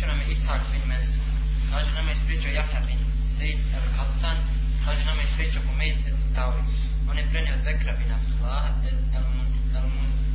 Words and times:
ispričao 0.00 0.16
nam 0.16 0.28
je 0.28 0.32
Ishak 0.32 0.62
bin 0.72 0.84
Mensa, 0.88 1.20
Kaže 1.70 1.90
nam 1.94 2.08
je 2.08 2.14
ispričao 2.14 2.50
Jahja 2.58 2.80
bin 2.88 3.00
Sejid 3.34 3.60
el 3.76 3.86
Hattan. 3.96 4.36
Kaže 4.84 5.04
nam 5.04 5.16
je 5.18 5.24
ispričao 5.24 5.62
Humeid 5.66 5.96
el 6.08 6.18
Tauri. 6.34 6.62
On 7.10 7.18
je 7.18 7.28
prenio 7.30 7.54
od 7.54 7.62
Bekra 7.64 7.92
bin 8.00 8.12
Abdullah 8.12 8.64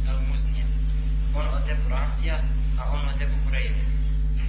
el-Muznija. 0.09 0.65
On 1.37 1.45
od 1.57 1.69
Ebu 1.73 1.89
Rahtija, 1.89 2.37
a 2.79 2.81
on 2.93 3.09
od 3.09 3.21
Ebu 3.21 3.37
Hureyre. 3.43 3.83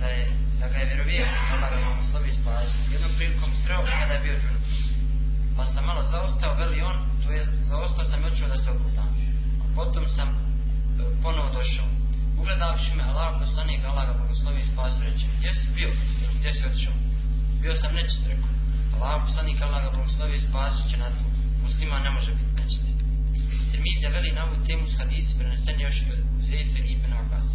Da, 0.01 0.07
je, 0.07 0.27
da 0.61 0.69
ga 0.69 0.77
je 0.79 0.87
vjerovijek, 0.87 1.29
Allah 1.53 1.71
ga 1.71 1.89
vam 1.89 2.03
slovi 2.11 2.31
spas. 2.33 2.67
Jednom 2.93 3.13
prilikom 3.17 3.53
streo 3.61 3.81
kada 4.01 4.13
je 4.15 4.21
bio 4.21 4.37
džunup. 4.41 4.65
Pa 5.57 5.65
sam 5.65 5.85
malo 5.87 6.03
zaostao, 6.03 6.55
veli 6.55 6.81
on, 6.83 6.97
to 7.23 7.33
je 7.33 7.45
zaostao 7.71 8.05
sam 8.05 8.21
i 8.21 8.49
da 8.53 8.57
se 8.57 8.71
obudam. 8.71 9.11
A 9.63 9.65
potom 9.75 10.05
sam 10.09 10.29
e, 10.29 10.33
ponovo 11.23 11.49
došao. 11.59 11.96
Ugledavši 12.41 12.95
me 12.97 13.03
Allah 13.11 13.29
poslanik, 13.41 13.81
Allah 13.85 14.05
ga 14.09 14.15
blagoslovi 14.19 14.61
i 14.61 14.69
spas 14.73 15.01
reče, 15.01 15.27
gdje 15.39 15.51
si 15.55 15.67
bio? 15.77 15.91
Gdje 16.39 16.53
si 16.53 16.67
otišao? 16.69 16.95
Bio 17.63 17.75
sam 17.75 17.95
nečist 17.95 18.27
rekao. 18.29 18.51
Allah 18.95 19.15
poslanik, 19.27 19.63
Allah 19.63 19.81
ga 19.85 19.91
blagoslovi 19.91 20.35
i 20.37 20.45
spas 20.47 20.75
će 20.91 20.97
na 20.97 21.09
to. 21.17 21.25
Muslima 21.63 21.99
ne 21.99 22.11
može 22.11 22.31
biti 22.39 22.55
nečist. 22.61 22.85
Tirmiza 23.71 24.09
veli 24.17 24.31
na 24.33 24.43
ovu 24.45 24.57
temu 24.67 24.85
s 24.87 24.99
hadisi 24.99 25.39
prenesen 25.39 25.81
još 25.81 25.97
od 26.13 26.21
Zefe 26.49 26.81
ibn 26.95 27.13
Abbas. 27.21 27.49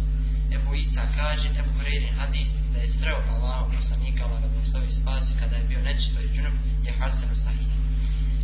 Ebu 0.56 0.74
Isa 0.74 1.04
kaže, 1.16 1.48
Ebu 1.60 1.70
Hureyrin 1.76 2.14
hadis 2.20 2.48
da 2.72 2.78
je 2.78 2.88
sreo 2.88 3.18
Allah 3.34 3.58
poslanika, 3.76 4.24
Allah 4.24 4.40
ga 4.42 4.48
blagoslovi 4.48 4.86
i 4.86 4.96
spas 5.00 5.24
kada 5.40 5.56
je 5.56 5.68
bio 5.70 5.80
nečisto 5.88 6.20
i 6.22 6.32
džunup, 6.34 6.56
je 6.86 6.92
Hasanu 6.98 7.34
Sahih. 7.44 7.70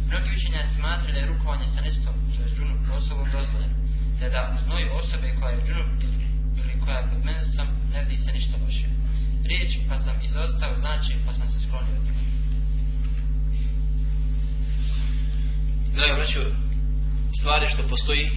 Mnogi 0.09 0.30
učenjaci 0.37 0.74
smatraju 0.74 1.15
da 1.15 1.20
je 1.20 1.30
rukovanje 1.32 1.68
sa 1.68 1.80
nečistom, 1.80 2.15
to 2.37 2.43
je 2.43 2.55
džunup 2.57 2.80
osobom 2.98 3.27
dozvoljeno, 3.37 3.77
te 4.18 4.27
da 4.34 4.41
u 4.55 4.57
znoju 4.65 4.88
osobe 5.01 5.29
koja 5.38 5.51
je 5.52 5.65
džunup 5.66 5.88
ili 6.05 6.27
koja 6.88 7.01
je 7.01 7.10
pod 7.12 7.24
mesom, 7.24 7.69
ne 7.92 8.01
vidi 8.05 8.16
se 8.16 8.33
ništa 8.33 8.56
loše. 8.65 8.87
Riječ 9.51 9.70
pa 9.88 9.96
sam 10.05 10.15
izostao 10.29 10.77
znači 10.77 11.12
pa 11.27 11.33
sam 11.33 11.48
se 11.52 11.60
sklonio 11.60 11.95
od 11.98 12.05
njega. 12.05 12.23
Draga 15.95 16.15
braćo, 16.15 16.40
stvari 17.40 17.66
što 17.73 17.88
postoji 17.88 18.30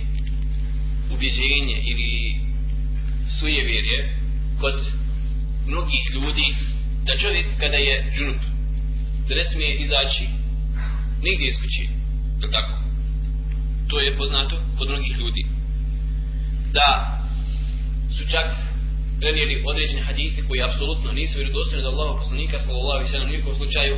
ubjeđenje 1.14 1.78
ili 1.92 2.12
sujevjerje 3.40 4.00
kod 4.62 4.78
mnogih 5.68 6.04
ljudi 6.14 6.48
da 7.06 7.18
čovjek 7.18 7.48
kada 7.60 7.78
je 7.78 8.12
džunup 8.16 8.42
da 9.28 9.36
ne 9.36 9.44
smije 9.44 9.78
izaći 9.78 10.26
nigdje 11.24 11.48
iz 11.50 11.56
kući 11.62 11.84
je 12.42 12.52
tako 12.52 12.74
to 13.88 14.00
je 14.00 14.18
poznato 14.18 14.56
kod 14.78 14.90
mnogih 14.90 15.18
ljudi 15.20 15.44
da 16.74 17.21
su 18.18 18.24
čak 18.34 18.48
prenijeli 19.20 19.64
određene 19.68 20.02
hadise 20.02 20.42
koji 20.48 20.64
apsolutno 20.64 21.12
nisu 21.12 21.38
vjerodostojni 21.38 21.86
od 21.86 21.94
Allahov 21.94 22.18
poslanika 22.18 22.58
sallallahu 22.60 22.96
alejhi 22.96 23.10
ve 23.10 23.12
sellem 23.12 23.32
nikom 23.36 23.56
slučaju 23.56 23.96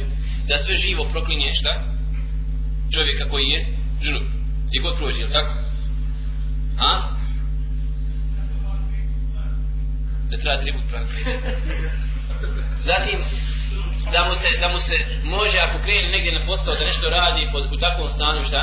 da 0.48 0.58
sve 0.58 0.76
živo 0.76 1.04
proklinje 1.12 1.54
šta? 1.54 1.74
Čovjeka 2.94 3.30
koji 3.30 3.46
je 3.50 3.60
džunup 4.04 4.28
gdje 4.68 4.80
god 4.82 4.98
prođe 4.98 5.22
je 5.22 5.30
tako? 5.30 5.54
A? 6.80 6.92
Da 10.30 10.38
treba 10.38 10.62
tribut 10.62 10.82
pravi 10.90 11.08
zatim 12.90 13.20
da 14.12 14.26
mu 14.28 14.34
se 14.42 14.50
da 14.62 14.68
mu 14.74 14.80
se 14.88 14.96
može 15.24 15.58
ako 15.58 15.84
krene 15.84 16.10
negdje 16.12 16.40
na 16.40 16.46
posao 16.46 16.76
da 16.76 16.86
nešto 16.86 17.10
radi 17.10 17.50
pod, 17.52 17.64
u 17.74 17.78
takvom 17.78 18.10
stanju 18.10 18.46
šta? 18.46 18.62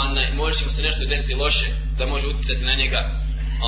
Onaj 0.00 0.32
može 0.34 0.64
mu 0.66 0.72
se 0.72 0.82
nešto 0.82 1.08
desiti 1.08 1.34
loše 1.34 1.66
da 1.98 2.06
može 2.06 2.26
utjecati 2.26 2.64
na 2.64 2.74
njega 2.74 3.00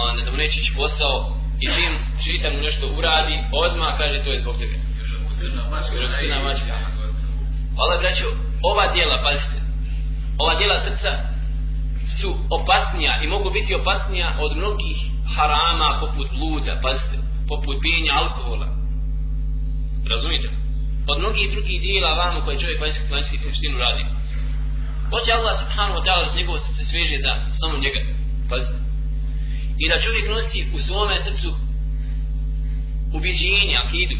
on, 0.03 0.25
da 0.25 0.31
mu 0.31 0.37
neće 0.37 0.61
ići 0.61 0.73
posao 0.77 1.17
i 1.61 1.67
čim 1.75 1.93
čita 2.25 2.51
mu 2.51 2.59
nešto 2.69 2.85
uradi, 2.99 3.37
odmah 3.53 3.91
kaže 3.99 4.25
to 4.25 4.31
je 4.31 4.41
zbog 4.41 4.57
tebe. 4.61 4.77
Crna 6.21 6.43
mačka. 6.43 6.75
Ali 7.81 8.01
braćo, 8.03 8.27
ova 8.71 8.85
dijela, 8.95 9.23
pazite, 9.27 9.59
ova 10.39 10.55
dijela 10.55 10.79
srca 10.87 11.13
su 12.21 12.31
opasnija 12.59 13.13
i 13.23 13.27
mogu 13.27 13.51
biti 13.51 13.75
opasnija 13.75 14.29
od 14.45 14.57
mnogih 14.57 14.97
harama 15.37 15.91
poput 16.01 16.29
luda, 16.41 16.75
pazite, 16.83 17.17
poput 17.49 17.77
pijenja 17.83 18.13
alkohola. 18.21 18.69
Razumite? 20.13 20.49
Od 21.11 21.19
mnogih 21.19 21.53
drugih 21.53 21.81
dijela 21.81 22.11
vamo 22.23 22.45
koje 22.45 22.59
čovjek 22.59 22.81
vanjski 22.81 23.05
vanjski 23.11 23.39
krštinu 23.39 23.79
radi. 23.79 24.05
Hoće 25.11 25.33
Allah 25.33 25.55
subhanahu 25.63 25.99
wa 25.99 26.05
ta'ala 26.07 26.27
s 26.31 26.37
njegovo 26.39 26.59
srce 26.59 26.85
sveže 26.85 27.17
za 27.25 27.33
samo 27.61 27.79
njega. 27.79 28.01
Pazite 28.51 28.84
i 29.79 29.89
da 29.89 30.01
čovjek 30.05 30.29
nosi 30.29 30.67
u 30.75 30.79
svome 30.79 31.17
srcu 31.21 31.51
ubjeđenje, 33.13 33.77
akidu. 33.85 34.17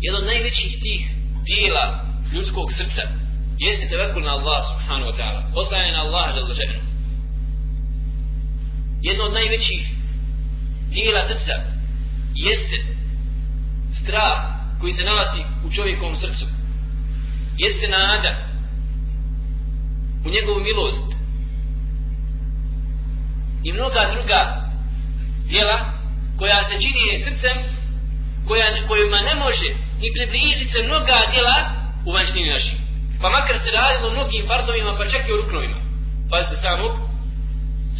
Jedan 0.00 0.20
od 0.20 0.26
najvećih 0.26 0.72
tih 0.82 1.10
dijela 1.46 1.84
ljudskog 2.32 2.72
srca 2.72 3.02
jeste 3.58 3.88
tevekul 3.88 4.22
na 4.22 4.32
Allah 4.32 4.60
subhanahu 4.70 5.10
wa 5.10 5.16
ta'ala. 5.18 5.42
Ostaje 5.54 5.92
na 5.92 6.00
Allah 6.00 6.34
da 6.34 6.46
zaženu. 6.46 6.80
Jedno 9.02 9.24
od 9.24 9.32
najvećih 9.32 9.82
dijela 10.90 11.20
srca 11.28 11.54
jeste 12.34 12.76
strah 14.02 14.54
koji 14.80 14.92
se 14.92 15.04
nalazi 15.04 15.42
u 15.66 15.70
čovjekovom 15.70 16.16
srcu. 16.16 16.46
Jeste 17.58 17.88
nada 17.88 18.32
u 20.26 20.30
njegovu 20.30 20.60
milost 20.60 21.13
i 23.64 23.72
mnoga 23.72 24.02
druga 24.14 24.40
djela 25.48 25.78
koja 26.38 26.64
se 26.64 26.74
čini 26.82 27.24
srcem 27.24 27.56
koja, 28.46 28.66
kojima 28.88 29.20
ne 29.20 29.34
može 29.34 29.68
ni 30.00 30.08
približiti 30.16 30.72
se 30.72 30.82
mnoga 30.82 31.18
djela 31.32 31.56
u 32.06 32.12
vanštini 32.12 32.50
naših. 32.54 32.78
Pa 33.20 33.28
makar 33.30 33.56
se 33.60 33.70
radilo 33.80 34.10
mnogim 34.10 34.42
fardovima 34.50 34.92
pa 34.98 35.04
čak 35.12 35.22
i 35.28 35.32
u 35.32 35.40
ruknovima. 35.40 35.78
Pazite 36.30 36.56
samog, 36.56 36.92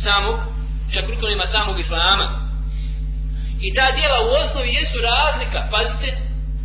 samog, 0.05 0.39
čak 0.95 1.05
ruknovima 1.11 1.47
samog 1.55 1.77
islama. 1.81 2.27
I 3.67 3.69
ta 3.77 3.87
djela 3.99 4.19
u 4.21 4.31
osnovi 4.41 4.71
jesu 4.79 4.99
razlika, 5.13 5.61
pazite, 5.75 6.09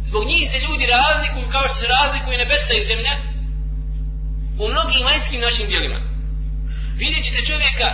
zbog 0.07 0.23
njih 0.31 0.51
se 0.51 0.57
ljudi 0.65 0.85
razlikuju 0.97 1.45
kao 1.53 1.65
što 1.67 1.77
se 1.79 1.87
razlikuju 1.97 2.37
nebesa 2.37 2.73
i 2.75 2.87
zemlja 2.89 3.13
u 4.61 4.63
mnogim 4.73 5.01
vanjskim 5.09 5.41
našim 5.47 5.67
djelima. 5.71 5.99
Vidjet 7.01 7.23
ćete 7.25 7.49
čovjeka 7.49 7.87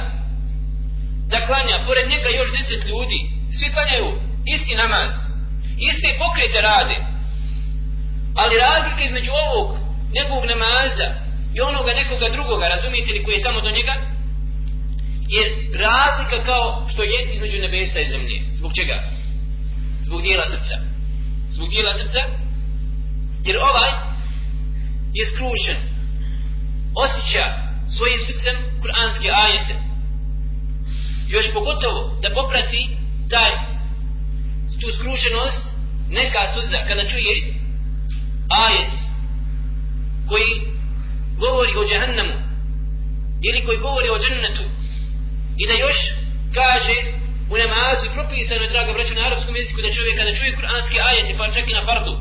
da 1.36 1.46
klanja, 1.48 1.86
pored 1.88 2.06
njega 2.14 2.30
još 2.30 2.50
deset 2.58 2.82
ljudi, 2.92 3.20
svi 3.58 3.68
klanjaju 3.74 4.10
isti 4.54 4.74
namaz, 4.84 5.12
iste 5.90 6.10
pokrete 6.24 6.60
rade, 6.70 6.98
ali 8.42 8.62
razlika 8.68 9.02
između 9.04 9.32
ovog 9.46 9.68
nekog 10.20 10.42
namaza 10.52 11.08
i 11.56 11.62
onoga 11.62 11.92
nekoga 12.02 12.28
drugoga, 12.36 12.66
razumijete 12.68 13.12
li 13.14 13.24
koji 13.24 13.36
je 13.36 13.48
tamo 13.48 13.62
do 13.62 13.72
njega, 13.78 13.96
je 15.36 15.44
razlika 15.86 16.38
kao 16.50 16.86
što 16.92 17.04
je 17.04 17.20
između 17.34 17.58
nebesa 17.62 18.00
i 18.00 18.12
zemlje. 18.14 18.38
Zbog 18.58 18.72
čega? 18.80 18.98
Zbog 20.08 20.22
dijela 20.22 20.46
srca. 20.52 20.78
Zbog 21.50 21.70
dijela 21.70 21.94
srca, 21.94 22.22
jer 23.48 23.58
ovaj 23.58 23.92
je 25.14 25.26
skrušen, 25.26 25.78
osjeća 27.04 27.46
svojim 27.96 28.20
srcem 28.28 28.56
kuranske 28.82 29.30
ajete, 29.44 29.74
još 31.28 31.54
pogotovo 31.54 32.18
da 32.22 32.30
poprati 32.34 32.90
taj 33.30 33.52
tu 34.82 34.88
skrušenost 34.98 35.66
neka 36.10 36.42
suza 36.54 36.80
kada 36.88 37.10
čuje 37.12 37.36
ajet 38.66 38.94
koji 40.30 40.52
govori 41.44 41.74
o 41.78 41.88
džahannamu 41.90 42.38
ili 43.48 43.66
koji 43.66 43.78
govori 43.78 44.10
o 44.10 44.20
džennetu 44.24 44.66
i 45.62 45.68
da 45.68 45.74
još 45.74 45.98
kaže 46.58 46.96
u 47.54 47.56
namazu 47.64 48.04
i 48.06 48.16
propisano 48.16 48.62
je 48.64 48.74
draga 48.74 48.94
braća 48.94 49.14
na 49.14 49.26
arapskom 49.28 49.56
jeziku 49.56 49.82
da 49.82 49.96
čovjek 49.96 50.16
kada 50.20 50.38
čuje 50.38 50.56
kuranski 50.58 50.98
ajet 51.10 51.28
pa 51.38 51.54
čak 51.56 51.66
i 51.70 51.78
na 51.78 51.86
fardu 51.88 52.16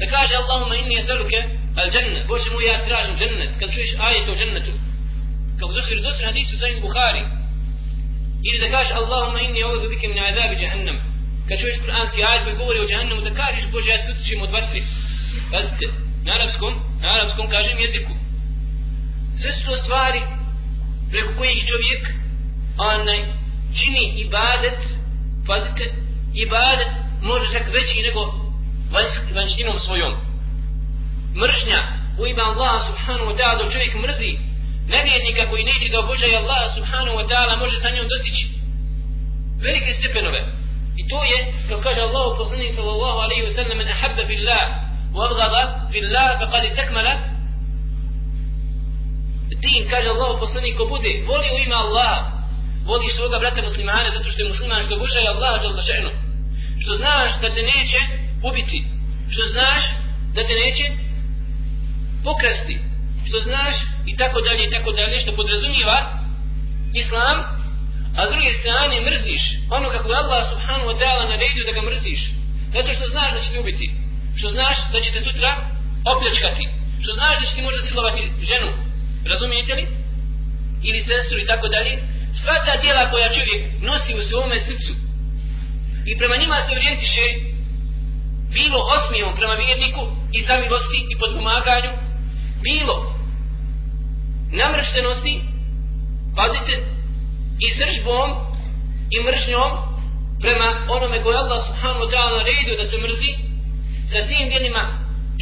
da 0.00 0.04
kaže 0.14 0.32
Allahumma 0.36 0.74
inni 0.76 0.94
jesaluke 1.00 1.38
al 1.80 1.88
džennet 1.94 2.24
Bože 2.28 2.50
moj 2.50 2.64
ja 2.66 2.84
tražim 2.86 3.16
džennet. 3.20 3.52
Kad 3.60 3.68
čuješ 3.74 3.90
ajet 4.06 4.28
o 4.28 4.38
džennetu 4.40 4.72
kako 5.58 5.72
zašto 5.72 5.94
je 5.94 6.06
dosta 6.08 6.26
hadisu 6.26 6.54
sa 6.58 6.66
Bukhari 6.86 7.22
Ili 8.46 8.58
da 8.62 8.68
kažeš 8.74 8.92
Allahumma 9.00 9.40
inni 9.40 9.64
a'udhu 9.64 9.88
bika 9.88 10.08
min 10.08 10.18
azabi 10.18 10.62
jahannam. 10.64 10.98
Kad 11.48 11.60
čuješ 11.60 11.76
kuranski 11.84 12.24
ajet 12.24 12.42
koji 12.44 12.56
govori 12.56 12.78
o 12.80 12.90
jahannamu, 12.92 13.20
da 13.20 13.38
kažeš 13.40 13.64
Bože, 13.72 13.90
ja 13.90 13.98
se 14.04 14.34
od 14.42 14.50
vatri. 14.50 14.82
Pazite, 15.52 15.86
na 16.24 16.30
arapskom, 16.36 16.74
na 17.02 17.08
arapskom 17.14 17.46
kažem 17.54 17.78
jeziku. 17.78 18.12
Sve 19.40 19.50
su 19.52 19.60
to 19.66 19.76
stvari 19.76 20.20
preko 21.10 21.30
kojih 21.38 21.64
čovjek 21.70 22.02
onaj 22.78 23.20
čini 23.78 24.04
ibadet, 24.24 24.80
pazite, 25.46 25.84
ibadet 26.34 26.90
može 27.22 27.52
čak 27.52 27.66
veći 27.76 28.02
nego 28.02 28.20
vanjštinom 29.34 29.78
svojom. 29.78 30.14
Mržnja 31.42 31.80
u 32.18 32.26
ime 32.26 32.42
Allah 32.42 32.82
subhanahu 32.88 33.30
wa 33.30 33.36
ta'ala 33.38 33.72
čovjek 33.72 33.94
mrzi 33.94 34.47
nevjernika 34.94 35.42
koji 35.50 35.64
neće 35.70 35.86
da 35.92 35.98
obožaje 36.00 36.36
Allah 36.36 36.62
subhanahu 36.76 37.16
wa 37.20 37.26
ta'ala 37.30 37.54
može 37.62 37.76
sa 37.82 37.90
njom 37.90 38.06
dostići 38.12 38.44
velike 39.66 39.92
stepenove. 39.98 40.40
I 41.00 41.02
to 41.10 41.18
je, 41.30 41.38
kao 41.68 41.80
kaže 41.86 42.00
Allah 42.00 42.26
poslanik 42.40 42.72
sallallahu 42.74 43.18
alaihi 43.24 43.44
wa 43.48 43.54
sallam, 43.56 43.78
men 43.78 43.88
ahabba 43.88 44.24
billah, 44.30 44.64
wa 45.14 45.22
abgada 45.28 45.62
billah, 45.92 46.30
fa 46.40 46.46
kad 46.52 46.64
istakmala, 46.64 47.14
din, 49.64 49.82
kaže 49.90 50.08
Allah 50.08 50.30
poslanik, 50.40 50.76
ko 50.76 50.84
bude 50.94 51.12
u 51.54 51.58
ima 51.66 51.78
Allah, 51.86 52.14
voli 52.88 53.08
svoga 53.08 53.38
brata 53.38 53.62
muslimana 53.62 54.08
zato 54.16 54.30
što 54.30 54.42
je 54.42 54.48
musliman 54.48 54.82
što 54.82 54.94
obožaje 54.94 55.28
Allah 55.28 55.54
za. 55.62 56.10
Što 56.82 56.92
znaš 56.94 57.30
da 57.42 57.48
te 57.54 57.62
neće 57.62 58.00
ubiti. 58.50 58.84
Što 59.32 59.42
znaš 59.54 59.82
da 60.34 60.40
te 60.46 60.54
neće 60.64 60.84
pokrasti. 62.24 62.87
Što 63.28 63.38
znaš 63.48 63.76
i 64.10 64.16
tako 64.20 64.38
dalje 64.40 64.62
i 64.64 64.70
tako 64.74 64.90
dalje 64.92 65.16
što 65.20 65.36
podrazumijeva 65.38 65.98
islam, 67.02 67.36
a 68.18 68.20
s 68.26 68.30
druge 68.32 68.50
strane 68.60 68.96
mrziš 69.08 69.42
ono 69.76 69.86
kako 69.94 70.08
je 70.08 70.20
Allah 70.22 70.42
subhanahu 70.52 70.88
wa 70.90 70.96
ta'ala 71.00 71.24
naredio 71.32 71.64
da 71.68 71.72
ga 71.76 71.82
mrziš. 71.90 72.20
Zato 72.74 72.88
što 72.96 73.04
znaš 73.14 73.30
da 73.34 73.40
će 73.44 73.50
te 73.52 73.60
ubiti. 73.60 73.86
Što 74.38 74.48
znaš 74.56 74.76
da 74.92 74.98
će 75.04 75.10
te 75.12 75.20
sutra 75.26 75.50
opljačkati. 76.12 76.64
Što 77.02 77.10
znaš 77.18 77.34
da 77.38 77.44
će 77.46 77.54
ti 77.54 77.62
možda 77.68 77.80
silovati 77.80 78.22
ženu. 78.50 78.70
Razumijete 79.30 79.72
li? 79.78 79.84
Ili 80.88 81.06
sestru 81.08 81.36
i 81.38 81.48
tako 81.50 81.66
dalje 81.68 81.92
sva 82.40 82.54
ta 82.66 82.74
djela 82.82 83.10
koja 83.10 83.34
čovjek 83.36 83.62
nosi 83.88 84.12
u 84.14 84.22
svome 84.30 84.60
srcu 84.60 84.92
i 86.10 86.16
prema 86.18 86.36
njima 86.36 86.56
se 86.60 86.76
orijentiše 86.76 87.26
bilo 88.58 88.78
osmijom 88.96 89.36
prema 89.38 89.54
vjerniku 89.54 90.02
i 90.36 90.42
zamilosti 90.48 91.00
i 91.12 91.18
podpomaganju 91.20 91.92
bilo 92.66 93.17
namrštenosti 94.52 95.40
pazite 96.36 96.74
i 97.66 97.68
sržbom 97.78 98.28
i 99.14 99.16
mržnjom 99.26 99.70
prema 100.40 100.68
onome 100.96 101.22
koje 101.22 101.36
Allah 101.36 101.60
subhanahu 101.66 102.00
wa 102.04 102.10
ta'ala 102.12 102.36
naredio 102.38 102.76
da 102.82 102.86
se 102.90 102.98
mrzi 102.98 103.32
sa 104.12 104.26
tim 104.28 104.48
djelima 104.48 104.82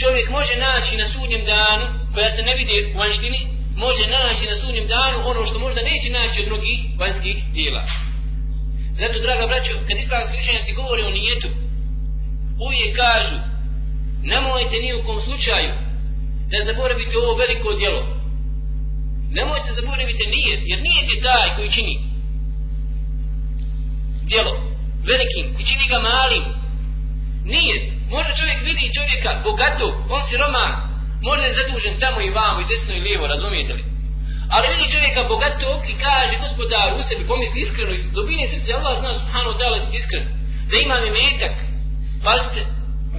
čovjek 0.00 0.31
može 0.31 0.55
naći 0.69 0.97
na 0.97 1.06
sudnjem 1.12 1.44
danu 1.44 1.87
koja 2.14 2.31
se 2.31 2.43
ne 2.43 2.55
vidi 2.55 2.93
u 2.94 2.99
vanštini 2.99 3.41
može 3.76 4.05
naći 4.06 4.44
na 4.50 4.56
sudnjem 4.61 4.87
danu 4.87 5.17
ono 5.31 5.47
što 5.47 5.59
možda 5.59 5.81
neće 5.82 6.09
naći 6.11 6.41
od 6.41 6.47
drugih 6.47 6.79
vanjskih 7.00 7.37
dijela. 7.55 7.82
Zato, 8.99 9.19
draga 9.19 9.47
braćo, 9.47 9.73
kad 9.88 9.97
islamski 9.99 10.38
učenjaci 10.43 10.79
govore 10.81 11.02
o 11.05 11.11
nijetu, 11.11 11.49
uvijek 12.67 12.97
kažu, 12.97 13.37
nemojte 14.23 14.76
ni 14.76 14.94
u 14.94 15.05
kom 15.06 15.19
slučaju 15.20 15.73
da 16.50 16.64
zaboravite 16.64 17.19
ovo 17.19 17.32
veliko 17.43 17.73
djelo. 17.79 18.16
Nemojte 19.31 19.70
zaboraviti 19.78 20.25
nijet, 20.34 20.62
jer 20.70 20.78
nijet 20.87 21.06
je 21.12 21.23
taj 21.23 21.49
koji 21.56 21.70
čini 21.70 21.94
djelo 24.28 24.52
velikim 25.08 25.46
i 25.61 25.62
čini 25.69 25.84
ga 25.93 25.99
malim. 26.11 26.44
Nijet. 27.55 27.87
Možda 28.14 28.38
čovjek 28.38 28.61
vidi 28.69 28.94
čovjeka 28.96 29.31
bogatog, 29.46 29.93
on 30.14 30.23
si 30.26 30.37
romah, 30.43 30.75
možda 31.28 31.44
je 31.46 31.56
zadužen 31.58 31.94
tamo 32.02 32.19
i 32.20 32.34
vamo 32.38 32.58
i 32.61 32.69
desno 32.70 32.93
i 32.94 33.05
lijevo, 33.06 33.26
razumijete 33.26 33.73
li? 33.78 33.84
Ali 34.55 34.73
vidi 34.73 34.93
čovjeka 34.94 35.20
bogatog 35.32 35.81
i 35.93 35.94
kaže 36.05 36.34
gospodar 36.44 36.88
u 36.99 37.02
sebi 37.08 37.28
pomisli 37.31 37.58
iskreno 37.61 37.93
iz 37.94 38.02
dobine 38.17 38.44
srce 38.52 38.70
Allah 38.78 38.94
zna 39.00 39.11
subhanahu 39.20 39.52
wa 39.52 39.58
ta'ala 39.61 39.78
iskren 39.99 40.25
da 40.70 40.76
ima 40.76 40.96
i 41.00 41.14
metak 41.19 41.55
pazite 42.26 42.61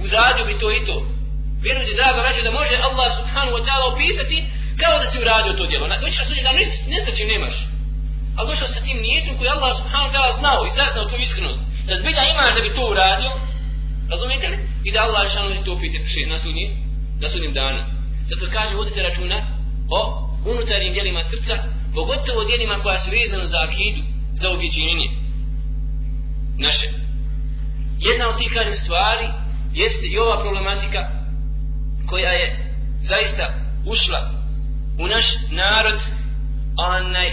uradio 0.04 0.44
bi 0.48 0.60
to 0.62 0.68
i 0.78 0.84
to 0.88 0.96
vjerujte 1.64 1.92
draga 1.98 2.20
vraća 2.20 2.42
da 2.46 2.58
može 2.60 2.74
Allah 2.88 3.08
subhanahu 3.18 3.56
wa 3.58 3.62
ta'ala 3.66 3.84
opisati 3.92 4.38
kao 4.80 4.94
da 5.02 5.06
si 5.06 5.22
uradio 5.22 5.52
to 5.58 5.66
djelo. 5.70 5.86
Doći 5.88 6.18
na 6.20 6.26
sudnji 6.26 6.42
dan, 6.46 6.56
ne 6.92 6.98
sa 7.04 7.10
čim 7.16 7.28
nemaš. 7.34 7.56
Ali 8.36 8.48
došao 8.50 8.68
sa 8.68 8.80
tim 8.86 8.98
nijetom 9.06 9.34
koji 9.36 9.48
Allah 9.50 9.72
subhanahu 9.80 10.12
ta'ala 10.14 10.32
znao 10.40 10.60
i 10.66 10.74
saznao 10.76 11.08
tvoju 11.08 11.22
iskrenost. 11.22 11.60
Da 11.88 11.94
zbilja 12.00 12.22
imaš 12.24 12.54
da 12.54 12.60
bi 12.62 12.76
to 12.76 12.82
uradio 12.92 13.30
razumijete 14.10 14.48
li? 14.48 14.58
I 14.84 14.92
da 14.92 15.00
Allah 15.02 15.32
šanu 15.32 15.64
to 15.64 15.72
upite 15.72 15.98
na 16.32 16.38
sudnji 16.38 16.66
na 17.20 17.28
sudnjem 17.28 17.54
danu. 17.54 17.82
Zato 18.28 18.52
kaže, 18.52 18.74
vodite 18.74 19.02
računa 19.02 19.38
o 19.90 20.00
unutarnjim 20.52 20.92
dijelima 20.92 21.22
srca, 21.24 21.54
pogotovo 21.94 22.44
dijelima 22.44 22.74
koja 22.82 22.98
su 22.98 23.10
vezana 23.10 23.44
za 23.44 23.58
akidu, 23.66 24.02
za 24.40 24.50
objeđenje 24.50 25.08
naše. 26.58 26.88
Jedna 28.08 28.28
od 28.28 28.38
tih 28.38 28.50
kažem 28.54 28.74
stvari 28.74 29.26
jeste 29.74 30.06
i 30.06 30.18
ova 30.18 30.40
problematika 30.40 31.00
koja 32.10 32.30
je 32.30 32.74
zaista 33.00 33.44
ušla 33.86 34.37
u 34.98 35.06
naš 35.06 35.24
narod 35.50 36.00
onaj, 36.76 37.30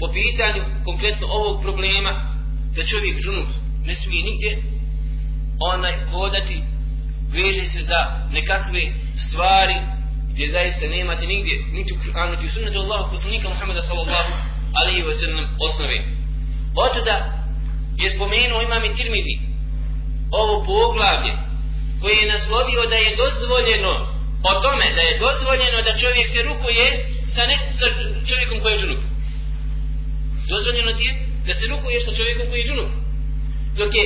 po 0.00 0.06
pitanju 0.12 0.62
konkretno 0.84 1.26
ovog 1.26 1.62
problema 1.62 2.12
da 2.76 2.86
čovjek 2.86 3.16
džunup 3.22 3.48
ne 3.86 3.94
smije 3.94 4.24
nigdje 4.24 4.62
onaj 5.72 5.94
hodati 6.12 6.62
veže 7.32 7.64
se 7.72 7.82
za 7.82 8.00
nekakve 8.30 8.82
stvari 9.24 9.76
gdje 10.30 10.50
zaista 10.50 10.86
nemate 10.86 11.26
nigdje 11.26 11.54
niti 11.72 11.92
u 11.94 11.96
Kur'anu 11.96 12.30
niti 12.30 12.46
u 12.46 12.50
sunnetu 12.50 12.78
Allahu 12.78 13.10
poslanika 13.10 13.48
Muhammeda 13.48 13.82
sallallahu 13.82 14.32
alaihi 14.80 15.02
wa 15.08 15.14
sallam 15.20 15.46
osnove. 15.66 15.98
Otuda 16.86 17.16
je 18.02 18.10
spomenuo 18.10 18.62
imam 18.62 18.84
i 18.84 18.94
Tirmidi 18.94 19.40
ovo 20.30 20.64
poglavlje 20.64 21.32
koje 22.00 22.14
je 22.16 22.32
naslovio 22.32 22.82
da 22.90 22.96
je 22.96 23.16
dozvoljeno 23.22 24.15
o 24.42 24.52
tome 24.64 24.86
da 24.96 25.02
je 25.08 25.18
dozvoljeno 25.18 25.78
da 25.86 25.98
čovjek 26.02 26.26
se 26.28 26.40
rukuje 26.42 26.86
sa, 27.34 27.42
ne, 27.46 27.56
sa 27.78 27.86
čovjekom 28.28 28.60
koji 28.60 28.72
je 28.72 28.80
džunup. 28.80 29.00
Dozvoljeno 30.48 30.92
ti 30.92 31.04
je 31.04 31.12
da 31.46 31.52
se 31.54 31.66
rukuješ 31.72 32.04
sa 32.04 32.16
čovjekom 32.18 32.46
koji 32.48 32.60
je 32.60 32.68
džunup. 32.68 32.90
Dok 33.78 33.90
je 33.94 34.04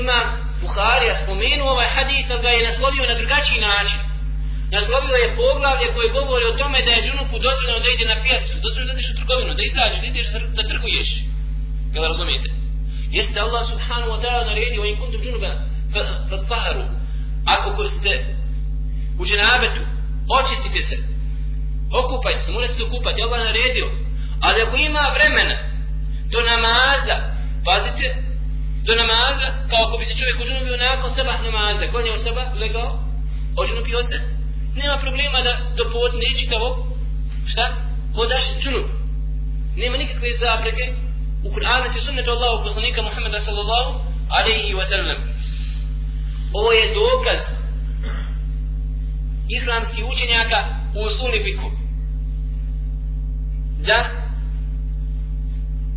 imam 0.00 0.26
Buharija 0.60 1.14
spomenuo 1.22 1.70
ovaj 1.70 1.88
hadis, 1.96 2.26
ali 2.30 2.42
ga 2.42 2.48
je 2.48 2.68
naslovio 2.68 3.04
na 3.06 3.14
drugačiji 3.20 3.60
način 3.60 4.00
naslovio 4.70 5.16
je 5.24 5.36
poglavlje 5.36 5.86
koje 5.94 6.16
govori 6.18 6.44
o 6.44 6.58
tome 6.60 6.78
da 6.86 6.90
je 6.92 7.04
džunupu 7.06 7.36
dozvoljeno 7.46 7.78
da 7.84 7.88
ide 7.90 8.04
na 8.12 8.22
pijacu, 8.22 8.54
dozvoljeno 8.64 8.92
da 8.92 8.96
ideš 8.96 9.10
u 9.12 9.18
trgovinu, 9.18 9.52
da 9.58 9.64
izađeš, 9.70 10.00
da 10.02 10.06
ideš 10.06 10.26
da 10.58 10.62
trguješ. 10.70 11.10
Jel 11.94 12.04
razumijete? 12.10 12.48
Jeste 13.16 13.34
da 13.34 13.44
Allah 13.46 13.64
subhanahu 13.72 14.10
wa 14.14 14.20
ta'ala 14.22 14.42
naredio 14.50 14.84
in 14.84 14.96
kuntum 15.00 15.20
džunuba 15.22 15.50
fa, 16.48 16.58
Ako 17.54 17.68
ko 17.76 17.84
ste 17.94 18.12
u 19.20 19.26
dženabetu, 19.26 19.82
očistite 20.38 20.80
se, 20.88 20.96
okupajte 22.00 22.40
se, 22.44 22.50
morate 22.52 22.74
se 22.74 22.82
okupati, 22.82 23.22
Allah 23.22 23.40
naredio. 23.44 23.88
Ali 24.40 24.62
ako 24.62 24.76
ima 24.76 25.04
vremena 25.16 25.56
do 26.32 26.40
namaza, 26.50 27.16
pazite, 27.64 28.06
do 28.86 28.94
namaza, 28.94 29.48
kao 29.70 29.80
ako 29.86 29.98
bi 29.98 30.04
se 30.04 30.18
čovjek 30.18 30.40
uđunubio 30.40 30.76
nakon 30.76 31.10
sabah 31.10 31.38
namaza, 31.42 31.90
klanjao 31.92 32.18
sabah, 32.18 32.48
legao, 32.54 32.90
ođunupio 33.56 34.02
se, 34.02 34.16
nema 34.80 34.96
problema 34.96 35.38
da 35.46 35.52
do 35.76 35.84
podne 35.92 36.28
čitavo 36.40 36.68
šta? 37.50 37.66
Hodaš 38.14 38.44
džunup. 38.60 38.86
Nema 39.76 39.96
nikakve 39.96 40.28
zapreke 40.40 40.84
u 41.44 41.48
Kur'anu 41.54 41.94
će 41.94 42.00
sunnetu 42.00 42.30
Allahu 42.30 42.64
poslanika 42.64 43.02
Muhammeda 43.02 43.40
sallallahu 43.40 43.90
alaihi 44.38 44.74
wa 44.74 44.84
sallam. 44.90 45.16
Ovo 46.52 46.72
je 46.72 46.94
dokaz 46.94 47.40
islamskih 49.48 50.04
učenjaka 50.04 50.58
u 50.94 51.00
usuli 51.02 51.42
fiku. 51.44 51.70
Da 53.78 54.04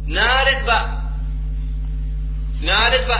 naredba 0.07 0.79
naredba 2.61 3.17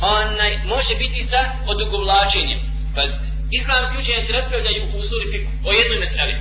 onaj 0.00 0.58
može 0.64 0.94
biti 0.98 1.22
sa 1.22 1.40
odugovlačenjem. 1.66 2.60
Pazite 2.94 3.32
islamski 3.60 3.96
učenjaci 4.02 4.32
raspravljaju 4.32 4.82
u 4.84 4.96
usuli 5.02 5.24
fiku 5.32 5.50
o 5.68 5.70
jednoj 5.78 5.98
meseli. 6.04 6.34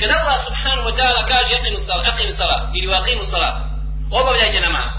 Kada 0.00 0.14
Allah 0.20 0.38
subhanahu 0.46 0.86
wa 0.88 0.94
ta'ala 0.98 1.22
kaže 1.32 1.52
aqimu 1.58 1.80
salat, 1.86 2.04
aqimu 2.12 2.32
salat 2.40 2.62
ili 2.76 2.94
aqimu 3.00 3.24
salat, 3.32 3.54
obavljajte 4.20 4.60
namaz. 4.68 4.90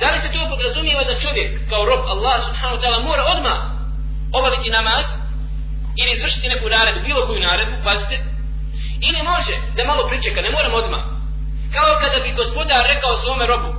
Da 0.00 0.06
li 0.12 0.18
se 0.22 0.28
to 0.32 0.48
podrazumijeva 0.52 1.04
da 1.04 1.22
čovjek 1.24 1.50
kao 1.70 1.82
rob 1.90 2.02
Allah 2.14 2.36
subhanahu 2.46 2.76
wa 2.76 2.82
ta'ala 2.82 2.98
mora 3.08 3.24
odmah 3.34 3.58
obaviti 4.38 4.70
namaz 4.78 5.04
ili 6.00 6.10
izvršiti 6.12 6.52
neku 6.52 6.66
naredbu, 6.68 7.00
bilo 7.08 7.26
koju 7.26 7.40
naredbu, 7.40 7.76
pazite, 7.84 8.16
ili 9.08 9.20
može 9.32 9.54
da 9.76 9.90
malo 9.90 10.02
pričeka, 10.10 10.40
ne 10.46 10.50
moram 10.56 10.74
odmah. 10.80 11.02
Kao 11.74 11.90
kada 12.02 12.18
bi 12.24 12.38
gospodar 12.40 12.82
rekao 12.92 13.16
svome 13.16 13.44
robu, 13.46 13.70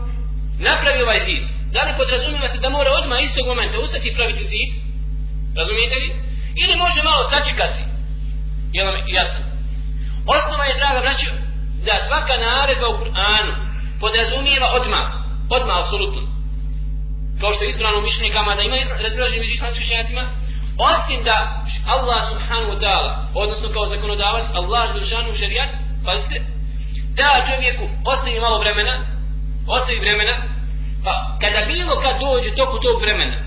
napravi 0.67 0.99
ovaj 1.03 1.21
zid, 1.27 1.43
da 1.73 1.81
li 1.85 1.97
podrazumijeva 1.99 2.47
se 2.47 2.63
da 2.63 2.69
mora 2.69 2.91
odmah 2.99 3.19
istog 3.21 3.45
momenta 3.47 3.79
ustati 3.79 4.07
i 4.07 4.15
praviti 4.17 4.43
zid? 4.51 4.69
Razumijete 5.59 5.95
li? 6.01 6.09
Ili 6.61 6.81
može 6.83 6.99
malo 7.03 7.21
sačekati. 7.31 7.83
Je 8.75 8.81
li 8.83 8.99
jasno? 9.17 9.43
Osnova 10.35 10.65
je, 10.65 10.79
draga 10.81 10.99
braću, 11.05 11.29
da 11.85 12.05
svaka 12.07 12.35
naredba 12.37 12.87
u 12.89 12.97
Kur'anu 13.01 13.53
podrazumijeva 14.01 14.67
odmah. 14.79 15.05
Odmah, 15.57 15.77
apsolutno. 15.79 16.21
Kao 17.41 17.53
što 17.53 17.63
je 17.63 17.69
ispravno 17.69 18.01
mišljenje 18.01 18.33
kama 18.33 18.55
da 18.55 18.61
ima 18.61 18.75
razraženje 19.05 19.41
među 19.41 19.53
islamskim 19.53 19.85
šenjacima, 19.89 20.23
osim 20.77 21.23
da 21.23 21.63
Allah 21.87 22.29
subhanahu 22.29 22.71
wa 22.73 22.79
ta'ala, 22.79 23.11
odnosno 23.33 23.69
kao 23.69 23.85
zakonodavac, 23.85 24.45
Allah 24.53 24.93
dušanu 24.93 25.33
šarijat, 25.33 25.69
pazite, 26.05 26.41
da 27.15 27.45
čovjeku 27.49 27.85
ostavi 28.05 28.39
malo 28.39 28.59
vremena, 28.59 29.05
ostavi 29.67 29.99
vremena, 29.99 30.53
Pa 31.03 31.37
kada 31.41 31.65
bilo 31.65 31.93
kad 32.03 32.13
dođe 32.19 32.55
toku 32.55 32.77
tog 32.85 33.01
vremena 33.01 33.37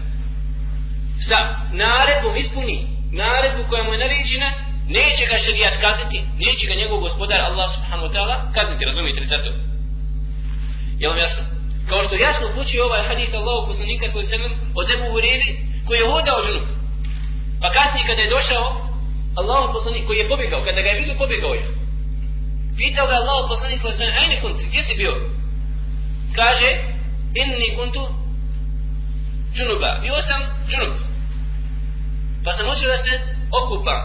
sa 1.28 1.38
naredbom 1.72 2.36
ispuni 2.36 2.76
naredbu 3.12 3.62
koja 3.68 3.82
mu 3.82 3.92
je 3.92 3.98
naređena, 3.98 4.48
neće 4.88 5.22
ga 5.30 5.36
šarijat 5.44 5.74
kazniti, 5.84 6.18
neće 6.44 6.64
ga 6.68 6.74
njegov 6.80 6.98
gospodar 7.00 7.40
Allah 7.40 7.66
subhanahu 7.74 8.06
wa 8.08 8.12
ta'ala 8.14 8.34
kazniti, 8.56 8.84
razumijete 8.84 9.20
li 9.20 9.26
zato? 9.26 9.50
Jel 11.00 11.10
vam 11.10 11.20
jasno? 11.20 11.42
Kao 11.88 12.00
što 12.04 12.14
jasno 12.26 12.44
upućuje 12.48 12.84
ovaj 12.84 13.02
hadith 13.08 13.34
Allahu 13.34 13.66
poslanika 13.70 14.06
svoj 14.08 14.24
sallam 14.24 14.52
od 14.80 14.86
Ebu 14.94 15.06
Huriri 15.12 15.50
koji 15.86 15.98
je 15.98 16.10
hodao 16.12 16.42
žunup. 16.46 16.68
Pa 17.60 17.68
kasnije 17.70 18.06
kada 18.06 18.22
je 18.22 18.34
došao 18.36 18.66
Allahu 19.40 19.72
poslanik 19.72 20.06
koji 20.06 20.18
je 20.18 20.28
pobjegao, 20.28 20.64
kada 20.64 20.80
ga 20.82 20.88
je 20.88 20.98
vidio 21.00 21.14
pobjegao 21.18 21.54
je. 21.54 21.64
Pitao 22.76 23.06
ga 23.06 23.14
Allahu 23.22 23.48
poslanik 23.48 23.80
svoj 23.80 23.92
sallam, 23.92 24.16
ajne 24.22 24.40
kunt, 24.40 24.58
gdje 24.68 24.84
si 24.84 24.94
bio? 24.96 25.12
Kaže, 26.36 26.68
inni 27.34 27.76
kuntu 27.76 28.02
džunuba. 29.54 29.98
Bio 30.02 30.22
sam 30.28 30.40
džunub. 30.68 30.96
Pa 32.44 32.52
sam 32.52 32.68
osvio 32.68 32.88
da 32.88 32.98
se 32.98 33.12
okupa. 33.60 33.96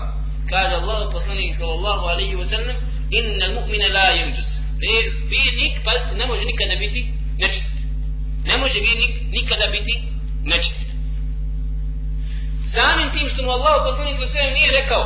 Kaže 0.49 0.75
Allah 0.75 1.09
poslanik 1.11 1.55
sallallahu 1.55 2.05
alaihi 2.11 2.35
wa 2.35 2.45
sallam, 2.45 2.75
inna 3.09 3.47
mu'mina 3.55 3.87
la 3.97 4.05
yanjus. 4.19 4.49
Ne, 4.81 4.95
vjernik, 5.31 5.73
pa 5.85 5.91
ne 6.19 6.25
može 6.25 6.43
nikada 6.45 6.75
biti 6.79 7.01
nečist. 7.37 7.73
Ne 8.45 8.57
može 8.57 8.79
vjernik 8.79 9.15
nikada 9.31 9.67
biti 9.71 9.93
nečist. 10.43 10.90
Samim 12.75 13.09
tim 13.13 13.27
što 13.29 13.43
mu 13.43 13.51
Allah 13.51 13.75
poslanik 13.87 14.15
sa 14.15 14.37
alaihi 14.39 14.57
nije 14.57 14.77
rekao, 14.79 15.03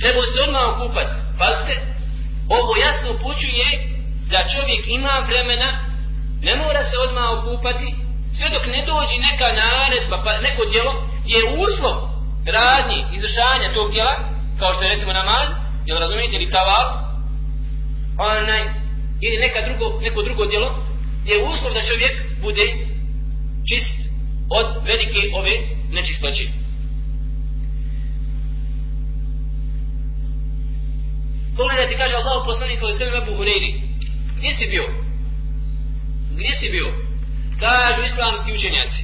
treba 0.00 0.20
se 0.32 0.38
odmah 0.46 0.64
okupati. 0.72 1.14
Pazite, 1.38 1.74
ovo 2.56 2.70
jasno 2.86 3.08
upućuje 3.10 3.68
da 4.30 4.48
čovjek 4.52 4.82
ima 4.98 5.14
vremena 5.28 5.68
ne 6.46 6.56
mora 6.56 6.82
se 6.84 6.96
odmah 7.04 7.26
okupati 7.38 7.88
sve 8.36 8.48
dok 8.54 8.64
ne 8.66 8.80
dođe 8.90 9.16
neka 9.28 9.46
naredba 9.62 10.16
pa 10.24 10.32
neko 10.46 10.62
djelo 10.72 10.92
je 11.32 11.40
uslov 11.64 11.96
radnji 12.56 12.98
izvršanja 13.16 13.74
tog 13.74 13.92
djela 13.92 14.14
kao 14.58 14.72
što 14.72 14.82
je 14.82 14.92
recimo 14.94 15.12
namaz 15.12 15.48
jel 15.86 15.98
razumijete 15.98 16.36
ili 16.36 16.50
taval 16.50 16.86
onaj 18.18 18.62
ili 19.20 19.36
neka 19.44 19.60
drugo, 19.66 20.00
neko 20.00 20.22
drugo 20.22 20.46
djelo 20.46 20.68
je 21.24 21.44
uslov 21.44 21.72
da 21.72 21.88
čovjek 21.90 22.14
bude 22.40 22.66
čist 23.68 23.98
od 24.50 24.66
velike 24.84 25.20
ove 25.34 25.54
nečistoće 25.90 26.44
pogledajte 31.58 31.94
kaže 32.02 32.14
Allah 32.14 32.38
poslanik 32.50 32.78
svoj 32.78 32.92
sve 32.92 33.06
Ebu 33.06 33.32
Hureyri 33.38 33.70
gdje 34.36 34.50
si 34.58 34.66
bio 34.72 35.08
gdje 36.38 36.52
si 36.60 36.70
bio? 36.70 36.88
Kažu 37.60 38.02
islamski 38.02 38.54
učenjaci. 38.54 39.02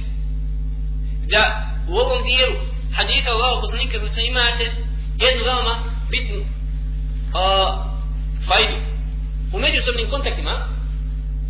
Da 1.31 1.43
u 1.87 1.93
ovom 2.03 2.23
dijelu 2.23 2.55
haditha 2.97 3.29
Allah 3.31 3.57
poslanika 3.61 3.97
za 3.99 4.07
se 4.07 4.21
imate 4.25 4.65
jednu 5.25 5.41
veoma 5.45 5.75
bitnu 6.11 6.41
a, 7.33 7.43
fajdu. 8.47 8.77
U 9.53 9.59
međusobnim 9.59 10.09
kontaktima 10.09 10.53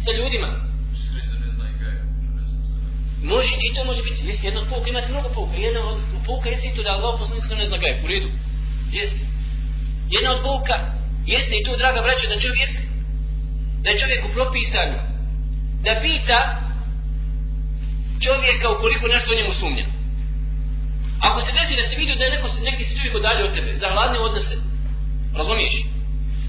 sa 0.06 0.12
ljudima. 0.18 0.50
Može 3.24 3.50
i 3.60 3.74
to 3.76 3.86
može 3.86 4.04
biti. 4.04 4.28
Jeste 4.28 4.48
jedna 4.48 4.62
od 4.62 4.68
pouka, 4.70 4.90
imate 4.90 5.12
mnogo 5.12 5.30
pouka. 5.30 5.56
Jedna 5.56 5.82
od 5.90 5.98
pouka 6.26 6.50
jeste 6.50 6.68
i 6.68 6.76
to 6.76 6.84
da 6.84 6.92
Allah 6.92 7.16
poslanika 7.20 7.56
ne 7.56 7.68
zna 7.68 7.78
gajeb. 7.78 8.04
U 8.04 8.08
redu. 8.08 8.30
Jeste. 8.92 9.24
Jedna 10.10 10.32
od 10.32 10.42
pouka 10.44 10.95
jeste 11.34 11.54
i 11.58 11.64
to, 11.66 11.78
draga 11.78 12.02
braća, 12.02 12.26
da 12.34 12.42
čovjek 12.46 12.72
da 13.84 13.90
je 13.90 14.02
čovjeku 14.04 14.28
propisano, 14.38 14.98
da 15.86 15.92
pita 16.04 16.40
čovjeka 18.26 18.68
ukoliko 18.76 19.06
nešto 19.08 19.30
o 19.32 19.38
njemu 19.40 19.54
sumnja. 19.60 19.86
Ako 21.28 21.40
se 21.42 21.52
desi 21.58 21.80
da 21.82 21.86
se 21.88 21.96
vidi 22.02 22.14
da 22.20 22.24
je 22.26 22.34
neko, 22.36 22.48
neki 22.70 22.84
se 22.84 22.96
čovjek 22.98 23.16
odalje 23.16 23.42
od 23.44 23.54
tebe, 23.56 23.70
za 23.82 23.88
hladne 23.94 24.20
odnose, 24.20 24.56
razumiješ? 25.40 25.76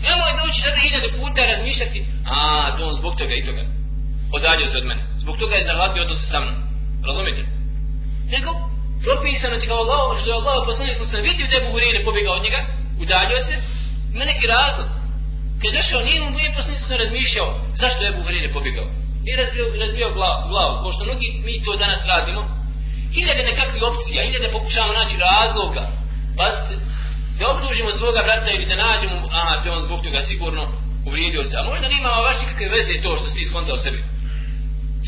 Nemoj 0.07 0.33
doći 0.41 0.59
sada 0.63 0.79
hiljade 0.85 1.09
puta 1.19 1.41
razmišljati, 1.53 1.99
a, 2.35 2.37
to 2.77 2.83
on 2.89 2.95
zbog 3.01 3.13
toga 3.21 3.35
i 3.35 3.47
toga. 3.49 3.65
Odalje 4.39 4.67
se 4.67 4.77
od 4.79 4.87
mene. 4.91 5.03
Zbog 5.23 5.37
toga 5.41 5.55
je 5.57 5.65
za 5.69 5.75
hladne 5.79 6.01
odnose 6.05 6.27
sa 6.33 6.41
mnom. 6.41 6.57
Razumijete? 7.09 7.43
Nego, 8.35 8.51
propisano 9.07 9.57
ti 9.59 9.67
kao 9.67 9.79
Allah, 9.85 10.21
što 10.21 10.31
je 10.31 10.39
Allah 10.39 10.57
poslanio 10.69 10.95
sam 10.95 11.07
sam 11.07 11.21
vidio 11.29 11.47
da 11.51 11.55
je 11.57 11.65
Buhurire 11.67 12.05
pobjegao 12.05 12.35
od 12.39 12.45
njega, 12.47 12.61
udaljio 13.05 13.41
se, 13.49 13.55
ima 14.15 14.25
neki 14.25 14.47
razlog. 14.47 14.89
Kad 15.61 15.67
je 15.69 15.77
došao, 15.79 16.07
nije 16.09 16.21
mu 16.21 16.31
nije 16.31 16.55
poslanio 16.57 16.79
sam 16.79 16.97
razmišljao, 17.05 17.49
zašto 17.81 18.01
je 18.05 18.17
Buhurire 18.17 18.53
pobjegao 18.53 18.89
nije 19.27 19.37
razvio, 19.45 19.67
razvio 19.85 20.09
glavu, 20.19 20.43
glavu, 20.51 20.75
pošto 20.85 21.05
mnogi 21.05 21.29
mi 21.45 21.65
to 21.65 21.73
danas 21.85 22.01
radimo, 22.13 22.43
hiljade 23.15 23.43
nekakvih 23.51 23.83
opcija, 23.91 24.27
hiljade 24.27 24.49
pokušavamo 24.57 24.99
naći 25.01 25.17
razloga, 25.29 25.85
Pazite, 26.39 26.75
da 27.39 27.45
obdužimo 27.53 27.91
svoga 27.91 28.21
brata 28.27 28.51
ili 28.53 28.71
da 28.71 28.83
nađemo, 28.85 29.17
a 29.39 29.43
te 29.63 29.71
on 29.71 29.83
zbog 29.87 30.01
toga 30.05 30.21
sigurno 30.31 30.65
uvrijedio 31.09 31.43
se, 31.49 31.55
a 31.59 31.69
možda 31.71 31.87
nima 31.89 32.25
baš 32.27 32.37
nikakve 32.41 32.67
veze 32.77 32.95
to 33.05 33.11
što 33.19 33.29
si 33.31 33.41
iskontao 33.43 33.77
sebi. 33.85 34.01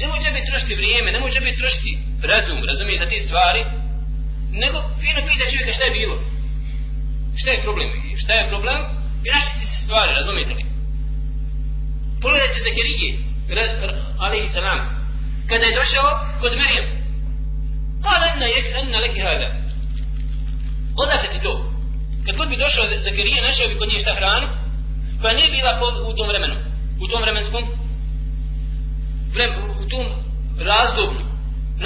Nemoj 0.01 0.19
džabe 0.23 0.41
trošiti 0.49 0.79
vrijeme, 0.81 1.09
nemoj 1.13 1.31
džabe 1.35 1.51
trošiti 1.61 1.93
razum, 2.33 2.59
razumije 2.71 3.03
na 3.03 3.09
te 3.11 3.19
stvari, 3.27 3.63
nego 4.63 4.79
fino 5.01 5.21
pita 5.29 5.45
čovjeka 5.51 5.73
šta 5.77 5.85
je 5.85 5.97
bilo. 6.01 6.17
Šta 7.41 7.51
je 7.51 7.63
problem? 7.63 7.89
Šta 8.23 8.33
je 8.35 8.49
problem? 8.49 8.81
I 9.25 9.29
našli 9.35 9.53
ste 9.57 9.67
se 9.67 9.85
stvari, 9.85 10.15
razumijete 10.15 10.55
li? 10.55 10.65
Pogledajte 12.23 12.59
Zakarije, 12.67 13.11
alaihi 14.25 14.49
salam. 14.49 14.81
Kada 15.49 15.65
je 15.65 15.79
došao 15.81 16.09
kod 16.41 16.53
Mirijem 16.61 16.99
kala 18.05 18.25
enna 18.33 18.47
jek 18.47 18.67
enna 18.81 18.99
leki 18.99 19.21
hada. 19.21 19.49
Odate 21.03 21.27
ti 21.33 21.39
to? 21.43 21.53
Kad 22.27 22.37
god 22.37 22.49
bi 22.49 22.63
došao 22.65 22.85
Zakarija 23.07 23.43
našao 23.49 23.69
bi 23.69 23.79
kod 23.79 23.89
nje 23.89 23.99
šta 24.05 24.15
hranu 24.19 24.49
koja 25.21 25.33
nije 25.35 25.51
bila 25.57 25.71
u 26.11 26.13
tom 26.17 26.29
vremenu. 26.29 26.57
U 27.05 27.07
tom 27.11 27.23
vremenskom 27.23 27.65
vrem, 29.35 29.51
u 29.83 29.89
tom 29.93 30.07
razdoblju. 30.71 31.25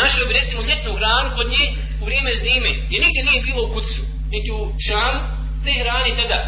Našao 0.00 0.26
bi 0.28 0.38
recimo 0.40 0.62
ljetnu 0.62 0.92
hranu 1.00 1.28
kod 1.36 1.46
nje 1.54 1.64
u 2.00 2.04
vrijeme 2.04 2.32
zime 2.44 2.70
jer 2.90 3.00
nigdje 3.04 3.22
nije 3.24 3.46
bilo 3.48 3.60
u 3.64 3.72
kutcu 3.74 4.02
niti 4.32 4.50
u 4.52 4.72
šanu 4.86 5.20
te 5.64 5.72
hrani 5.80 6.16
tada 6.16 6.40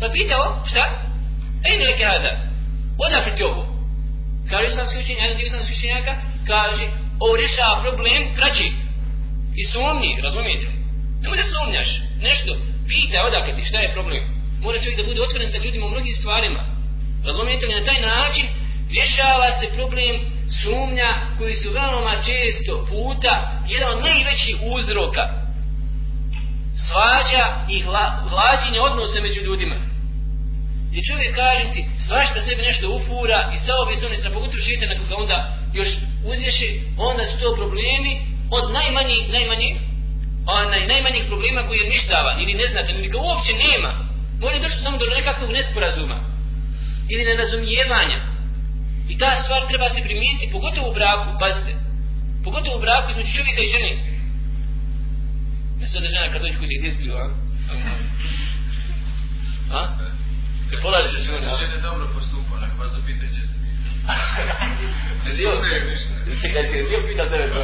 pa 0.00 0.06
pitao 0.08 0.62
šta 0.70 0.82
ejne 1.70 1.84
leke 1.84 2.04
hada 2.04 2.32
Odakle 2.98 3.36
ti 3.36 3.42
ovo 3.42 3.76
Kaže 4.50 4.68
islamski 4.68 4.98
učenjak, 4.98 5.22
jedan 5.22 5.36
dio 5.36 5.46
islamski 5.46 5.74
učenjaka, 5.78 6.12
kaže, 6.50 6.84
ovo 7.24 7.36
rješava 7.36 7.82
problem 7.86 8.34
kraći. 8.36 8.68
I 9.60 9.62
sumnji, 9.72 10.10
razumijete? 10.26 10.66
Nemoj 11.22 11.38
da 11.40 11.46
sumnjaš, 11.52 11.88
nešto, 12.28 12.50
pitaj 12.88 13.26
odakle 13.28 13.52
ti, 13.54 13.68
šta 13.68 13.78
je 13.80 13.94
problem? 13.96 14.22
Mora 14.62 14.78
čovjek 14.78 14.98
da 14.98 15.08
bude 15.10 15.22
otvoren 15.22 15.50
sa 15.50 15.58
ljudima 15.58 15.86
u 15.86 15.90
mnogim 15.94 16.14
stvarima. 16.20 16.62
Razumijete 17.26 17.66
li, 17.66 17.74
na 17.80 17.86
taj 17.88 18.00
način 18.00 18.46
rješava 18.96 19.48
se 19.58 19.66
problem 19.76 20.14
sumnja 20.62 21.10
koji 21.38 21.54
su 21.54 21.68
veoma 21.72 22.14
često 22.28 22.86
puta 22.90 23.34
jedan 23.68 23.88
od 23.94 24.04
najvećih 24.08 24.56
uzroka 24.76 25.24
svađa 26.86 27.44
i 27.68 27.80
hla, 27.80 28.04
odnose 28.82 29.20
među 29.20 29.40
ljudima. 29.40 29.76
Gdje 30.88 31.08
čovjek 31.10 31.34
kaže 31.34 31.64
ti 31.72 31.80
svašta 32.06 32.40
sebi 32.40 32.62
nešto 32.62 32.94
ufura 32.96 33.40
i 33.54 33.58
stao 33.58 33.84
bi 33.88 33.96
se 33.96 34.08
na 34.08 34.14
istra 34.14 34.30
pogotovo 34.30 34.64
šite 34.66 34.86
nakon 34.86 35.06
ga 35.08 35.16
onda 35.16 35.38
još 35.78 35.88
uzješi 36.32 36.68
onda 36.98 37.24
su 37.24 37.34
to 37.40 37.54
problemi 37.60 38.12
od 38.50 38.64
najmanjih 38.78 39.22
najmanjih 39.36 39.74
onaj 40.46 40.86
najmanjih 40.86 41.24
problema 41.26 41.66
koji 41.66 41.78
je 41.78 41.88
ništava 41.92 42.32
ili 42.42 42.54
ne 42.60 42.66
znate 42.72 42.92
ili 42.92 43.08
ga 43.08 43.18
uopće 43.18 43.52
nema. 43.66 43.92
Može 44.40 44.58
došlo 44.58 44.80
samo 44.80 44.98
do 44.98 45.06
nekakvog 45.16 45.50
nesporazuma 45.50 46.18
ili 47.12 47.24
nerazumijevanja. 47.24 48.18
I 49.08 49.18
ta 49.18 49.30
stvar 49.42 49.60
treba 49.68 49.88
se 49.88 50.06
primijeniti 50.06 50.52
pogotovo 50.52 50.88
u 50.88 50.94
braku 50.98 51.30
pazite. 51.40 51.72
Pogotovo 52.44 52.76
u 52.76 52.80
braku 52.80 53.10
između 53.10 53.36
čovjeka 53.36 53.60
i 53.62 53.72
žene 53.74 53.92
ne 55.80 55.86
sada 55.88 56.06
žena 56.14 56.32
kad 56.32 56.42
dođe 56.42 56.58
kući 56.58 56.78
gdje 56.78 56.90
zbio 56.96 57.14
a? 57.16 57.26
a? 59.78 59.80
Kad 60.70 60.78
polazi 60.82 61.08
se 61.14 61.24
sve 61.24 61.40
na... 61.40 61.56
Žene 61.60 61.78
dobro 61.80 62.08
postupa, 62.14 62.54
nek 62.60 62.78
vas 62.78 62.92
zapite 62.92 63.26
će 63.34 63.40
se. 63.48 63.56
Dio, 65.36 65.50
čekaj, 66.42 66.62
ti 66.70 66.76
dio 66.88 67.00
pita 67.06 67.30
tebe 67.30 67.46
to. 67.54 67.60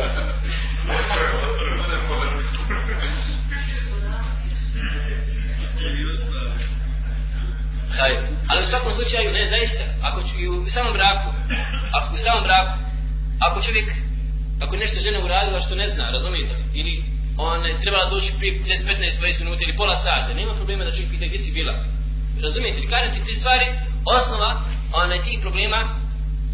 Aj, 8.03 8.13
ali 8.49 8.63
u 8.63 8.67
svakom 8.67 8.93
slučaju, 8.93 9.33
ne, 9.33 9.49
zaista, 9.49 9.85
ako 10.03 10.23
ću, 10.23 10.35
u 10.67 10.71
samom 10.71 10.93
braku, 10.93 11.29
ako 11.97 12.15
u 12.15 12.19
samom 12.25 12.45
braku, 12.45 12.75
ako 13.47 13.63
čovjek, 13.63 13.89
ako 14.63 14.77
nešto 14.77 15.01
žena 15.01 15.19
uradila 15.25 15.61
što 15.61 15.75
ne 15.75 15.89
zna, 15.95 16.11
razumijete 16.11 16.55
li, 16.55 16.65
ili 16.81 17.05
ona 17.37 17.67
je 17.69 17.79
trebala 17.79 18.11
doći 18.11 18.33
prije 18.39 18.61
15-20 18.61 19.45
minuta 19.45 19.61
ili 19.65 19.77
pola 19.77 19.97
sata, 19.97 20.35
nema 20.35 20.55
problema 20.55 20.85
da 20.85 20.91
čovjek 20.91 21.11
pita 21.11 21.27
gdje 21.27 21.39
si 21.39 21.53
bila, 21.53 21.75
razumijete 22.43 22.81
li, 22.81 22.87
kažem 22.87 23.13
ti 23.13 23.21
te 23.27 23.41
stvari, 23.41 23.67
osnova 24.17 24.51
onaj 24.93 25.23
tih 25.23 25.39
problema 25.41 25.81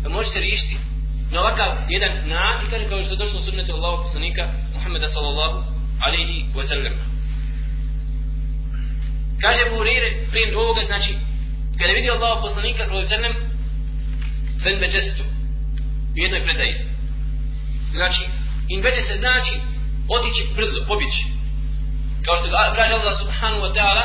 može 0.08 0.28
se 0.28 0.40
riješiti. 0.40 0.76
na 1.30 1.40
ovakav 1.40 1.70
jedan 1.88 2.28
način, 2.28 2.70
kaže 2.70 2.88
kao 2.88 3.02
što 3.02 3.14
je 3.14 3.22
došlo 3.24 3.42
sunnetu 3.42 3.72
Allahu 3.72 4.02
poslanika 4.02 4.52
Muhammeda 4.74 5.08
sallallahu 5.08 5.58
alaihi 6.06 6.44
wasallam. 6.56 6.94
Kaže 9.42 9.58
Abu 9.66 9.76
Hurire, 9.76 10.10
prije 10.30 10.56
ovoga, 10.56 10.82
znači, 10.82 11.12
kada 11.78 11.90
je 11.90 11.98
vidio 12.00 12.12
Allahu 12.12 12.40
poslanika 12.46 12.84
sallallahu 12.84 13.14
alaihi 13.14 13.34
wa 14.58 14.62
sallam, 14.62 14.80
beđestu, 14.80 15.22
u 16.14 16.18
jednoj 16.24 16.42
predaji. 16.46 16.74
Znači, 17.92 18.22
in 18.68 18.82
beđe 18.82 19.02
se 19.02 19.14
znači, 19.16 19.54
otići 20.16 20.42
brzo, 20.56 20.78
pobići. 20.90 21.22
Kao 22.24 22.34
što 22.36 22.46
kaže 22.78 22.92
Allah 22.94 23.14
subhanahu 23.22 23.62
wa 23.66 23.72
ta'ala, 23.76 24.04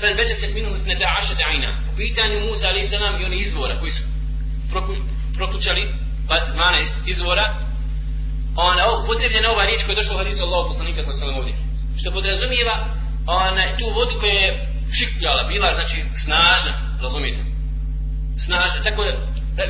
fan 0.00 0.16
beđe 0.18 0.34
se 0.40 0.46
minhu 0.54 0.74
sneda 0.82 1.06
ašete 1.20 1.42
ajna. 1.50 1.70
U 1.90 1.96
pitanju 1.96 2.36
Musa 2.46 2.68
alaih 2.68 2.86
salam 2.90 3.20
i 3.20 3.24
oni 3.24 3.38
izvora 3.38 3.74
koji 3.80 3.92
su 3.92 4.02
prokućali, 5.38 5.82
pa 6.28 6.34
12 6.34 7.12
izvora, 7.12 7.46
ona 8.56 8.84
upotrebljena 8.98 9.50
ova 9.50 9.64
riječ 9.66 9.80
koja 9.84 9.92
je 9.92 10.00
došla 10.00 10.14
u 10.14 10.18
hadisu 10.18 10.42
Allahu 10.44 10.68
poslanika 10.68 11.02
sa 11.02 11.12
salam 11.12 11.36
ovdje. 11.40 11.54
Što 12.00 12.10
podrazumijeva 12.10 12.76
ona 13.26 13.64
tu 13.78 13.86
vodu 13.96 14.14
koja 14.20 14.32
je 14.32 14.50
šikljala, 14.98 15.42
bila 15.52 15.68
znači 15.74 15.96
snažna, 16.24 16.72
razumijete? 17.02 17.42
Snažna, 18.46 18.82
tako 18.82 19.02
je 19.02 19.12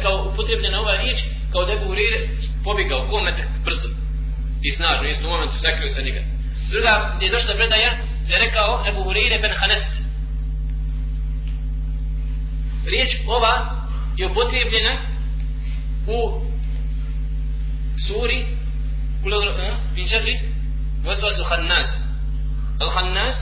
kao 0.02 0.28
upotrebljena 0.32 0.80
ova 0.80 0.96
riječ 1.02 1.18
kao 1.52 1.64
da 1.64 1.72
je 1.72 1.78
Buhrir 1.78 2.12
pobjegao 2.64 3.08
kometak 3.10 3.48
brzo 3.64 4.03
i 4.66 4.70
snažno, 4.70 5.08
jest 5.08 5.22
u 5.24 5.28
momentu 5.28 5.58
sakrio 5.58 5.94
se 5.94 6.02
nikad. 6.02 6.22
Druga 6.70 7.18
je 7.20 7.30
došla 7.30 7.54
predaja 7.54 7.92
da 8.28 8.34
je 8.34 8.44
rekao 8.46 8.84
Ebu 8.88 9.02
Hurire 9.02 9.38
ben 9.38 9.52
Hanest. 9.58 9.90
Riječ 12.86 13.10
ova 13.26 13.54
je 14.16 14.26
upotrijebljena 14.26 14.94
u 16.06 16.18
suri 18.08 18.46
min 19.24 20.04
eh, 20.04 20.08
šerri 20.08 20.38
vasvasu 21.04 21.44
hannas 21.48 21.88
al 22.80 22.90
hannas 22.90 23.36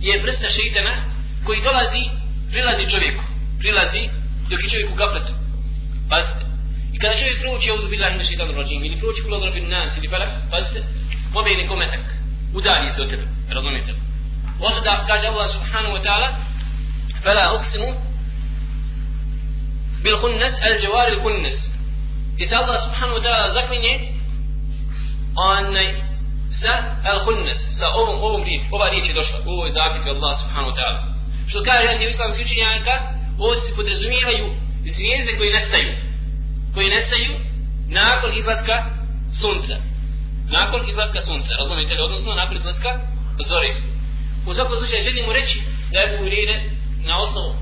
je 0.00 0.22
vrsta 0.22 0.48
šeitana 0.48 0.94
koji 1.44 1.62
dolazi 1.62 2.02
prilazi 2.50 2.90
čovjeku 2.90 3.24
prilazi 3.58 4.08
dok 4.50 4.62
je 4.62 4.70
čovjek 4.70 4.90
u 4.92 4.94
gafletu 4.94 5.32
pazite 6.10 6.45
i 6.96 6.98
kada 6.98 7.14
čovjek 7.20 7.40
prouči 7.40 7.70
ovdje 7.70 7.88
bilah 7.88 8.12
ime 8.12 8.24
šeitan 8.24 8.50
rođim 8.56 8.84
ili 8.84 8.98
prouči 8.98 9.22
kulog 9.22 9.44
rabin 9.44 9.68
nas 9.68 9.96
ili 9.96 10.08
falak 10.08 10.30
pazite 10.50 10.80
pobegni 11.34 11.68
kometak 11.68 12.04
udari 12.54 12.88
se 12.88 13.02
od 13.02 13.10
tebe 13.10 13.24
razumijete 13.56 13.92
Oto 14.60 14.80
da 14.80 15.04
kaže 15.08 15.26
Allah 15.26 15.48
subhanahu 15.56 15.94
wa 15.96 16.02
ta'ala 16.06 16.28
fala 17.24 17.44
uqsimu 17.56 17.90
bil 20.02 20.16
khunnas 20.22 20.54
al 20.66 20.76
jawari 20.84 21.12
al 21.16 21.20
khunnas 21.24 21.56
i 22.38 22.44
se 22.46 22.54
Allah 22.56 22.78
subhanahu 22.86 23.18
wa 23.18 23.22
ta'ala 23.24 23.54
zaklinje 23.58 23.94
onaj 25.36 25.88
sa 26.60 26.72
al 27.10 27.20
khunnas 27.24 27.60
sa 27.78 27.86
ovom 28.00 28.18
ovom 28.28 28.42
riječ 28.48 28.62
ova 28.70 28.88
riječ 28.88 29.08
je 29.08 29.14
došla 29.14 29.38
u 29.46 29.50
ovoj 29.50 29.70
zakljeti 29.70 30.10
Allah 30.10 30.32
subhanahu 30.42 30.70
wa 30.72 30.76
ta'ala 30.78 31.00
što 31.48 31.62
kaže 31.62 31.82
jedan 31.84 32.02
islamski 32.02 32.42
učenjaka 32.44 32.94
ovdje 33.38 33.60
se 33.60 33.76
podrazumijevaju 33.76 34.46
zvijezde 34.96 35.32
koji 35.38 35.52
nestaju 35.52 36.05
koji 36.76 36.94
nestaju 36.96 37.32
nakon 38.02 38.30
izlaska 38.40 38.76
sunca. 39.40 39.76
Nakon 40.58 40.80
izlaska 40.88 41.20
sunca 41.28 41.52
razumijete 41.60 41.94
li? 41.94 42.06
Odnosno 42.08 42.34
nakon 42.34 42.56
izlaska 42.56 42.90
zore. 43.50 43.70
U 44.48 44.54
svakom 44.54 44.76
slučaju 44.76 45.06
želimo 45.08 45.32
reći 45.32 45.56
da 45.92 45.98
je 46.00 46.18
Buhrire 46.18 46.56
na 47.08 47.14
osnovu 47.24 47.52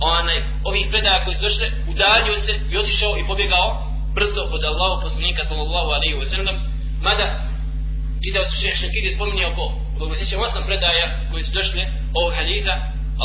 onaj, 0.00 0.38
ovih 0.68 0.86
predaja 0.90 1.24
koji 1.24 1.34
su 1.36 1.42
došle, 1.48 1.66
udaljio 1.92 2.36
se 2.44 2.52
i 2.70 2.78
otišao 2.82 3.12
i 3.16 3.26
pobjegao 3.30 3.68
brzo 4.16 4.42
od 4.56 4.62
Allahu 4.64 4.96
poslanika 5.04 5.42
sallallahu 5.50 5.90
alaihi 5.96 6.16
wa 6.22 6.28
sallam, 6.34 6.56
mada 7.06 7.26
čitao 8.24 8.44
su 8.48 8.54
šeha 8.60 8.76
Šakiri 8.80 9.14
spominje 9.16 9.46
oko, 9.46 9.66
koliko 9.96 10.14
se 10.14 10.24
sjećam 10.24 10.46
osam 10.46 10.62
predaja 10.68 11.06
koji 11.30 11.42
su 11.44 11.52
došle 11.58 11.82
ovog 12.18 12.32
haditha, 12.38 12.74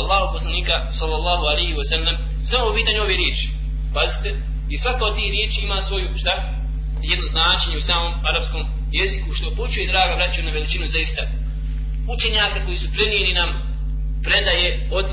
Allahu 0.00 0.26
poslanika 0.34 0.76
sallallahu 0.98 1.44
alaihi 1.52 1.74
wa 1.80 1.84
sallam, 1.90 2.16
samo 2.50 2.64
u 2.70 2.74
pitanju 2.78 3.00
ove 3.02 3.16
riječi. 3.22 3.46
Pazite, 3.94 4.30
i 4.72 4.76
svaka 4.78 5.04
od 5.04 5.14
tih 5.16 5.30
riječi 5.34 5.58
ima 5.62 5.78
svoju, 5.82 6.08
šta? 6.22 6.34
Jedno 7.10 7.26
značenje 7.34 7.76
u 7.76 7.86
samom 7.90 8.12
arapskom 8.28 8.62
jeziku, 9.00 9.28
što 9.36 9.56
počuje, 9.60 9.92
draga 9.92 10.14
braću, 10.16 10.42
na 10.42 10.50
veličinu 10.50 10.86
zaista. 10.86 11.22
Učenjaka 12.14 12.64
koji 12.64 12.76
su 12.76 12.92
prenijeli 12.94 13.32
nam 13.40 13.50
predaje 14.24 14.88
od 14.98 15.06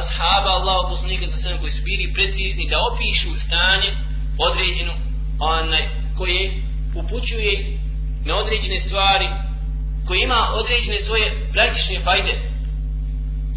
ashaba 0.00 0.50
Allahu 0.58 0.84
poslanika 0.92 1.26
sa 1.26 1.36
svem 1.36 1.58
koji 1.58 1.70
su 1.76 1.82
bili 1.82 2.12
precizni 2.16 2.70
da 2.70 2.86
opišu 2.90 3.30
stanje 3.46 3.90
određeno 4.48 4.92
onaj 5.40 5.84
koje 6.18 6.42
upućuje 7.00 7.78
na 8.24 8.32
određene 8.42 8.78
stvari 8.86 9.28
koji 10.06 10.20
ima 10.20 10.40
određene 10.60 10.98
svoje 11.06 11.26
praktične 11.52 12.00
fajde 12.04 12.34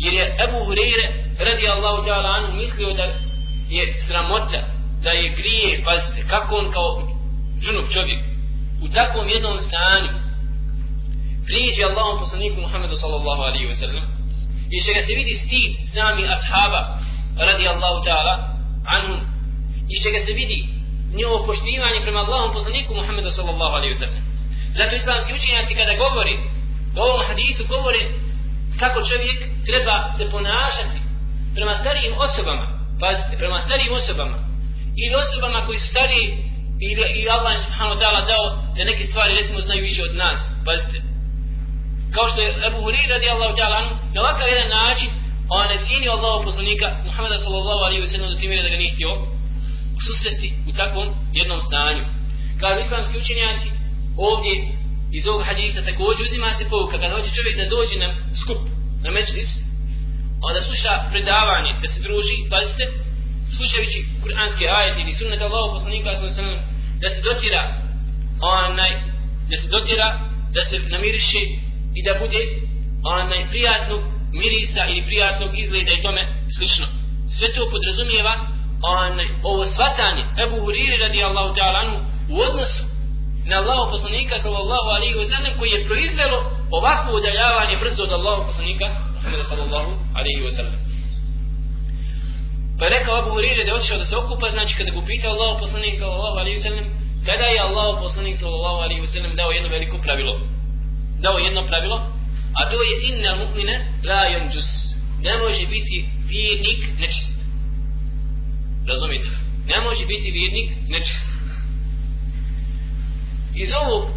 jer 0.04 0.14
je 0.14 0.36
Ebu 0.44 0.60
Hureyre 0.66 1.08
radi 1.40 1.68
Allahu 1.68 2.00
ta'ala 2.08 2.30
anu 2.38 2.56
mislio 2.62 2.94
da 2.94 3.04
je 3.70 3.94
sramota 4.08 4.73
da 5.04 5.10
je 5.10 5.36
grije 5.40 5.84
pazite 5.86 6.28
kako 6.28 6.56
on 6.56 6.72
kao 6.72 6.90
džunup 7.62 7.88
čovjek 7.94 8.20
u 8.84 8.88
takvom 8.90 9.30
jednom 9.30 9.58
stanju 9.68 10.14
prijeđe 11.46 11.84
Allahom 11.84 12.20
poslaniku 12.20 12.62
Muhammedu 12.62 12.96
sallallahu 12.96 13.42
alaihi 13.42 13.68
wa 13.68 13.76
sallam 13.80 14.06
i 14.76 14.78
će 14.86 14.92
ga 14.94 15.02
se 15.08 15.14
vidi 15.20 15.34
stid 15.44 15.72
sami 15.96 16.24
ashaba 16.36 16.82
radi 17.48 17.68
Allahu 17.68 18.00
ta'ala 18.08 18.34
anhum 18.96 19.20
i 19.94 19.96
će 20.04 20.10
ga 20.16 20.20
se 20.26 20.34
vidi 20.34 20.60
njovo 21.20 21.46
poštivanje 21.46 22.00
prema 22.02 22.20
Allahom 22.20 22.52
poslaniku 22.54 22.96
Muhammedu 22.96 23.30
sallallahu 23.38 23.76
alaihi 23.78 23.96
wa 23.96 24.00
sallam. 24.04 24.24
Zato 24.78 24.96
islamski 24.96 25.34
učenjaci 25.34 25.74
kada 25.76 25.94
govori 26.06 26.36
u 26.96 27.00
ovom 27.08 27.22
hadisu 27.28 27.64
govori 27.68 28.04
kako 28.80 29.00
čovjek 29.10 29.38
treba 29.68 29.96
se 30.18 30.30
ponašati 30.32 30.98
prema 31.56 31.74
starijim 31.82 32.14
osobama 32.26 32.66
pazite, 33.00 33.38
prema 33.38 33.60
starijim 33.62 33.94
osobama 33.94 34.53
ili 35.02 35.16
osobama 35.24 35.66
koji 35.66 35.78
su 35.80 35.88
stariji 35.94 36.28
ili, 36.88 37.04
ili 37.20 37.30
Allah 37.38 37.54
subhanahu 37.66 37.94
wa 37.96 38.00
ta'ala 38.02 38.22
dao 38.32 38.46
da 38.76 38.90
neke 38.92 39.04
stvari 39.10 39.40
recimo 39.40 39.60
znaju 39.60 39.82
više 39.90 40.02
od 40.08 40.14
nas. 40.24 40.40
Pazite, 40.66 40.98
kao 42.16 42.26
što 42.30 42.40
je 42.42 42.50
Abu 42.68 42.80
Hurri 42.84 43.12
radi 43.14 43.28
Allahu 43.34 43.56
ta'ala 43.60 43.80
na 44.14 44.22
ovakav 44.22 44.48
jedan 44.54 44.70
način 44.82 45.10
on 45.50 45.72
je 45.72 45.86
cijenio 45.86 46.12
Allahov 46.12 46.44
poslanika 46.50 46.88
Muhammeda 47.08 47.38
sallallahu 47.38 47.82
alaihi 47.86 48.04
wa 48.06 48.12
sallam 48.12 48.30
do 48.30 48.40
tim 48.40 48.52
da 48.66 48.70
ga 48.74 48.82
nije 48.82 48.94
htio 48.96 49.12
susresti 50.06 50.50
u 50.70 50.72
takvom 50.82 51.08
jednom 51.40 51.60
stanju. 51.68 52.04
Kao 52.60 52.80
islamski 52.80 53.18
učenjaci 53.18 53.68
ovdje 54.30 54.54
iz 55.18 55.24
ovog 55.28 55.44
hadisa 55.50 55.88
također 55.90 56.24
uzima 56.26 56.50
se 56.52 56.70
povuka 56.70 56.96
kada 57.02 57.16
hoće 57.16 57.36
čovjek 57.38 57.56
da 57.58 57.74
dođe 57.76 57.96
na 58.04 58.10
skup 58.42 58.62
na 59.04 59.10
međlis 59.18 59.50
onda 60.48 60.60
sluša 60.62 60.94
predavanje 61.12 61.72
da 61.82 61.88
se 61.94 62.00
druži 62.08 62.36
pazite 62.54 62.86
slušajući 63.58 64.00
kuranske 64.24 64.66
ajete 64.78 65.02
ili 65.02 65.14
sunnet 65.14 65.42
Allahu 65.42 65.74
poslanika 65.76 66.10
sallallahu 66.16 66.62
da 67.02 67.08
se 67.10 67.22
dotira 67.28 67.62
onaj 68.42 68.92
da 69.50 69.56
se 69.62 69.68
dotira 69.68 70.08
da 70.56 70.62
se 70.70 70.76
namiriše 70.94 71.42
i 71.98 72.00
da 72.08 72.14
bude 72.22 72.42
onaj 73.18 73.50
prijatnog 73.50 74.02
mirisa 74.34 74.84
ili 74.92 75.06
prijatnog 75.06 75.60
izgleda 75.60 75.92
i 75.92 76.02
tome 76.02 76.24
slično. 76.58 76.86
Sve 77.36 77.48
to 77.54 77.70
podrazumijeva 77.72 78.34
onaj, 78.84 79.28
ovo 79.44 79.66
svatanje 79.66 80.24
Ebu 80.44 80.58
Huriri 80.64 80.98
radi 80.98 81.24
Allahu 81.24 81.56
ta'ala 81.56 81.82
u 82.30 82.36
odnosu 82.48 82.84
na 83.46 83.56
Allahu 83.62 83.92
poslanika 83.92 84.36
sallallahu 84.38 84.90
alaihi 84.96 85.16
wa 85.16 85.26
sallam 85.32 85.54
koji 85.60 85.70
je 85.70 85.86
proizvelo 85.86 86.38
ovakvo 86.72 87.16
udaljavanje 87.16 87.78
brzo 87.78 88.04
od 88.04 88.12
Allahu 88.12 88.46
poslanika 88.50 88.88
sallallahu 89.50 89.92
alaihi 90.20 90.42
wa 90.48 90.52
sallam. 90.56 90.83
Pa 92.84 92.88
je 92.88 93.00
rekao 93.00 93.16
Abu 93.18 93.30
Hurire 93.32 93.64
da 93.64 93.72
je 93.72 93.76
otišao 93.76 93.98
da 93.98 94.06
se 94.06 94.16
okupa, 94.18 94.50
znači 94.52 94.76
kada 94.76 94.92
ga 94.92 95.00
upita 95.00 95.28
Allah 95.30 95.60
poslanik 95.60 95.96
sallallahu 95.96 96.38
alaihi 96.38 96.58
wasallam, 96.60 96.88
kada 97.26 97.46
je 97.46 97.60
Allah 97.68 97.90
poslanik 98.04 98.36
sallallahu 98.38 98.80
alaihi 98.86 99.02
wasallam 99.02 99.36
dao 99.36 99.52
jedno 99.52 99.70
veliko 99.70 99.98
pravilo 99.98 100.34
dao 101.20 101.38
jedno 101.38 101.62
pravilo, 101.68 101.98
a 102.60 102.70
to 102.70 102.78
je 102.88 102.94
inna 103.10 103.32
mu'mine 103.42 103.76
la 104.04 104.22
yanjus. 104.34 104.70
Ne 105.22 105.38
može 105.38 105.66
biti 105.68 106.10
vjernik 106.28 106.82
nečist. 107.00 107.38
Razumite? 108.88 109.28
Ne 109.68 109.82
može 109.82 110.06
biti 110.06 110.32
vjernik 110.32 110.70
nečist. 110.90 111.30
Iz 113.56 113.70
ovog 113.82 114.10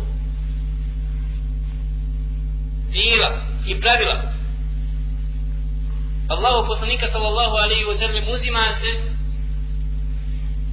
dijela 2.93 3.31
i 3.69 3.81
pravila 3.81 4.33
Allahu 6.29 6.67
poslanika 6.67 7.07
sallallahu 7.07 7.57
alaihi 7.57 7.85
wa 7.85 7.97
sallam 7.99 8.25
uzima 8.35 8.73
se 8.81 8.91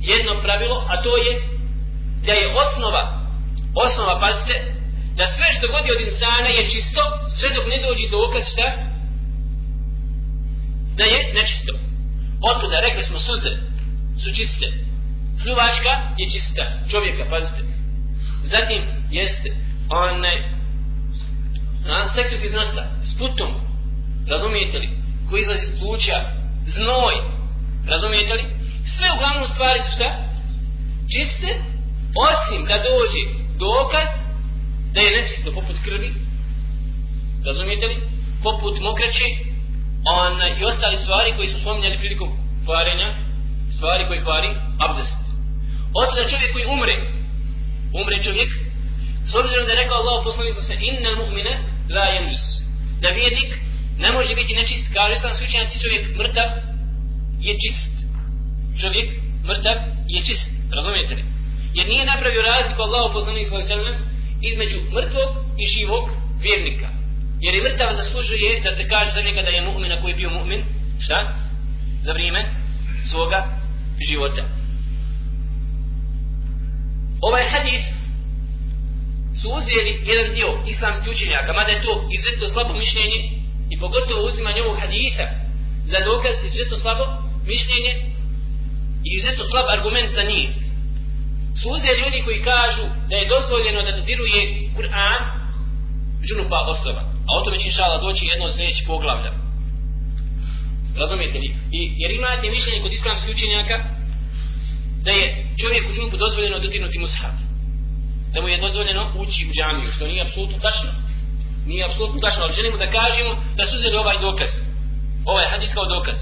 jedno 0.01 0.41
pravilo, 0.41 0.83
a 0.89 1.03
to 1.03 1.17
je 1.17 1.33
da 2.25 2.33
je 2.33 2.55
osnova 2.63 3.23
osnova, 3.75 4.19
pazite, 4.19 4.55
da 5.17 5.25
sve 5.35 5.47
što 5.55 5.65
godi 5.73 5.89
od 5.91 6.01
insana 6.07 6.49
je 6.57 6.69
čisto, 6.71 7.01
sve 7.37 7.49
dok 7.55 7.65
ne 7.73 7.77
dođi 7.87 8.05
do 8.11 8.17
okad 8.27 8.43
šta? 8.53 8.67
Da 10.97 11.03
je 11.03 11.19
nečisto. 11.33 11.73
Otuda, 12.51 12.79
rekli 12.79 13.03
smo, 13.03 13.19
suze 13.19 13.51
su 14.21 14.35
čiste. 14.35 14.67
Pljuvačka 15.43 15.91
je 16.19 16.25
čista 16.33 16.63
čovjeka, 16.91 17.23
pazite. 17.29 17.61
Zatim 18.43 18.81
jeste 19.11 19.49
onaj 19.89 20.37
na 21.85 22.09
sekret 22.09 22.43
iz 22.43 22.53
nosa, 22.53 22.83
s 23.03 23.17
putom, 23.17 23.49
razumijete 24.27 24.77
li, 24.77 24.89
koji 25.29 25.41
izlazi 25.41 25.63
iz 25.63 25.79
pluća, 25.79 26.17
znoj, 26.75 27.15
razumijete 27.88 28.33
li, 28.33 28.45
sve 28.95 29.07
uglavnom 29.15 29.47
stvari 29.53 29.79
su 29.81 29.91
šta? 29.95 30.09
Čiste, 31.12 31.49
osim 32.27 32.65
da 32.69 32.75
dođe 32.89 33.23
dokaz 33.65 34.09
da 34.93 34.99
je 35.01 35.15
nečisto 35.17 35.51
poput 35.51 35.75
krvi, 35.86 36.09
razumijete 37.45 37.86
li, 37.88 37.97
poput 38.43 38.75
mokraće, 38.88 39.27
on, 40.19 40.33
i 40.59 40.65
ostali 40.65 40.95
stvari 41.03 41.36
koji 41.36 41.47
su 41.47 41.59
spominjali 41.62 41.97
prilikom 41.97 42.29
kvarenja, 42.65 43.09
stvari 43.75 44.07
koji 44.07 44.23
kvari 44.27 44.49
abdest. 44.86 45.19
Oto 46.01 46.12
da 46.15 46.29
čovjek 46.29 46.51
koji 46.53 46.65
umre, 46.65 46.95
umre 47.99 48.23
čovjek, 48.23 48.49
s 49.29 49.36
obzirom 49.36 49.65
da 49.65 49.71
je 49.71 49.81
rekao 49.81 49.97
Allah 49.97 50.17
poslanik 50.23 50.55
sa 50.67 50.75
innal 50.89 51.15
mu'mine 51.21 51.53
la 51.95 52.05
yanjus. 52.13 52.47
Da 53.01 53.09
vjernik 53.09 53.51
ne 53.97 54.12
može 54.12 54.36
biti 54.36 54.56
nečist, 54.56 54.93
kao 54.93 55.12
islamski 55.12 55.45
učenjaci 55.47 55.82
čovjek 55.84 56.03
mrtav 56.19 56.49
je 57.47 57.53
čist. 57.62 57.93
Čovjek 58.82 59.10
mrtav 59.49 59.77
je 60.08 60.19
čist, 60.27 60.51
razumijete 60.75 61.15
li? 61.15 61.23
Jer 61.73 61.86
nije 61.88 62.06
napravio 62.06 62.41
razliku 62.41 62.82
Allah 62.82 63.12
poslanik 63.13 63.47
sa 63.47 63.58
između 64.41 64.77
mrtvog 64.95 65.29
i 65.63 65.65
živog 65.75 66.06
vjernika. 66.41 66.89
Jer 67.41 67.56
i 67.56 67.63
mrtav 67.65 67.89
zaslužuje 68.01 68.62
da 68.63 68.71
se 68.71 68.89
kaže 68.89 69.12
za 69.12 69.21
njega 69.21 69.41
da 69.41 69.49
je 69.49 69.65
mu'min 69.67 69.91
ako 69.97 70.08
je 70.08 70.15
bio 70.15 70.29
mu'min. 70.29 70.62
Šta? 70.99 71.17
Za 72.03 72.13
vrijeme 72.13 72.45
svoga 73.10 73.39
života. 74.10 74.43
Ovaj 77.21 77.45
hadis 77.49 77.84
su 79.41 79.47
uzeli 79.49 80.01
jedan 80.06 80.34
dio 80.36 80.63
islamskih 80.67 81.13
učenjaka, 81.13 81.53
mada 81.53 81.71
je 81.71 81.82
to 81.82 82.10
izuzetno 82.15 82.47
slabo 82.47 82.73
mišljenje 82.73 83.42
i 83.73 83.79
pogotovo 83.83 84.27
uzimanje 84.29 84.62
ovog 84.62 84.77
haditha 84.83 85.25
za 85.91 85.99
dokaz 86.09 86.36
izuzetno 86.47 86.77
slabo 86.83 87.05
mišljenje 87.51 87.93
i 89.05 89.09
izuzetno 89.17 89.43
slab 89.51 89.65
argument 89.75 90.09
za 90.17 90.23
njih. 90.31 90.49
Su 91.59 91.65
uzeli 91.75 92.01
ljudi 92.03 92.19
koji 92.25 92.47
kažu 92.51 92.86
da 93.09 93.15
je 93.17 93.31
dozvoljeno 93.36 93.79
da 93.88 93.97
dodiruje 93.99 94.41
Kur'an 94.77 95.21
džunupa 96.25 96.59
osoba. 96.73 97.01
A 97.27 97.31
o 97.38 97.43
tome 97.43 97.57
će 97.57 97.67
inšala 97.67 98.03
doći 98.05 98.29
jedno 98.31 98.45
od 98.45 98.53
sljedećih 98.55 98.86
poglavlja. 98.88 99.31
Razumijete 101.01 101.38
li? 101.43 101.49
I, 101.77 101.79
jer 102.01 102.12
imate 102.12 102.45
mišljenje 102.49 102.79
kod 102.81 102.93
islamskih 102.93 103.36
učenjaka 103.36 103.77
da 105.05 105.12
je 105.12 105.25
čovjeku 105.62 105.89
džunupu 105.93 106.17
dozvoljeno 106.17 106.59
dodirnuti 106.59 106.99
mushaf 106.99 107.36
da 108.33 108.41
mu 108.41 108.47
je 108.47 108.63
dozvoljeno 108.65 109.03
ući 109.21 109.45
u 109.49 109.53
džamiju, 109.57 109.91
što 109.91 110.07
nije 110.07 110.25
apsolutno 110.25 110.57
tačno. 110.59 110.89
Nije 111.65 111.86
apsolutno 111.86 112.19
tačno, 112.19 112.43
ali 112.43 112.54
želimo 112.54 112.78
da 112.78 112.91
kažemo 112.91 113.32
da 113.58 113.65
su 113.65 113.76
uzeli 113.78 113.97
ovaj 113.97 114.17
dokaz. 114.21 114.49
Ovaj 115.26 115.45
hadis 115.52 115.73
kao 115.73 115.86
dokaz. 115.86 116.17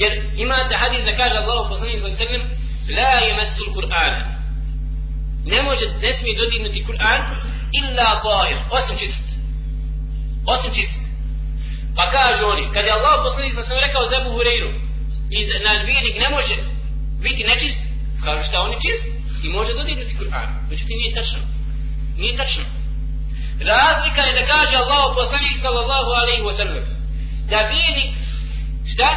Jer 0.00 0.12
imate 0.36 0.74
hadis 0.82 1.04
da 1.04 1.16
kaže 1.16 1.36
Allah 1.38 1.66
poslanih 1.68 1.98
sallahu 1.98 2.16
sallam 2.16 2.42
La 2.96 3.12
je 3.26 3.34
mesul 3.40 3.68
Kur'ana. 3.76 4.20
Ne 5.52 5.62
može, 5.62 5.84
ne 6.02 6.10
smije 6.18 6.38
dodirnuti 6.38 6.86
Kur'an 6.88 7.20
illa 7.78 8.08
zahir, 8.24 8.58
osim 8.78 8.96
čist. 9.02 9.26
Osim 10.54 10.70
čist. 10.74 11.00
Pa 11.96 12.04
kaže 12.16 12.44
oni, 12.44 12.64
kad 12.74 12.84
je 12.84 12.96
Allah 12.98 13.14
poslanih 13.26 13.50
sallahu 13.52 13.68
sallam 13.68 13.86
rekao 13.88 14.08
za 14.10 14.16
Ebu 14.20 14.30
Hureyru, 14.36 14.70
iz 15.40 15.48
nadvijenik 15.68 16.16
ne 16.24 16.28
može 16.34 16.56
biti 17.24 17.48
nečist, 17.50 17.80
kažu 18.24 18.42
šta 18.48 18.62
on 18.62 18.72
je 18.72 18.78
čist 18.84 19.04
i 19.44 19.48
može 19.48 19.72
dodirnuti 19.78 20.18
Kur'an. 20.20 20.48
Međutim, 20.70 20.96
nije 21.00 21.14
tačno. 21.14 21.53
Nije 22.16 22.36
tačno. 22.36 22.64
Razlika 23.60 24.20
je 24.20 24.32
da 24.40 24.46
kaže 24.46 24.76
Allah 24.76 25.04
poslanik 25.20 25.56
sallallahu 25.62 26.10
alaihi 26.20 26.42
wa 26.42 26.56
sallam 26.56 26.84
da 27.50 27.56
vjernik 27.56 28.14
šta? 28.92 29.08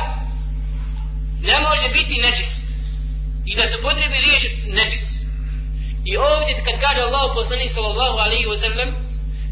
Ne 1.42 1.60
može 1.60 1.90
biti 1.90 2.22
nečist. 2.22 2.58
I 3.46 3.56
da 3.56 3.68
se 3.68 3.82
potrebi 3.82 4.18
riječ 4.26 4.44
nečist. 4.66 5.18
I 6.06 6.18
ovdje 6.18 6.54
kad 6.66 6.76
kaže 6.86 7.02
Allah 7.02 7.26
poslanik 7.40 7.72
sallallahu 7.72 8.18
alaihi 8.26 8.46
wa 8.46 8.58
sallam 8.64 8.90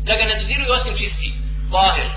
da 0.05 0.13
ga 0.17 0.23
ne 0.25 0.35
dodiruju 0.41 0.71
osim 0.71 0.97
čisti. 0.97 1.33
Vahir. 1.71 2.09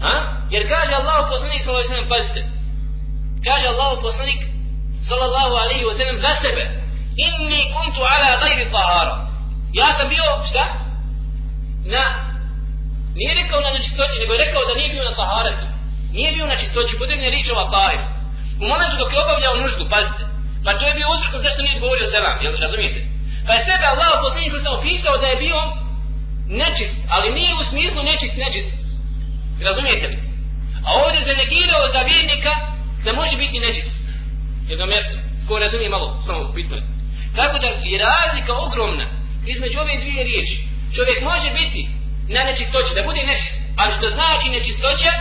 Ha? 0.00 0.14
Jer 0.50 0.62
kaže 0.68 0.92
Allah 0.94 1.18
poslanik 1.32 1.60
sallallahu 1.62 1.84
alaihi 1.84 1.92
wa 1.92 1.96
sallam 1.96 2.14
pazite. 2.16 2.42
Kaže 3.46 3.66
Allah 3.66 3.90
poslanik 4.02 4.40
sallallahu 5.08 5.54
alaihi 5.62 5.84
wa 5.84 5.94
sallam 5.98 6.16
za 6.20 6.32
sebe 6.42 6.64
inni 7.16 7.60
kuntu 7.74 8.00
ala 8.02 8.40
gajri 8.40 8.70
tahara. 8.70 9.27
Ja 9.72 9.88
sam 9.96 10.08
bio, 10.08 10.24
šta? 10.50 10.64
Na, 11.94 12.04
nije 13.18 13.34
rekao 13.40 13.60
na 13.60 13.70
nečistoći, 13.70 14.20
nego 14.20 14.32
je 14.32 14.44
rekao 14.44 14.62
da 14.68 14.74
nije 14.78 14.94
bio 14.94 15.04
na 15.08 15.14
taharetu. 15.20 15.66
Nije 16.16 16.32
bio 16.32 16.46
na 16.46 16.56
čistoći, 16.62 16.98
potrebno 16.98 17.24
je 17.24 17.34
riječ 17.34 17.48
ova 17.50 17.66
tahir. 17.74 18.00
U 18.62 18.64
momentu 18.72 18.96
dok 18.98 19.12
je 19.12 19.22
obavljao 19.24 19.60
nuždu, 19.62 19.84
pazite, 19.94 20.22
pa 20.64 20.70
to 20.78 20.84
je 20.86 20.98
bio 20.98 21.12
uzrokom 21.14 21.40
zašto 21.46 21.62
nije 21.62 21.82
govorio 21.84 22.06
selam, 22.14 22.36
jel 22.44 22.54
razumijete? 22.64 23.00
Pa 23.46 23.52
je 23.54 23.64
sebe 23.68 23.84
Allah 23.92 24.12
posljednjih 24.22 24.52
sam 24.64 24.78
opisao 24.78 25.14
da 25.22 25.26
je 25.30 25.42
bio 25.44 25.58
nečist, 26.62 26.96
ali 27.14 27.36
nije 27.38 27.52
u 27.60 27.62
smislu 27.70 28.00
nečist, 28.10 28.36
nečist. 28.44 28.72
Razumijete 29.68 30.06
li? 30.10 30.18
A 30.86 30.88
ovdje 31.02 31.20
se 31.20 31.40
negirao 31.42 31.84
za 31.94 32.00
vjernika 32.10 32.52
da 33.04 33.12
može 33.12 33.36
biti 33.36 33.64
nečist. 33.66 33.96
Jedno 34.70 34.86
mjesto, 34.86 35.16
ko 35.48 35.58
razumije 35.58 35.90
malo, 35.90 36.08
samo 36.26 36.52
bitno 36.58 36.76
je. 36.76 36.82
Tako 37.36 37.58
da 37.58 37.68
je 37.68 38.04
razlika 38.08 38.52
ogromna 38.66 39.17
između 39.46 39.80
ove 39.80 39.94
dvije 40.02 40.24
riječi. 40.24 40.56
Čovjek 40.96 41.20
može 41.22 41.50
biti 41.60 41.88
na 42.28 42.40
nečistoći, 42.44 42.94
da 42.94 43.02
bude 43.02 43.22
nečist. 43.30 43.60
Ali 43.76 43.94
što 43.96 44.06
znači 44.16 44.46
nečistoća 44.50 45.12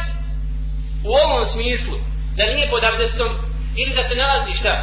u 1.10 1.12
ovom 1.24 1.46
smislu, 1.54 1.96
da 2.38 2.44
nije 2.46 2.70
pod 2.70 2.84
abdestom 2.84 3.32
ili 3.82 3.96
da 3.96 4.04
se 4.04 4.16
nalazi 4.16 4.54
šta? 4.60 4.74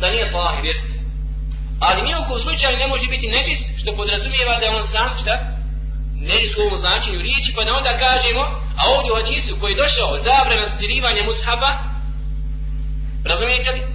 Da 0.00 0.10
nije 0.10 0.32
tahir, 0.32 0.64
jeste. 0.64 0.92
Ali 1.80 2.02
nije 2.02 2.16
u 2.18 2.26
kom 2.28 2.38
slučaju 2.38 2.76
ne 2.78 2.86
može 2.86 3.06
biti 3.14 3.34
nečist, 3.36 3.64
što 3.80 3.96
podrazumijeva 3.96 4.54
da 4.58 4.64
je 4.66 4.76
on 4.76 4.82
sam, 4.82 5.10
šta? 5.22 5.34
Nečist 6.30 6.58
u 6.58 6.62
ovom 6.62 6.78
značenju 6.78 7.18
riječi, 7.26 7.50
pa 7.56 7.64
da 7.64 7.72
onda 7.80 7.92
kažemo, 8.06 8.42
a 8.80 8.82
ovdje 8.94 9.12
u 9.12 9.18
hadisu 9.20 9.60
koji 9.60 9.72
je 9.72 9.82
došao 9.84 10.18
zabrana 10.28 10.76
dirivanja 10.80 11.22
mushaba, 11.22 11.70
razumijete 13.24 13.70
li? 13.72 13.91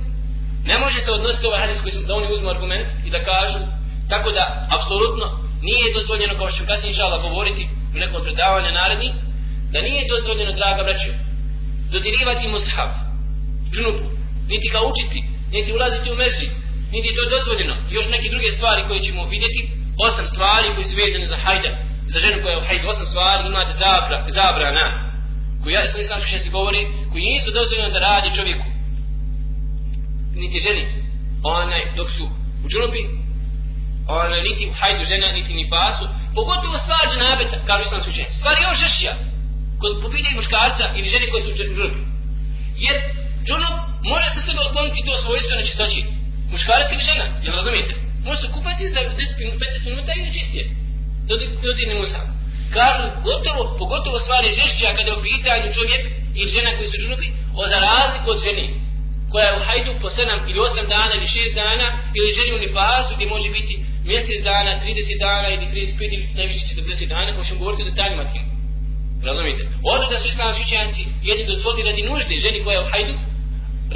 Ne 0.69 0.75
može 0.83 0.99
se 0.99 1.11
odnositi 1.11 1.47
ovaj 1.47 1.61
hadis 1.63 1.81
koji 1.81 1.93
su, 1.93 2.01
da 2.07 2.13
oni 2.13 2.33
uzmu 2.33 2.49
argument 2.49 2.87
i 3.07 3.09
da 3.15 3.27
kažu 3.31 3.59
tako 4.11 4.29
da 4.37 4.43
apsolutno 4.75 5.25
nije 5.67 5.93
dozvoljeno 5.97 6.33
kao 6.39 6.49
što 6.51 6.69
kasnije 6.69 6.91
inšala 6.91 7.17
govoriti 7.27 7.63
u 7.95 7.97
nekom 8.03 8.21
predavanju 8.23 8.71
naredni 8.71 9.09
da 9.73 9.79
nije 9.81 10.09
dozvoljeno 10.13 10.51
draga 10.59 10.83
braćo 10.83 11.11
dodirivati 11.91 12.47
mushaf 12.47 12.91
džunupu 13.73 14.07
niti 14.51 14.67
ga 14.73 14.79
učiti 14.91 15.19
niti 15.55 15.73
ulaziti 15.77 16.11
u 16.11 16.19
mezi 16.23 16.47
niti 16.95 17.15
to 17.17 17.23
dozvoljeno. 17.35 17.75
Još 17.95 18.05
neke 18.13 18.27
druge 18.33 18.49
stvari 18.57 18.81
koje 18.87 18.99
ćemo 19.07 19.21
vidjeti 19.35 19.61
osam 20.07 20.25
stvari 20.33 20.67
koje 20.75 20.85
su 20.89 20.95
vezane 21.03 21.27
za 21.33 21.37
hajda 21.43 21.71
za 22.13 22.19
ženu 22.19 22.37
koja 22.41 22.51
je 22.53 22.61
u 22.61 22.67
hajdu 22.67 22.87
osam 22.87 23.07
stvari 23.11 23.47
imate 23.47 23.73
zabra, 23.83 24.17
zabrana 24.37 24.85
koji 25.63 25.73
ja 25.73 25.87
sam 25.87 26.01
islamski 26.01 26.31
šesti 26.31 26.49
govori 26.49 26.81
koji 27.11 27.23
nisu 27.31 27.49
dozvoljeno 27.51 27.89
da 27.93 27.99
radi 27.99 28.35
čovjeku 28.37 28.76
niti 30.43 30.63
ženi. 30.65 30.83
Onaj 31.43 31.81
dok 31.97 32.09
su 32.17 32.23
u 32.63 32.67
džunubi 32.69 33.03
onaj 34.07 34.41
niti 34.49 34.63
u 34.69 34.73
hajdu 34.79 35.03
žena 35.11 35.27
niti 35.37 35.53
ni 35.53 35.69
pasu 35.69 36.05
pogotovo 36.37 36.75
stvar 36.83 37.03
džanabeta 37.11 37.57
kao 37.67 37.81
islam 37.81 38.01
su 38.03 38.11
žene. 38.17 38.29
Stvar 38.39 38.55
još 38.61 38.77
žešća 38.83 39.11
kod 39.81 39.91
popitaju 40.03 40.35
muškarca 40.35 40.85
ili 40.97 41.11
žene 41.13 41.25
koje 41.31 41.41
su 41.43 41.49
u 41.51 41.57
džunubi. 41.57 42.01
Jer 42.85 42.95
džunub 43.45 43.75
može 44.11 44.29
se 44.29 44.41
sebe 44.41 44.59
odkloniti 44.65 45.05
to 45.07 45.13
svojstvo 45.23 45.53
na 45.55 45.63
čistoći 45.67 45.99
muškarac 46.51 46.89
ili 46.91 47.07
žena 47.09 47.25
jel 47.43 47.53
razumijete? 47.59 47.93
Može 48.25 48.39
se 48.41 48.53
kupati 48.55 48.93
za 48.93 48.99
10-15 48.99 49.89
minuta 49.89 50.11
i 50.15 50.25
nečistije 50.27 50.63
dodirne 51.63 51.95
musa 52.01 52.21
kažu 52.77 53.03
gotovo, 53.27 53.63
pogotovo 53.81 54.17
stvari 54.19 54.57
žešća 54.59 54.95
kada 54.97 55.09
je 55.09 55.17
u 55.17 55.25
pitanju 55.29 55.73
čovjek 55.77 56.03
ili 56.39 56.49
žena 56.55 56.69
koji 56.75 56.87
su 56.87 56.95
u 56.97 57.01
džunubi 57.01 57.27
o 57.59 57.61
za 57.71 57.77
razliku 57.89 58.27
od 58.31 58.39
žene 58.45 58.65
koja 59.31 59.45
je 59.47 59.57
u 59.59 59.65
hajdu 59.67 59.91
po 60.01 60.07
7 60.09 60.49
ili 60.49 60.59
8 60.59 60.87
dana 60.95 61.11
ili 61.17 61.25
6 61.25 61.55
dana 61.63 61.87
ili 62.17 62.35
ženi 62.37 62.51
u 62.57 62.63
nifasu 62.65 63.11
gdje 63.15 63.33
može 63.35 63.49
biti 63.57 63.73
mjesec 64.09 64.39
dana, 64.51 64.71
30 64.85 65.19
dana 65.27 65.47
ili 65.55 65.65
35 65.65 66.13
ili 66.15 66.25
najviše 66.39 66.63
40 66.75 67.07
dana 67.13 67.29
ko 67.35 67.43
ćemo 67.47 67.59
govoriti 67.59 67.83
o 67.83 67.89
detaljima 67.91 68.25
tim. 68.31 68.45
Razumijete? 69.27 69.63
Ono 69.93 70.05
da 70.11 70.17
su 70.17 70.27
islamski 70.27 70.61
učenjaci 70.67 71.01
jedni 71.29 71.45
dozvoli 71.51 71.87
radi 71.89 72.01
nužde 72.09 72.35
ženi 72.45 72.63
koja 72.63 72.75
je 72.77 72.85
u 72.85 72.91
hajdu, 72.91 73.13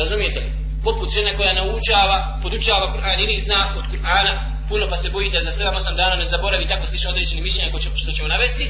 razumijete 0.02 0.40
li? 0.40 0.52
Poput 0.88 1.10
žena 1.18 1.32
koja 1.38 1.54
naučava, 1.54 2.18
podučava 2.44 2.86
Kur'an 2.94 3.18
ili 3.24 3.44
zna 3.48 3.60
od 3.80 3.86
Kur'ana 3.92 4.34
puno 4.70 4.86
pa 4.92 4.98
se 4.98 5.10
boji 5.16 5.30
da 5.36 5.40
za 5.48 5.52
7-8 5.52 5.96
dana 6.02 6.16
ne 6.16 6.26
zaboravi 6.34 6.66
tako 6.72 6.86
slično 6.88 7.10
određene 7.10 7.42
mišljenja 7.42 7.72
što 8.02 8.12
ćemo 8.16 8.28
navesti, 8.36 8.66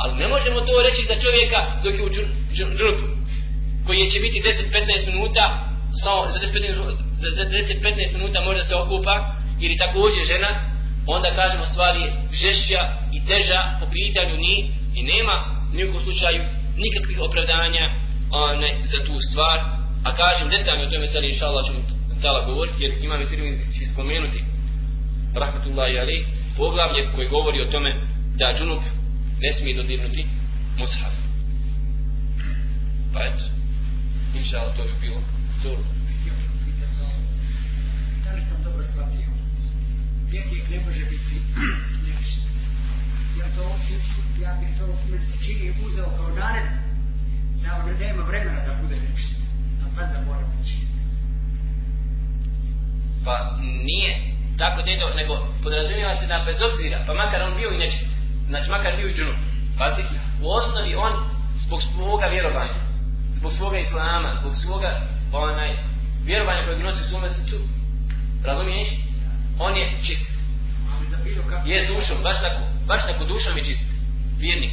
ali 0.00 0.12
ne 0.22 0.28
možemo 0.28 0.60
to 0.60 0.82
reći 0.88 1.02
za 1.10 1.16
čovjeka 1.24 1.60
dok 1.84 1.94
je 1.94 2.04
u 2.06 2.10
džunupu. 2.78 3.06
koji 3.86 4.10
će 4.12 4.18
biti 4.20 4.42
10-15 4.42 5.06
minuta, 5.12 5.44
samo 6.02 6.20
za 6.32 6.38
10-15 6.38 7.08
za 7.38 7.44
10-15 7.44 8.16
minuta 8.16 8.40
može 8.40 8.62
se 8.64 8.74
okupa, 8.74 9.14
ili 9.60 9.76
također 9.76 10.22
žena, 10.32 10.50
onda 11.06 11.28
kažemo 11.40 11.64
stvari 11.64 12.02
žešća 12.42 12.80
i 13.16 13.18
teža 13.28 13.60
po 13.80 13.86
pitanju 13.96 14.34
ni 14.36 14.54
i 14.98 15.00
nema 15.12 15.36
nijekom 15.72 16.00
slučaju 16.02 16.42
nikakvih 16.84 17.18
opravdanja 17.20 17.84
one, 18.30 18.70
za 18.92 18.98
tu 19.06 19.14
stvar, 19.30 19.58
a 20.06 20.10
kažem 20.20 20.48
detaljno 20.48 20.84
o 20.84 20.90
tome 20.90 21.06
sad 21.06 21.24
inša 21.24 21.46
Allah 21.46 21.66
ćemo 21.66 21.78
tala 22.22 22.44
govoriti, 22.46 22.82
jer 22.82 22.92
imam 23.04 23.22
i 23.22 23.26
firmi 23.26 23.58
će 23.74 23.92
spomenuti 23.92 24.40
rahmatullahi 25.34 25.98
alaih, 25.98 26.26
poglavlje 26.56 27.08
koje 27.14 27.28
govori 27.28 27.62
o 27.62 27.70
tome 27.72 27.90
da 28.38 28.54
džunup 28.58 28.82
ne 29.40 29.52
smije 29.52 29.76
dodirnuti 29.76 30.26
mushaf. 30.78 31.14
Pa 33.12 33.20
eto, 33.28 33.44
inša 34.38 34.58
Allah 34.58 34.76
to 34.76 34.82
bi 34.82 35.06
bilo 35.06 35.37
to. 35.62 35.76
Da 38.24 38.30
li 38.34 38.42
sam 38.48 38.62
dobro 38.64 38.82
shvatio? 38.92 39.28
Vjernik 40.30 40.68
ne 40.70 40.78
može 40.86 41.04
biti 41.12 41.36
nečist. 42.06 42.48
Ja 43.38 43.46
to, 43.56 43.64
ja 44.44 44.52
bih 44.60 44.68
to 44.78 44.86
čini 45.44 45.74
uzeo 45.86 46.10
kao 46.16 46.28
nared, 46.28 46.68
da 47.62 47.68
on 47.80 47.98
nema 47.98 48.22
vremena 48.22 48.60
da 48.66 48.82
bude 48.82 48.96
nečist. 48.96 49.40
A 49.82 49.86
pa 49.96 50.02
da 50.02 50.24
mora 50.26 50.46
biti 50.46 50.68
čist. 50.70 50.92
Pa 53.24 53.34
nije 53.60 54.10
tako 54.58 54.82
dedo, 54.82 55.06
nego 55.20 55.34
podrazumijeva 55.62 56.16
se 56.16 56.26
da 56.26 56.44
bez 56.46 56.58
obzira, 56.68 57.04
pa 57.06 57.14
makar 57.14 57.42
on 57.42 57.56
bio 57.56 57.70
i 57.72 57.78
nečist, 57.78 58.10
znači 58.48 58.70
makar 58.70 58.96
bio 58.96 59.08
i 59.08 59.14
džunup, 59.16 59.38
pazi, 59.78 60.02
u 60.42 60.46
osnovi 60.58 60.94
on 60.94 61.14
zbog 61.64 61.80
svoga 61.82 62.26
vjerovanja, 62.26 62.80
zbog 63.38 63.52
svoga 63.58 63.78
islama, 63.78 64.38
zbog 64.40 64.54
svoga 64.56 64.90
Pa 65.32 65.38
onaj, 65.38 65.70
vjerovanje 66.24 66.62
koje 66.64 66.78
nosi 66.78 67.02
u 67.02 67.08
svome 67.08 67.28
razumiješ? 68.44 68.88
On 69.58 69.76
je 69.76 69.86
čist. 70.06 70.30
Ali 70.92 71.06
kako... 71.50 71.68
Je 71.68 71.86
dušom, 71.86 72.18
baš 72.22 72.38
tako, 72.44 72.60
baš 72.86 73.02
tako 73.06 73.24
dušom 73.24 73.56
je 73.56 73.64
čist. 73.64 73.86
Vjernik. 74.38 74.72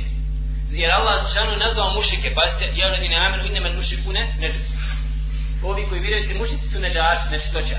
Jer 0.72 0.92
Allah 0.92 1.16
šanu 1.34 1.58
nazvao 1.66 1.96
mušike, 1.98 2.28
pazite, 2.38 2.66
ja 2.80 2.86
ljudi 2.92 3.08
ne 3.10 3.18
amenu, 3.26 3.44
inneman 3.46 3.74
men 3.74 4.14
ne, 4.18 4.24
neđus. 4.42 4.68
Ovi 5.64 5.84
koji 5.90 6.02
vjerujete, 6.02 6.40
mušici 6.40 6.68
su 6.72 6.80
neđaci, 6.80 7.32
nečistoća. 7.32 7.78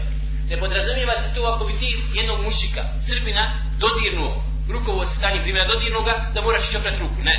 Ne 0.51 0.57
podrazumijeva 0.61 1.15
se 1.23 1.35
to 1.35 1.41
ako 1.53 1.65
bi 1.69 1.75
ti 1.81 1.89
jednog 2.19 2.39
mušika, 2.47 2.83
srbina, 3.09 3.45
dodirnuo, 3.83 4.33
rukovo 4.73 5.05
se 5.07 5.15
sa 5.21 5.31
njim 5.31 5.43
primjera 5.43 5.73
dodirnuo 5.73 6.03
ga, 6.09 6.15
da 6.35 6.41
moraš 6.43 6.69
ići 6.69 6.77
oprat 6.77 6.99
ruku, 7.01 7.21
ne. 7.29 7.37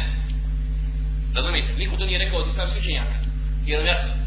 Razumijete? 1.36 1.74
Niko 1.82 1.98
to 1.98 2.06
nije 2.06 2.24
rekao 2.24 2.40
od 2.40 2.48
islamskih 2.48 2.82
učenjaka. 2.82 3.16
Je 3.66 3.80
li 3.80 3.88
jasno? 3.88 4.27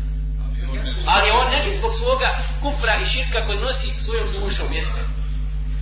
Ali 1.14 1.28
on 1.30 1.46
neće 1.54 1.70
zbog 1.78 1.92
svoga 2.00 2.28
kupra 2.62 2.92
i 3.02 3.10
širka 3.12 3.46
koji 3.46 3.58
nosi 3.58 3.86
svojom 4.04 4.26
dušom 4.32 4.72
jeste. 4.78 5.02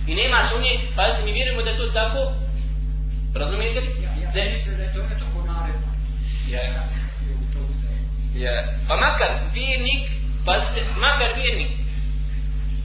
I 0.09 0.15
nema 0.15 0.39
sumnje, 0.51 0.73
pa 0.95 1.03
se 1.15 1.25
mi 1.25 1.31
vjerujemo 1.37 1.61
da 1.61 1.69
je 1.69 1.77
to 1.77 1.87
tako, 1.99 2.21
razumijete 3.35 3.79
li? 3.79 3.89
Ja, 4.03 4.11
ja 4.43 4.49
mislim 4.53 4.77
da 4.77 4.83
je 4.83 4.93
to. 4.93 4.99
Ja. 8.43 8.55
Pa 8.87 8.95
makar 8.95 9.31
vjernik, 9.53 10.03
pa 10.45 10.53
se, 10.73 10.81
makar 11.05 11.29
vjernik 11.39 11.71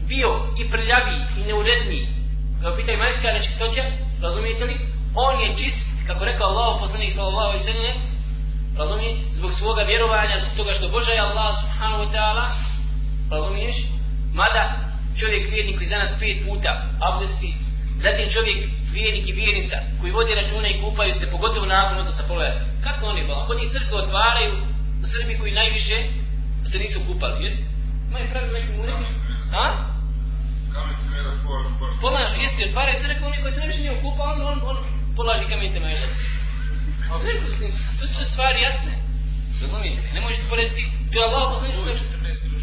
bio 0.09 0.31
i 0.61 0.71
prljaviji 0.71 1.21
i 1.39 1.41
neuredniji, 1.49 2.09
kao 2.63 2.77
pitaj 2.77 2.97
majska 2.97 3.33
nečistoća, 3.33 3.85
razumijete 4.23 4.65
li? 4.65 4.77
On 5.15 5.41
je 5.41 5.57
čist, 5.59 5.87
kako 6.07 6.25
rekao 6.25 6.49
Allah, 6.49 6.81
poslanik 6.81 7.13
sallallahu 7.13 7.49
alaihi 7.49 7.65
sallam, 7.65 8.14
razumiješ, 8.79 9.17
zbog 9.39 9.53
svoga 9.53 9.83
vjerovanja, 9.83 10.41
zbog 10.43 10.57
toga 10.57 10.73
što 10.79 10.89
Boža 10.89 11.13
je 11.13 11.21
Allah 11.21 11.51
subhanahu 11.63 12.03
wa 12.05 12.11
ta'ala, 12.15 12.45
razumiješ, 13.31 13.77
mada 14.41 14.63
čovjek 15.21 15.51
vjernik 15.53 15.77
koji 15.77 15.89
za 15.93 15.99
nas 15.99 16.13
pet 16.21 16.37
puta 16.47 16.71
abdesti, 17.09 17.51
zatim 18.05 18.27
čovjek 18.35 18.59
vjernik 18.97 19.29
i 19.29 19.33
vjernica 19.41 19.77
koji 20.01 20.13
vodi 20.13 20.35
računa 20.35 20.69
i 20.69 20.81
kupaju 20.83 21.13
se, 21.15 21.31
pogotovo 21.31 21.67
nakon 21.67 21.99
odnosa 21.99 22.23
pogleda. 22.29 22.61
Kako 22.85 23.07
oni 23.07 23.27
bala? 23.29 23.47
Kod 23.47 23.57
njih 23.59 23.73
crkve 23.73 23.97
otvaraju 23.97 24.55
u 25.03 25.07
Srbiji 25.13 25.39
koji 25.39 25.53
najviše 25.53 25.97
se 26.71 26.79
nisu 26.79 26.99
kupali, 27.09 27.45
jes? 27.45 27.55
Imaju 28.09 28.31
pravi 28.33 28.53
neki 28.53 28.73
mu? 28.73 28.83
A? 29.63 29.65
Polaži, 32.01 32.43
jeste, 32.43 32.65
otvaraju 32.69 33.03
crkve, 33.03 33.27
oni 33.27 33.43
koji 33.43 33.53
se 33.53 33.61
najviše 33.61 33.81
nije 33.81 34.03
kupali, 34.03 34.43
on, 34.43 34.53
on, 34.53 34.59
on 34.71 34.77
polaži 35.17 35.45
kamen 35.51 35.73
te 35.73 35.81
su 38.17 38.25
stvari 38.33 38.59
jasne. 38.69 38.93
Razumijete? 39.63 40.03
Ne 40.15 40.21
možeš 40.21 40.39
se 40.43 40.49
porediti. 40.53 40.83
To 41.13 41.17
je 41.21 41.27
Allah 41.29 41.45
poslanik 41.53 41.77
sve. 41.83 41.93
14 41.93 42.47
ili 42.47 42.57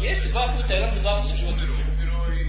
16. 0.00 0.06
Jeste, 0.06 0.26
dva 0.32 0.44
puta, 0.54 0.70
jedan 0.74 0.90
put, 0.92 1.00
dva 1.04 1.14
puta 1.20 1.34
u 1.34 1.36
životu. 1.40 1.54
Umiru, 1.54 1.74
umiru 1.92 2.16
i 2.38 2.42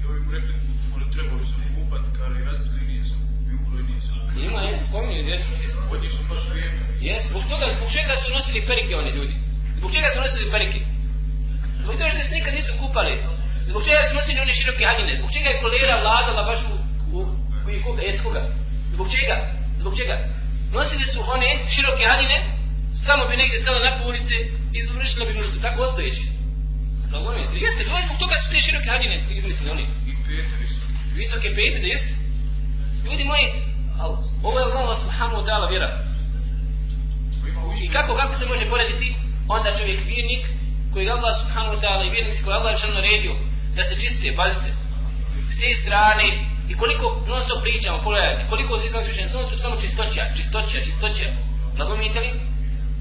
i 0.00 0.04
ovi 0.08 0.20
mu 0.24 0.30
rekli, 0.36 0.52
oni 0.94 1.06
trebali 1.14 1.44
su 1.52 1.58
kupat, 1.74 2.02
kaže, 2.18 2.38
razmisli 2.48 2.82
nisam. 2.92 3.18
I 3.48 3.52
umro 3.58 3.78
i 3.82 3.84
nisam. 3.92 4.14
Ima, 4.46 4.60
jeste, 4.68 4.84
spominju, 4.88 5.22
jeste. 5.32 5.52
Od 5.92 5.98
njih 6.02 6.12
su 6.16 6.22
baš 6.30 6.42
vrijeme. 6.50 6.80
Jes, 7.06 7.22
zbog 7.30 7.42
toga, 7.50 7.66
zbog 7.76 7.88
čega 7.96 8.14
su 8.22 8.28
nosili 8.36 8.66
perike 8.68 8.92
oni 9.02 9.10
ljudi? 9.18 9.34
Zbog 9.78 9.90
čega 9.94 10.08
su 10.12 10.18
nosili 10.24 10.52
perike? 10.54 10.80
Zbog 11.84 11.94
toga 11.98 12.10
što 12.12 12.20
se 12.28 12.34
nikad 12.38 12.52
nisu 12.58 12.72
kupali. 12.82 13.14
Zbog 13.70 13.82
čega 13.86 14.00
su 14.06 14.12
nosili 14.18 14.38
one 14.44 14.54
široke 14.58 14.84
haljine? 14.88 15.12
Zbog 15.20 15.30
čega 15.34 15.48
je 15.50 15.60
kolera 15.62 15.94
vladala 16.02 16.42
baš 16.50 16.60
u, 16.72 16.74
u, 17.16 17.18
u 17.66 17.68
i 17.74 17.82
koga, 17.84 18.02
jet 18.02 18.18
koga? 18.24 18.42
Zbog 18.94 19.06
čega? 19.14 19.36
Zbog 19.80 19.94
čega? 19.98 20.16
Nosili 20.76 21.04
su 21.12 21.18
one 21.34 21.48
široke 21.72 22.04
haljine, 22.10 22.38
samo 23.06 23.22
bi 23.28 23.34
negdje 23.40 23.58
stala 23.62 23.78
na 23.86 23.92
ulici 24.08 24.36
i 24.76 24.78
završila 24.86 25.24
bi 25.26 25.38
nuždu, 25.38 25.56
tako 25.66 25.82
ostojeći. 25.82 26.24
Razumijete? 27.12 27.54
Jeste, 27.66 27.82
to 27.88 27.96
je 27.96 28.06
zbog 28.06 28.18
toga 28.22 28.34
su 28.40 28.46
te 28.50 28.58
široke 28.64 28.88
haljine 28.94 29.16
izmislili 29.38 29.70
oni. 29.74 29.84
I 30.10 30.12
Petri 30.26 30.66
su. 30.72 30.80
Visoke 31.20 31.48
pete, 31.56 31.78
da 31.82 31.86
jeste? 31.94 32.12
Ljudi 33.04 33.24
moji, 33.24 33.46
al, 34.02 34.12
ovo 34.48 34.56
je 34.58 34.64
Allah 34.64 34.98
subhanahu 35.04 35.42
ta'ala 35.48 35.66
vjera. 35.72 35.90
I 37.84 37.88
kako, 37.94 38.14
kako 38.16 38.34
se 38.38 38.46
može 38.46 38.64
porediti 38.72 39.08
onda 39.48 39.78
čovjek 39.78 40.00
vjernik 40.10 40.44
koji 40.92 41.10
Allah 41.10 41.34
subhanahu 41.42 41.74
wa 41.76 41.80
ta'ala 41.82 42.02
i 42.06 42.14
vjernici 42.16 42.42
koji 42.44 42.54
Allah 42.54 42.72
je 42.82 42.94
naredio 42.94 43.34
da 43.76 43.82
se 43.84 43.94
čiste, 44.00 44.36
pazite, 44.36 44.70
s 45.54 45.60
te 45.60 45.74
strane 45.82 46.51
i 46.70 46.74
koliko 46.80 47.04
non 47.30 47.40
stop 47.42 47.60
pričamo, 47.62 47.98
pogledajte, 48.06 48.46
koliko 48.52 48.78
se 48.78 48.86
islam 48.86 49.04
slučajno, 49.04 49.30
samo, 49.30 49.44
samo 49.64 49.76
čistoća, 49.82 50.22
čistoća, 50.36 50.78
čistoća, 50.86 51.26
razumijete 51.78 52.20
li? 52.20 52.30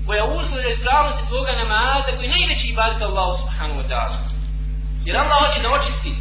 Koja 0.08 0.24
usleda 0.26 0.70
ispravnosti 0.70 1.28
tvoga 1.30 1.52
namaza 1.62 2.10
koji 2.16 2.26
je 2.28 2.36
najveći 2.38 2.66
ibadet 2.68 3.02
Allah 3.02 3.30
subhanahu 3.42 3.80
wa 3.82 3.88
ta'ala. 3.92 4.18
Jer 5.06 5.16
Allah 5.18 5.38
hoće 5.44 5.60
da 5.62 5.70
očisti 5.78 6.12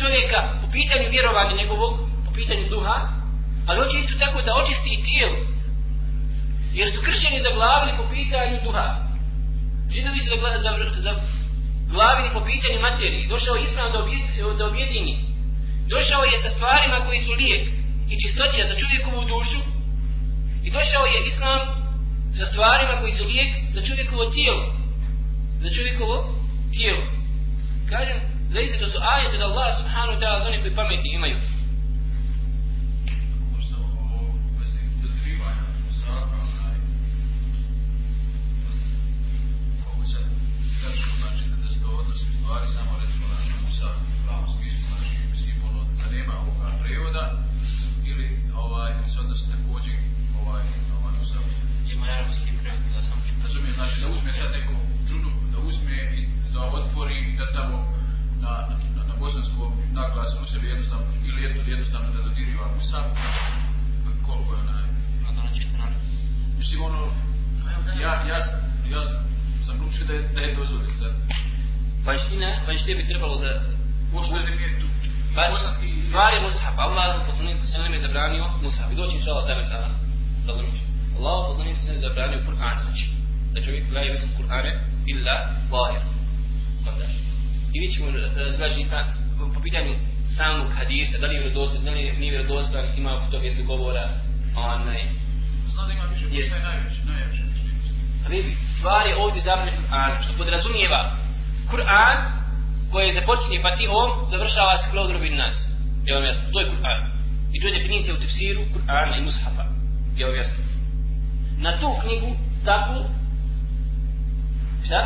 čovjeka 0.00 0.38
po 0.60 0.66
pitanju 0.76 1.06
vjerovanja 1.14 1.54
njegovog, 1.60 1.92
po 2.26 2.30
pitanju 2.38 2.64
duha, 2.74 2.96
ali 3.66 3.80
hoće 3.80 3.96
isto 3.98 4.14
tako 4.24 4.38
da 4.46 4.58
očisti 4.62 4.90
i 4.94 5.02
tijelo. 5.06 5.36
Jer 6.78 6.86
su 6.94 6.98
kršćani 7.06 7.40
zaglavili 7.48 7.92
po 8.00 8.04
pitanju 8.14 8.56
duha. 8.64 8.86
Židovi 9.94 10.18
su 10.18 10.28
zagla- 10.34 10.58
za- 10.58 10.98
zaglavili 11.06 12.30
po 12.36 12.40
pitanju 12.50 12.78
materije. 12.80 13.28
Došao 13.28 13.56
islam 13.56 13.92
da, 13.92 13.98
objed, 14.02 14.22
da 14.58 14.66
objedini. 14.66 15.27
Došao 15.94 16.22
je 16.30 16.36
sa 16.44 16.50
stvarima 16.56 16.98
koji 17.06 17.20
su 17.26 17.32
lijek 17.40 17.62
i 18.12 18.14
čistoća 18.22 18.62
za 18.70 18.74
čovjekovu 18.80 19.20
dušu. 19.32 19.60
I 20.66 20.68
došao 20.78 21.04
je 21.12 21.26
islam 21.30 21.60
sa 22.38 22.44
stvarima 22.52 22.94
koji 23.00 23.12
su 23.12 23.24
lijek 23.32 23.50
za 23.74 23.80
čovjekovo 23.88 24.24
tijelo. 24.34 24.64
Za 25.62 25.68
čovjekovo 25.76 26.16
tijelo. 26.74 27.04
Kažem, 27.92 28.18
zaista 28.54 28.78
to 28.78 28.88
su 28.88 28.98
ajete 29.14 29.36
da 29.38 29.44
Allah 29.44 29.68
subhanahu 29.80 30.14
wa 30.14 30.20
ta'ala 30.20 30.38
za 30.42 30.62
koji 30.62 30.74
pameti 30.74 31.08
imaju. 31.18 31.38
Možda 33.54 33.76
o 33.76 34.08
Arapski 52.14 52.50
prevod, 52.60 52.82
da 52.94 53.00
sam. 53.08 53.18
Razumijem, 53.44 53.74
znači 53.78 53.96
da 54.02 54.06
uzme 54.14 54.30
sad 54.38 54.48
neko 54.58 54.74
džunu, 55.06 55.30
da 55.52 55.58
uzme 55.68 55.96
i 56.18 56.20
da 56.54 56.60
otvori 56.78 57.18
i 57.30 57.36
da 57.40 57.46
tamo 57.56 57.76
na, 58.42 58.52
na, 58.96 59.02
na 59.08 59.14
bosanskom 59.20 59.70
naglasu 59.98 60.36
u 60.42 60.46
sebi 60.50 60.66
jednostavno, 60.72 61.06
ili 61.28 61.42
jedno, 61.44 61.60
jednostavno 61.74 62.08
da 62.14 62.20
dodiriva 62.26 62.66
Musa, 62.76 63.00
koliko 64.26 64.50
je 64.54 64.60
onaj, 64.64 64.86
A 65.26 65.28
da 65.34 65.40
ne 65.46 65.50
čita 65.58 65.76
na 65.78 65.86
Mislim, 66.58 66.78
ono, 66.88 67.00
ja, 68.04 68.12
ja, 68.30 68.38
ja 68.94 69.00
sam 69.66 69.74
naučio 69.78 70.06
da 70.06 70.12
je, 70.12 70.22
da 70.34 70.40
je 70.40 70.56
dozvoljeno 70.56 70.94
sad. 71.00 71.12
Vanština, 72.06 72.48
vanštine 72.66 72.94
bi 72.98 73.08
trebalo 73.10 73.36
da 73.44 73.50
Pošto 74.12 74.36
je 74.36 74.56
mi 74.56 74.62
je 74.62 74.80
tu, 74.80 74.86
Pa 75.34 75.42
stvar 76.08 76.34
je 76.34 76.40
mushaf. 76.40 76.74
Allah 76.78 77.26
poslanik 77.26 77.56
sa 77.56 77.82
nam 77.82 77.92
je 77.92 78.00
zabranio 78.00 78.44
mushaf. 78.62 78.92
I 78.92 78.94
doći 78.94 79.16
inšala 79.16 79.46
tebe 79.46 79.64
sada. 79.64 79.88
Razumiješ? 80.46 80.87
Allah 81.18 81.46
poslanik 81.48 81.76
nam 81.86 81.94
je 81.94 82.00
zabranio 82.00 82.46
Kur'an 82.48 82.76
znači. 82.84 83.06
Da 83.54 83.62
čovjek 83.62 83.84
la 83.94 84.00
je 84.00 84.10
mesul 84.12 84.28
Kur'ane 84.38 84.72
illa 85.12 85.36
vahir. 85.72 86.02
I 87.74 87.80
vidjet 87.80 87.94
ćemo 87.96 88.08
razlažni 88.36 88.84
sa, 88.86 88.98
po 89.54 89.60
pitanju 89.66 89.94
samog 90.36 90.68
hadisa, 90.78 91.18
da 91.18 91.26
li 91.26 91.34
je 91.34 91.40
vjerodostan, 91.40 91.84
da 91.84 91.90
li 91.90 92.00
je 92.06 92.18
nije 92.20 92.30
vjerodostan, 92.36 92.84
ima 92.96 93.10
oko 93.16 93.30
toga 93.30 93.44
jesu 93.44 93.62
govora, 93.64 94.04
onaj, 94.56 95.02
Zna 95.72 95.82
da 95.86 95.92
ima 95.92 96.04
više, 96.12 96.26
što 96.46 96.56
je 96.56 96.62
najveće, 96.68 97.00
najveće. 97.12 97.42
vidi, 98.28 98.56
stvar 98.78 99.06
je 99.06 99.16
ovdje 99.16 99.40
zabranjen 99.42 99.76
Kur'an, 99.82 100.12
što 100.22 100.38
podrazumijeva 100.38 101.02
Kur'an 101.72 102.16
koji 102.92 103.16
započinje 103.18 103.62
Fatihom, 103.62 104.08
završava 104.32 104.74
se 104.80 104.90
kroz 104.90 105.08
drobin 105.08 105.36
nas. 105.36 105.56
Je 106.06 106.14
vam 106.14 106.24
jasno? 106.24 106.44
To 106.52 106.60
je 106.60 106.70
Kur'an. 106.72 107.00
I 107.52 107.60
to 107.60 107.66
je 107.66 107.76
definicija 107.78 108.14
u 108.14 108.20
tefsiru 108.22 108.62
Kur'ana 108.74 109.14
i 109.18 109.24
Mushafa. 109.26 109.64
Je 110.16 110.26
vam 110.26 110.36
jasno? 110.36 110.62
Na 111.58 111.78
tu 111.80 111.88
knjigu, 112.02 112.36
takvu, 112.64 113.04
šta? 114.84 115.00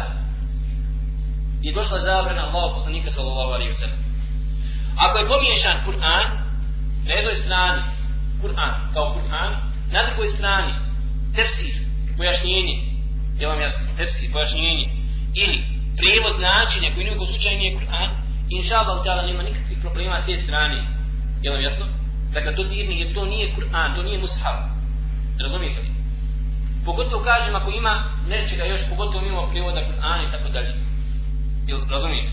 Je 1.62 1.72
došla 1.74 1.98
zabrana 1.98 2.42
Allahu 2.42 2.74
poslanika 2.74 3.10
sallallahu 3.10 3.52
alaihi 3.52 3.72
wa 3.72 3.80
sallam. 3.80 4.00
Ako 4.96 5.18
je 5.18 5.28
pomiješan 5.28 5.76
Kur'an, 5.86 6.26
na 7.06 7.12
jednoj 7.14 7.36
strani 7.44 7.82
Kur'an 8.42 8.72
kao 8.92 9.14
Kur'an, 9.14 9.52
na 9.92 10.00
drugoj 10.06 10.28
strani 10.36 10.72
tefsir, 11.36 11.74
pojašnjenje, 12.16 12.76
je 13.38 13.46
vam 13.46 13.60
jasno, 13.60 13.86
tefsir, 13.96 14.32
pojašnjenje, 14.32 14.86
ili 15.42 15.58
prijevoz 15.98 16.32
značenja 16.40 16.94
koji 16.94 17.04
nikog 17.06 17.28
slučaju 17.28 17.58
nije 17.58 17.76
Kur'an, 17.78 18.10
inša 18.56 18.76
Allah 18.78 19.26
nema 19.26 19.42
nikakvih 19.42 19.78
problema 19.80 20.20
s 20.20 20.26
te 20.26 20.36
strane, 20.36 20.78
je 21.42 21.50
vam 21.50 21.62
jasno? 21.62 21.86
Dakle, 22.34 22.54
to 22.56 22.62
dirni, 22.64 23.00
jer 23.00 23.14
to 23.14 23.24
nije 23.24 23.54
Kur'an, 23.56 23.94
to 23.96 24.02
nije 24.02 24.18
mushaf. 24.18 24.58
Razumijete 25.42 25.80
li? 25.80 25.91
Pogotovo 26.84 27.24
kažem 27.24 27.54
ako 27.56 27.70
ima 27.70 28.04
nečega 28.28 28.64
još, 28.64 28.80
pogotovo 28.90 29.24
mimo 29.24 29.46
prijevoda 29.46 29.80
Kur'ana 29.80 30.28
i 30.28 30.32
tako 30.32 30.48
dalje. 30.48 30.72
Jel 31.66 31.80
razumijete? 31.90 32.30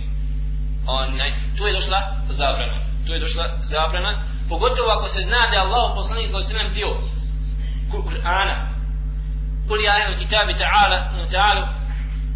Onaj, 0.88 1.32
tu 1.58 1.68
je 1.68 1.74
došla 1.74 2.00
zabrana. 2.30 2.78
Tu 3.06 3.14
je 3.14 3.20
došla 3.20 3.46
zabrana. 3.62 4.22
Pogotovo 4.50 4.90
ako 4.90 5.08
se 5.08 5.20
zna 5.22 5.42
da 5.50 5.56
je 5.56 5.62
Allah 5.62 5.92
poslanik 5.96 6.30
za 6.30 6.38
alejhi 6.38 6.74
dio 6.74 6.92
Kur'ana. 7.92 8.56
Kul 9.68 9.84
ja 9.84 9.92
ahlul 9.92 10.18
kitabi 10.18 10.54
ta'ala 10.54 10.98
ta'alu 11.32 11.64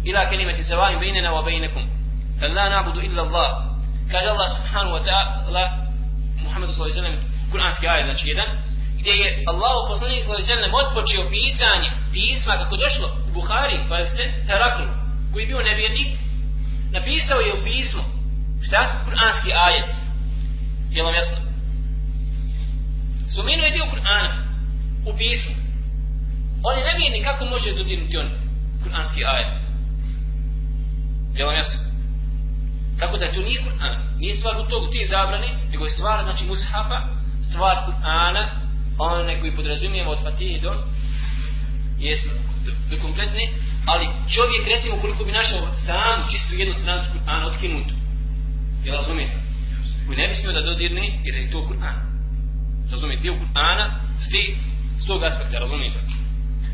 ila 0.04 0.26
kelimati 0.30 0.64
sawa'in 0.64 0.98
bejnena 1.00 1.30
wa 1.32 1.42
bainakum. 1.44 1.82
An 2.42 2.54
la 2.54 2.68
na'budu 2.68 3.00
illa 3.02 3.22
Allah. 3.22 3.48
Kaže 4.12 4.28
Allah 4.28 4.48
subhanahu 4.56 4.94
wa 4.96 5.02
ta'ala 5.08 5.64
Muhammedu 6.44 6.72
sallallahu 6.72 6.98
alaihi 6.98 7.16
ve 7.16 7.20
sellem 7.20 7.50
Kur'anski 7.52 7.88
ajed, 7.88 8.06
znači 8.06 8.28
jedan 8.28 8.48
gdje 9.04 9.16
je 9.24 9.44
Allah 9.52 9.76
poslanik 9.90 10.20
sallallahu 10.20 10.44
alejhi 10.44 10.52
ve 10.52 10.56
sellem 10.56 10.80
otpočeo 10.82 11.30
pisanje 11.36 11.90
pisma 12.14 12.52
kako 12.62 12.76
došlo 12.84 13.06
u 13.28 13.30
Buhari, 13.36 13.76
pazite, 13.88 14.24
Heraklu, 14.48 14.86
koji 15.30 15.42
je 15.42 15.46
bio 15.46 15.68
nevjernik, 15.70 16.10
napisao 16.96 17.40
je 17.40 17.54
u 17.54 17.64
pismu 17.64 18.04
šta? 18.66 18.80
Kur'anski 19.06 19.50
ajet. 19.66 19.90
Je 20.90 21.02
li 21.02 21.16
jasno? 21.20 21.38
Spomenuo 23.32 23.66
je 23.66 23.76
dio 23.76 23.92
Kur'ana 23.94 24.30
u 25.08 25.10
pismu. 25.20 25.54
On 26.66 26.78
je 26.78 26.84
nevjernik, 26.88 27.24
kako 27.28 27.44
može 27.44 27.78
dodirnuti 27.78 28.16
on 28.16 28.28
Kur'anski 28.82 29.20
ajet? 29.32 29.52
Je 31.38 31.46
li 31.46 31.54
jasno? 31.60 31.80
Tako 33.00 33.16
da 33.16 33.32
to 33.32 33.40
nije 33.40 33.64
Kur'an, 33.66 33.94
nije 34.18 34.38
stvar 34.38 34.54
u 34.56 34.68
togu 34.70 34.86
te 34.92 35.06
zabrane, 35.12 35.48
nego 35.70 35.84
je 35.84 35.90
stvar, 35.90 36.24
znači, 36.24 36.44
mushafa, 36.44 36.98
stvar 37.50 37.76
Kur'ana, 37.86 38.63
one 38.98 39.32
ono 39.32 39.40
koji 39.40 39.52
podrazumijemo 39.52 40.10
od 40.10 40.22
Fatihi 40.22 40.60
do, 40.60 40.72
jest, 41.98 42.26
do, 42.64 42.72
do 42.90 43.02
kompletne, 43.02 43.44
ali 43.86 44.06
čovjek, 44.34 44.66
recimo, 44.74 44.96
koliko 45.00 45.24
bi 45.24 45.32
našao 45.32 45.60
sam 45.86 46.28
čistu 46.32 46.54
jednu 46.54 46.74
stranu 46.74 47.02
Kur'ana 47.12 47.46
otkinutu, 47.46 47.94
jel 48.84 48.96
razumijete? 48.96 49.36
Koji 50.06 50.18
ne 50.18 50.28
bi 50.28 50.34
smio 50.34 50.52
da 50.52 50.60
dodirne, 50.60 51.20
jer 51.24 51.34
je 51.34 51.50
to 51.50 51.66
Kur'an. 51.68 51.96
Razumijete? 52.90 53.22
Dio 53.22 53.34
Kur'ana 53.34 53.86
s, 54.20 54.26
s 55.02 55.06
tog 55.06 55.24
aspekta, 55.24 55.58
razumijete? 55.58 55.98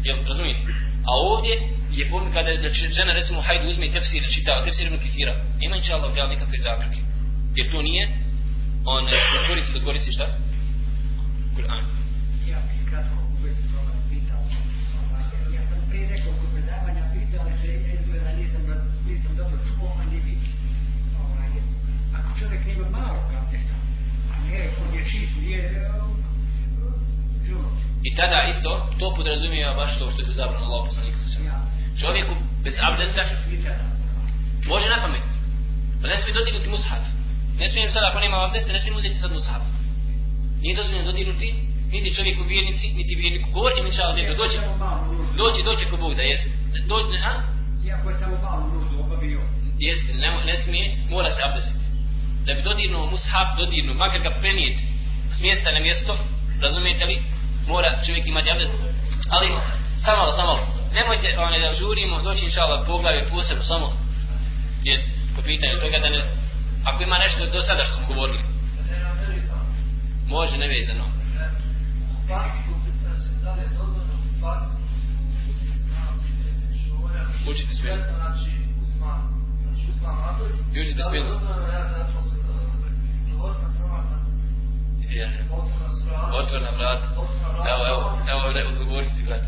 Jel, 0.04 0.16
razumijete? 0.28 0.62
A 1.08 1.12
ovdje 1.32 1.54
je 1.90 2.10
pomni 2.10 2.32
kada 2.32 2.50
da 2.56 2.68
žena 2.98 3.12
recimo 3.12 3.40
hajde 3.40 3.68
uzme 3.68 3.86
i 3.86 3.92
tefsir, 3.92 4.22
čita 4.34 4.64
tefsir 4.64 4.86
ibn 4.86 4.98
Kithira. 4.98 5.34
Ima 5.60 5.76
inša 5.76 5.94
Allah 5.94 6.12
djela 6.12 6.28
nekakve 6.28 6.58
zapreke. 6.58 7.00
Jer 7.56 7.70
to 7.70 7.82
nije 7.82 8.08
on 8.84 9.08
koristi 9.48 9.78
da 9.78 9.84
koristi 9.84 10.12
šta? 10.12 10.26
Kur'an. 11.56 11.99
Ja 12.52 12.58
bih 12.68 12.80
kratko 12.90 13.16
u 13.34 13.44
vezi 13.44 13.62
s 13.62 13.68
toga 13.72 13.92
pitao. 14.10 14.42
Ovaj, 15.00 15.24
Ja 15.56 15.62
sam 15.70 15.80
prije 15.88 16.04
nekoliko 16.14 16.46
predavanja 16.54 17.04
pitao, 17.14 17.40
ali 17.44 17.54
se 17.62 17.68
izgleda 17.96 18.30
nisam, 18.40 18.62
raz- 18.70 18.88
nisam 19.08 19.32
dobro 19.40 19.56
čuo, 19.68 19.88
a 20.00 20.04
ni 20.10 20.18
vi. 20.26 20.34
Ovaj, 21.22 21.50
ako 22.18 22.28
čovjek 22.38 22.62
nema 22.66 22.88
malo 22.98 23.18
abdesta, 23.40 23.74
a 24.32 24.44
nije, 24.44 24.62
on 24.82 24.94
je 24.98 25.02
čist, 25.10 25.32
nije 25.42 25.62
džuno. 27.46 27.68
I 28.06 28.14
tada 28.16 28.38
isto 28.54 28.70
to 28.98 29.14
podrazumijeva 29.16 29.74
baš 29.74 29.98
to 29.98 30.10
što 30.10 30.20
je 30.22 30.34
zabrano 30.40 30.64
Allah 30.66 30.82
sa 30.94 31.00
sve. 31.34 31.44
Ja. 31.46 31.58
Čovjeku 32.00 32.34
bez 32.64 32.74
abdesta 32.88 33.22
može 34.72 34.86
na 34.88 34.98
pamet. 35.02 35.28
Pa 36.00 36.06
ne 36.08 36.16
smije 36.18 36.34
dodirnuti 36.38 36.68
mushaf. 36.70 37.04
Ne 37.60 37.68
smijem 37.68 37.90
sad 37.90 38.02
ako 38.06 38.18
nema 38.20 38.36
abdesta, 38.46 38.72
ne 38.72 38.80
smijem 38.80 38.96
uzeti 38.96 39.18
sad 39.18 39.32
mushaf. 39.32 39.62
Nije 40.62 40.76
dozvoljeno 40.76 41.10
dodirnuti 41.10 41.48
niti 41.92 42.14
čovjeku 42.14 42.42
vjernici, 42.42 42.86
niti 42.98 43.14
vjerniku. 43.14 43.50
Govorit 43.50 43.76
ćemo 43.76 43.88
inša 43.88 44.02
Allah, 44.02 44.36
dođe. 44.42 44.58
Doći, 45.40 45.60
doći 45.68 45.84
ko 45.90 45.96
Bog 45.96 46.14
da 46.14 46.22
jeste. 46.22 46.50
Dođe, 46.92 47.18
a? 47.30 47.32
Iako 47.86 48.08
je 48.10 48.14
samo 48.20 48.36
malo 48.42 48.66
nuždu 48.72 48.94
obavio. 49.04 49.40
Jeste, 49.78 50.10
ne, 50.22 50.28
ne 50.44 50.56
smije, 50.62 50.96
mora 51.10 51.30
se 51.30 51.40
abdestiti. 51.48 51.84
Da 52.46 52.54
bi 52.54 52.62
dodirnuo 52.62 53.10
mushaf, 53.10 53.48
dodirnuo, 53.58 53.94
makar 53.94 54.20
ga 54.20 54.30
prenijeti 54.40 54.82
s 55.36 55.40
mjesta 55.40 55.72
na 55.72 55.80
mjesto, 55.80 56.12
razumijete 56.62 57.04
li, 57.06 57.16
mora 57.68 57.90
čovjek 58.06 58.26
imati 58.26 58.50
abdest. 58.50 58.74
Ali, 59.34 59.48
samo 60.04 60.30
samo. 60.38 60.54
Nemojte 60.94 61.38
one, 61.38 61.58
da 61.58 61.74
žurimo, 61.80 62.22
doći 62.22 62.44
inša 62.44 62.60
Allah 62.60 62.80
poglavlje 62.86 63.28
posebno, 63.30 63.64
samo, 63.64 63.92
jest, 64.82 65.06
po 65.36 65.42
pitanju 65.42 65.80
toga 65.80 65.98
da 65.98 66.08
ne, 66.08 66.20
ako 66.84 67.02
ima 67.02 67.18
nešto 67.18 67.46
do 67.46 67.60
sada 67.62 67.82
što 67.84 67.94
smo 67.96 68.06
govorili, 68.14 68.40
može 70.28 70.56
nevezano. 70.56 71.04
Učiti 77.50 77.74
smjenu. 77.74 78.02
I 80.72 80.80
učiti 80.80 81.02
smjenu. 81.08 81.28
Ja. 85.10 85.28
Otvorna 86.32 86.70
vrata. 86.70 87.06
Evo, 87.70 87.86
evo, 87.86 88.18
evo, 88.30 88.58
evo, 88.58 88.70
odgovoriti 88.70 89.14
ti, 89.14 89.24
brate. 89.26 89.46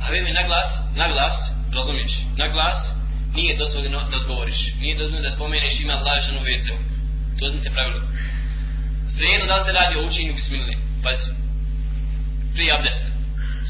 A 0.00 0.10
vi 0.10 0.22
mi 0.22 0.32
na 0.32 0.42
glas, 1.08 1.53
razumiješ, 1.74 2.12
na 2.36 2.46
glas 2.48 2.78
nije 3.34 3.56
dozvoljeno 3.56 3.98
da 4.10 4.16
odgovoriš. 4.16 4.58
Nije 4.80 4.98
dozvoljeno 4.98 5.28
da 5.28 5.36
spomeneš 5.36 5.80
ime 5.80 5.94
Allah 5.94 6.16
ženu 6.26 6.40
WC. 6.40 6.66
To 7.38 7.48
znate 7.48 7.70
pravilo. 7.76 8.00
Svejedno 9.16 9.46
da 9.46 9.54
li 9.56 9.64
se 9.64 9.72
radi 9.72 9.94
o 9.96 10.06
učenju 10.08 10.32
bismilne, 10.38 10.74
pazi, 11.04 11.30
prije 12.54 12.74
abdesta. 12.76 13.06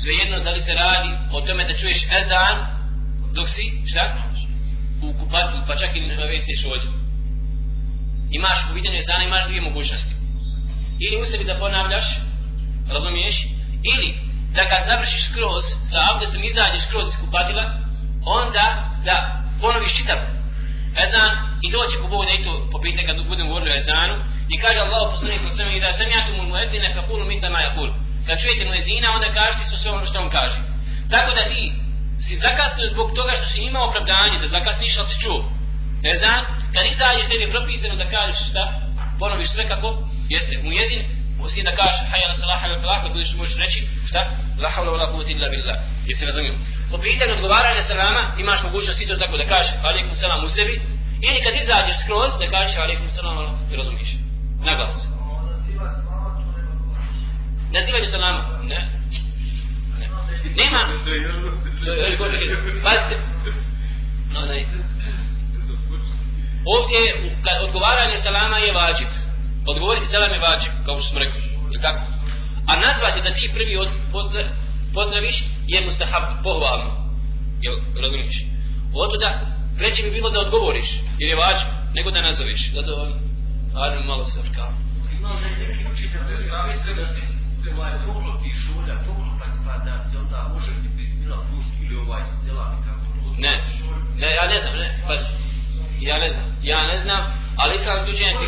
Svejedno 0.02 0.36
da 0.44 0.50
li 0.50 0.60
se 0.60 0.72
radi 0.74 1.10
o 1.32 1.40
tome 1.40 1.64
da 1.64 1.78
čuješ 1.80 2.00
ezan 2.20 2.56
dok 3.36 3.48
si, 3.54 3.64
šta? 3.90 4.04
U 5.02 5.12
kupatu, 5.20 5.56
pa 5.66 5.74
čak 5.80 5.90
i 5.96 6.00
na 6.00 6.14
WC 6.32 6.48
šolju. 6.62 6.90
Imaš 8.38 8.58
u 8.70 8.74
vidanju 8.74 8.98
ezana, 8.98 9.24
imaš 9.24 9.46
dvije 9.46 9.60
mogućnosti. 9.60 10.12
Ili 11.04 11.22
u 11.22 11.24
sebi 11.30 11.44
da 11.44 11.58
ponavljaš, 11.58 12.06
razumiješ, 12.94 13.36
ili 13.92 14.08
da 14.54 14.62
kad 14.70 14.86
završiš 14.86 15.22
skroz, 15.30 15.64
sa 15.90 15.98
abdestom 16.10 16.42
izađeš 16.44 16.82
skroz 16.86 17.06
iz 17.08 17.16
kupatila, 17.20 17.83
onda 18.26 18.64
da 19.04 19.16
ponoviš 19.60 19.96
čitav 19.96 20.18
ezan 21.04 21.32
i 21.66 21.68
doći 21.76 21.96
ko 22.00 22.06
Bog 22.08 22.24
da 22.26 22.32
i 22.32 22.44
to 22.44 22.52
popite 22.72 23.06
kad 23.06 23.16
budemo 23.28 23.48
govorili 23.48 23.72
o 23.72 23.80
ezanu 23.82 24.14
i 24.52 24.60
kaže 24.62 24.78
Allah 24.80 25.02
poslanik 25.12 25.40
sa 25.40 25.50
sveme 25.54 25.72
i 25.76 25.80
da 25.84 25.92
sam 25.92 26.08
ja 26.14 26.20
tu 26.26 26.32
mu 26.36 26.42
muedine 26.48 26.94
fa 26.94 27.02
kulu 27.08 27.24
mitla 27.24 27.48
ma 27.50 27.60
jakul. 27.60 27.90
Kad 28.26 28.40
čujete 28.42 28.64
muezina 28.64 29.08
onda 29.16 29.36
kažete 29.38 29.64
su 29.70 29.76
sve 29.78 29.90
ono 29.90 30.06
što 30.06 30.20
on 30.20 30.30
kaže. 30.38 30.58
Tako 31.12 31.30
da 31.38 31.42
ti 31.50 31.62
si 32.24 32.42
zakasnio 32.44 32.92
zbog 32.92 33.08
toga 33.18 33.32
što 33.38 33.46
si 33.52 33.60
imao 33.62 33.88
opravdanje 33.88 34.36
da 34.42 34.48
zakasniš 34.56 34.98
ali 34.98 35.08
si 35.08 35.22
čuo. 35.24 35.40
Ezan, 36.12 36.40
kad 36.74 36.84
izađeš 36.86 37.26
tebi 37.30 37.54
propisano 37.54 37.94
da 38.02 38.10
kažeš 38.14 38.38
šta, 38.50 38.64
ponoviš 39.20 39.50
sve 39.54 39.64
kako 39.72 39.88
jeste 40.34 40.54
muezin, 40.64 41.02
osim 41.44 41.64
da 41.68 41.72
kaže 41.80 42.00
hajja 42.10 42.26
na 42.30 42.34
salah, 42.40 42.58
hajja 42.62 42.74
na 42.76 42.80
falah, 42.82 43.00
možeš 43.40 43.56
reći 43.64 43.78
šta, 44.08 44.20
la 44.62 44.68
havla 44.74 44.90
wa 44.92 44.98
la 45.02 45.06
illa 45.32 45.48
billah. 45.54 45.78
Jesi 46.08 46.26
razumio? 46.30 46.54
Po 46.90 46.96
pitanju 46.98 47.32
odgovaranja 47.34 47.82
salama 47.82 48.22
imaš 48.42 48.60
mogućnost 48.62 49.00
isto 49.00 49.16
tako 49.22 49.36
da 49.36 49.44
kažeš 49.52 49.70
alaikum 49.88 50.14
salam 50.14 50.44
u 50.44 50.48
sebi 50.48 50.74
Ili 51.26 51.42
kad 51.44 51.54
izađeš 51.62 51.96
skroz, 52.02 52.30
da 52.40 52.50
kažeš 52.54 52.76
alaikum 52.76 53.08
salam, 53.10 53.36
i 53.72 53.76
razumiješ. 53.76 54.10
Na 54.66 54.74
glas. 54.74 54.94
Nazivanje 57.72 58.06
salama. 58.06 58.42
Ne. 58.62 58.80
ne. 60.00 60.06
Nema. 60.60 60.80
Pazite. 62.82 63.16
No, 64.32 64.40
ne. 64.40 64.66
Ovdje 66.66 67.00
odgovaranje 67.62 68.16
salama 68.16 68.58
je 68.58 68.72
vađib. 68.72 69.08
Odgovoriti 69.72 70.06
salam 70.06 70.32
je 70.32 70.44
vađib, 70.46 70.72
kao 70.84 71.00
što 71.00 71.08
smo 71.10 71.18
rekli. 71.24 71.40
Je 71.74 71.80
tako? 71.86 72.02
A 72.70 72.72
nazvati 72.86 73.24
da 73.26 73.30
ti 73.36 73.54
prvi 73.56 73.74
od, 73.82 73.90
pozdraviš 74.94 75.36
je 75.72 75.84
mustahab, 75.86 76.24
pohvalno. 76.42 76.90
Jel, 77.64 77.76
razumiješ? 78.02 78.38
Oto 79.04 79.16
da, 79.16 79.30
preće 79.78 80.02
bi 80.02 80.10
bilo 80.10 80.30
da 80.30 80.44
odgovoriš, 80.46 80.88
jer 81.18 81.28
je 81.30 81.40
vađib, 81.44 81.68
nego 81.96 82.10
da 82.10 82.26
nazoveš. 82.28 82.60
Zato, 82.76 82.92
ajde 83.82 83.96
malo 84.10 84.24
se 84.24 84.32
zafrkao. 84.38 84.70
Imao 85.18 85.36
da 85.40 85.46
je 85.46 85.68
neki 85.68 85.84
učitelj, 85.92 86.24
da 86.28 86.32
je 86.32 86.42
sami 86.50 86.74
sebe 86.86 87.04
se 87.64 87.70
ovaj 87.78 87.92
puklo 88.06 88.32
ti 88.42 88.50
šulja, 88.62 88.96
puklo 89.06 89.30
tak 89.40 89.52
stvar 89.60 89.78
da 89.86 89.94
se 90.10 90.18
onda 90.18 90.38
može 90.54 90.72
ti 90.82 90.88
bismila 90.96 91.38
pušti 91.48 91.76
ili 91.84 91.96
ovaj 92.04 92.22
sela 92.40 92.64
nekako. 92.74 93.04
Ne, 93.44 93.54
ne, 94.20 94.28
ja 94.38 94.44
ne 94.52 94.58
znam, 94.62 94.74
ne, 94.82 94.88
pa, 95.06 95.12
ja 96.10 96.16
ne 96.24 96.28
znam, 96.32 96.46
ja 96.62 96.80
ne 96.90 96.96
znam, 97.04 97.20
ali 97.56 97.74
islamski 97.74 98.12
učenjaci... 98.12 98.44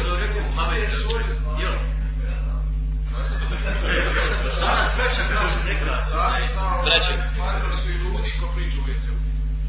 Braće. 6.85 7.13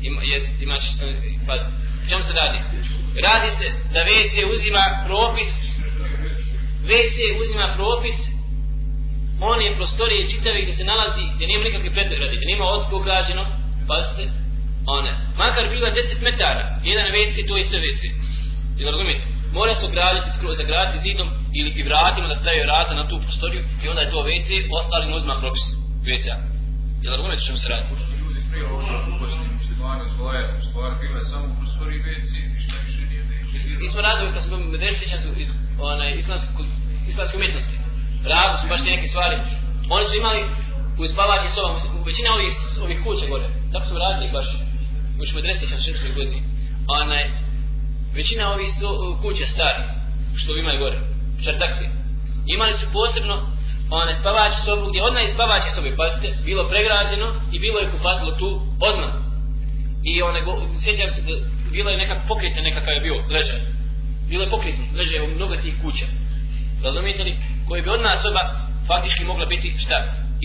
Ima, 0.01 0.21
jest, 0.23 0.61
imaš 0.61 0.81
što, 0.95 1.05
pa, 1.47 1.53
čemu 2.09 2.23
se 2.23 2.33
radi? 2.33 2.59
Radi 3.27 3.49
se 3.59 3.67
da 3.93 3.99
WC 3.99 4.35
uzima 4.55 4.83
propis, 5.07 5.51
WC 6.91 7.17
uzima 7.41 7.73
propis, 7.75 8.17
on 9.41 9.61
je 9.61 9.75
prostorije 9.75 10.29
čitave 10.31 10.61
gdje 10.61 10.73
se 10.73 10.83
nalazi, 10.83 11.23
gdje 11.35 11.47
nema 11.47 11.63
nikakve 11.63 11.91
pretrade, 11.91 12.35
gdje 12.35 12.51
nema 12.53 12.65
otko 12.77 12.99
građeno, 12.99 13.43
pa 13.87 14.03
se, 14.03 14.23
one, 14.97 15.11
makar 15.37 15.69
bila 15.69 15.89
10 15.89 16.21
metara, 16.23 16.63
jedan 16.83 17.07
WC, 17.11 17.47
to 17.47 17.57
je 17.57 17.65
sve 17.65 17.79
WC. 17.79 18.03
Jel 18.79 18.91
razumijete? 18.91 19.25
Mora 19.57 19.75
se 19.75 19.85
ograditi, 19.85 20.29
zagraditi 20.61 21.03
zidom 21.07 21.27
ili 21.59 21.69
i 21.79 21.83
vratima 21.83 22.27
da 22.27 22.35
stave 22.35 22.63
vrata 22.67 22.93
na 22.95 23.07
tu 23.09 23.15
prostoriju 23.25 23.61
i 23.83 23.89
onda 23.89 24.01
je 24.01 24.11
to 24.11 24.19
WC, 24.29 24.49
ostali 24.79 25.07
ne 25.09 25.15
uzma 25.15 25.35
propis 25.43 25.65
WC-a. 26.07 26.37
Jel 27.03 27.11
razumijete 27.13 27.43
što 27.45 27.57
se 27.57 27.67
radi? 27.73 27.85
Ljudi 28.21 28.39
prije 28.51 28.65
ovo 28.71 28.81
svoje 30.17 30.41
stvari 30.69 30.95
bile 31.01 31.21
samo 31.31 31.45
u 31.51 31.57
prostoriji 31.59 31.99
WC, 32.07 32.31
ništa 32.55 32.75
više 32.85 33.01
nije 33.09 33.23
WC. 33.29 33.53
Mi 33.81 33.87
smo 33.91 33.99
radili 34.07 34.33
kad 34.35 34.43
smo 34.43 34.55
medrestičan 34.57 35.19
su 35.23 35.29
iz 35.43 35.49
onaj, 35.91 36.09
islamske, 36.21 36.49
islamske 37.11 37.37
umjetnosti. 37.37 37.75
Radili 38.33 38.57
su 38.61 38.65
baš 38.73 38.81
neke 38.91 39.07
stvari. 39.13 39.35
Oni 39.95 40.05
su 40.09 40.13
imali 40.15 40.41
u 41.01 41.03
spavaći 41.13 41.49
sobom, 41.55 41.75
u 41.97 42.03
većina 42.09 42.29
ovih, 42.35 42.53
ovih 42.85 42.99
kuća 43.03 43.25
gore. 43.33 43.47
Tako 43.71 43.85
smo 43.87 43.97
radili 44.05 44.35
baš. 44.37 44.47
Už 45.21 45.29
medrestičan 45.35 45.79
šetroj 45.85 46.11
godini. 46.17 46.39
Onaj, 46.99 47.23
većina 48.19 48.51
ovih 48.53 48.69
sto, 48.75 48.89
e, 48.93 49.21
kuća 49.21 49.45
stari, 49.53 49.83
što 50.39 50.57
imaju 50.57 50.79
gore, 50.79 50.99
čartakli, 51.43 51.87
imali 52.55 52.73
su 52.79 52.85
posebno 52.93 53.35
one 53.89 54.13
spavače 54.19 54.59
sobu, 54.65 54.85
gdje 54.89 55.03
odmah 55.03 55.23
iz 55.23 55.33
spavače 55.35 55.69
sobe, 55.75 55.95
pazite, 56.01 56.29
bilo 56.45 56.69
pregrađeno 56.71 57.27
i 57.53 57.59
bilo 57.59 57.79
je 57.79 57.91
kupatilo 57.93 58.31
tu 58.31 58.49
odmah. 58.89 59.13
I 60.09 60.21
one, 60.21 60.39
sjećam 60.83 61.09
se 61.09 61.21
da 61.27 61.33
bilo 61.71 61.89
je 61.89 61.97
nekak 61.97 62.19
pokretno 62.27 62.61
nekakav 62.61 62.93
je 62.93 63.05
bio 63.07 63.15
ležaj. 63.35 63.59
Bilo 64.29 64.43
je 64.43 64.49
pokretno, 64.49 64.83
ležaj 64.97 65.19
u 65.21 65.35
mnogo 65.35 65.55
tih 65.55 65.75
kuća. 65.81 66.07
Razumijete 66.83 67.23
li? 67.23 67.37
Koji 67.67 67.81
bi 67.81 67.89
odmah 67.89 68.21
soba 68.23 68.41
faktički 68.87 69.23
mogla 69.23 69.45
biti 69.45 69.75
šta? 69.77 69.97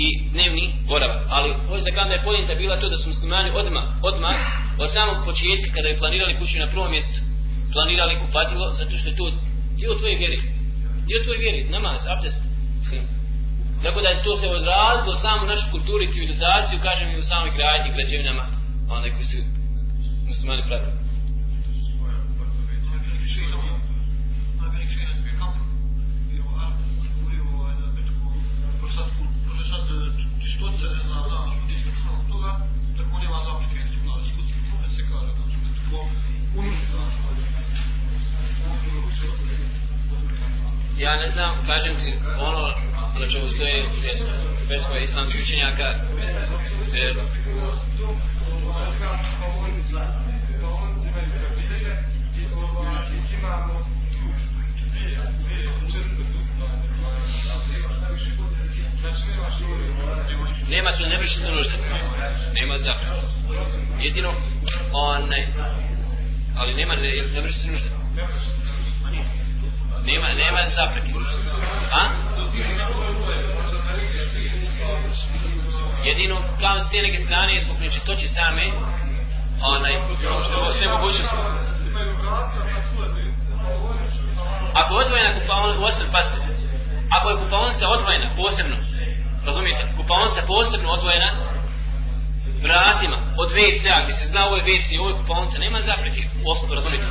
I 0.05 0.07
dnevni 0.33 0.73
boravak. 0.89 1.23
Ali 1.29 1.55
hoće 1.69 1.85
da 1.85 1.97
kada 1.99 2.15
je 2.15 2.25
pojenta 2.25 2.55
bila 2.55 2.81
to 2.81 2.89
da 2.89 2.97
su 2.97 3.09
muslimani 3.09 3.51
odmah, 3.51 3.85
odmah, 4.03 4.37
od 4.79 4.89
samog 4.93 5.17
početka 5.25 5.69
kada 5.75 5.89
je 5.89 5.99
planirali 5.99 6.39
kuću 6.39 6.59
na 6.59 6.67
prvom 6.67 6.91
mjestu, 6.91 7.21
planirali 7.73 8.21
kupatilo 8.23 8.75
zato 8.79 8.99
što 8.99 9.09
je 9.09 9.17
to 9.17 9.27
dio 9.79 9.95
tvoje 9.99 10.15
vjeri. 10.23 10.39
Dio 11.09 11.19
tvoje 11.25 11.39
vjeri, 11.45 11.61
namaz, 11.77 12.01
abdest. 12.15 12.43
Tako 13.85 14.01
da 14.01 14.09
je 14.09 14.23
to 14.25 14.37
se 14.37 14.47
odrazilo 14.49 15.15
samo 15.15 15.43
u 15.45 15.51
našu 15.53 15.67
kulturu 15.71 16.03
i 16.05 16.13
civilizaciju, 16.13 16.85
kažem 16.89 17.09
i 17.11 17.19
u 17.19 17.29
samoj 17.31 17.51
gradnji, 17.57 17.95
građevinama, 17.97 18.45
onaj 18.91 19.11
koji 19.11 19.25
su 19.25 19.37
muslimani 20.29 20.63
pravili. 20.69 21.03
Ja 41.03 41.17
ne 41.17 41.29
znam, 41.29 41.67
kažem 41.67 41.97
ti, 41.97 42.15
ono 42.39 42.67
na 43.21 43.27
čemu 43.33 43.49
stoje 43.49 43.85
petva 44.69 44.99
islamskih 44.99 45.41
učenjaka, 45.43 45.95
jer 46.93 47.15
nema 60.69 60.91
se 60.93 61.03
ne 61.03 61.19
vrši 61.19 61.41
nužda. 61.41 61.77
nema 62.61 62.79
zapravo 62.79 63.23
jedino 64.03 64.35
onaj 64.93 65.47
ali 66.57 66.75
nema 66.75 66.95
ne, 66.95 67.03
ne 67.35 67.41
vrši 67.41 67.69
nužda. 67.69 67.91
nužde 68.17 68.62
nema, 70.07 70.29
nema 70.29 70.61
zapreke. 70.77 71.11
A? 71.93 72.03
Jedino 76.05 76.37
kao 76.61 76.81
s 76.81 76.91
te 76.91 77.03
neke 77.03 77.19
strane 77.19 77.61
zbog 77.65 77.77
nečistoće 77.81 78.27
same 78.29 78.65
onaj, 79.77 79.97
ono 80.27 80.41
što 80.41 80.71
sve 80.71 80.89
mogućnosti. 80.89 81.37
Ako 84.75 84.95
je 84.95 85.05
odvojena 85.05 85.35
kupaonica, 85.41 85.81
osnovu, 85.89 86.13
pasite, 86.13 86.39
ako 87.17 87.31
je 87.31 87.37
kupaonica 87.37 87.89
odvojena 87.89 88.35
posebno, 88.37 88.77
razumijete, 89.47 89.83
kupaonica 89.97 90.41
posebno 90.47 90.89
odvojena 90.91 91.31
vratima 92.63 93.19
od 93.43 93.49
WC-a, 93.53 94.03
gdje 94.03 94.15
se 94.15 94.27
zna 94.27 94.47
ovo 94.47 94.57
je 94.57 94.65
WC 94.65 94.87
i 94.91 94.99
ovo 94.99 95.09
je 95.09 95.19
kupaonica, 95.21 95.59
nema 95.59 95.81
zapreke, 95.81 96.21
osnovno, 96.47 96.75
razumijete. 96.75 97.07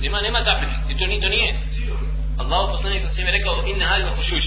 Nema, 0.00 0.20
nema 0.20 0.40
zapreke. 0.40 0.76
I 0.88 0.98
to, 0.98 1.06
ni, 1.06 1.20
to 1.20 1.28
nije. 1.28 1.54
Allah 2.38 2.70
poslanik 2.72 3.02
sa 3.02 3.08
svime 3.08 3.30
rekao, 3.30 3.64
inna 3.66 3.86
hajla 3.86 4.10
hušuš. 4.16 4.46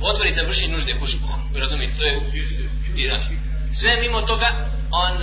Otvori 0.00 0.32
za 0.32 0.42
vršenje 0.42 0.68
nužde 0.68 0.92
hušu. 1.00 1.16
Razumijete, 1.54 1.96
to 1.96 2.04
je... 2.04 2.12
I, 2.96 3.08
znači, 3.08 3.32
sve 3.74 3.96
mimo 4.00 4.20
toga, 4.20 4.48
on... 4.90 5.14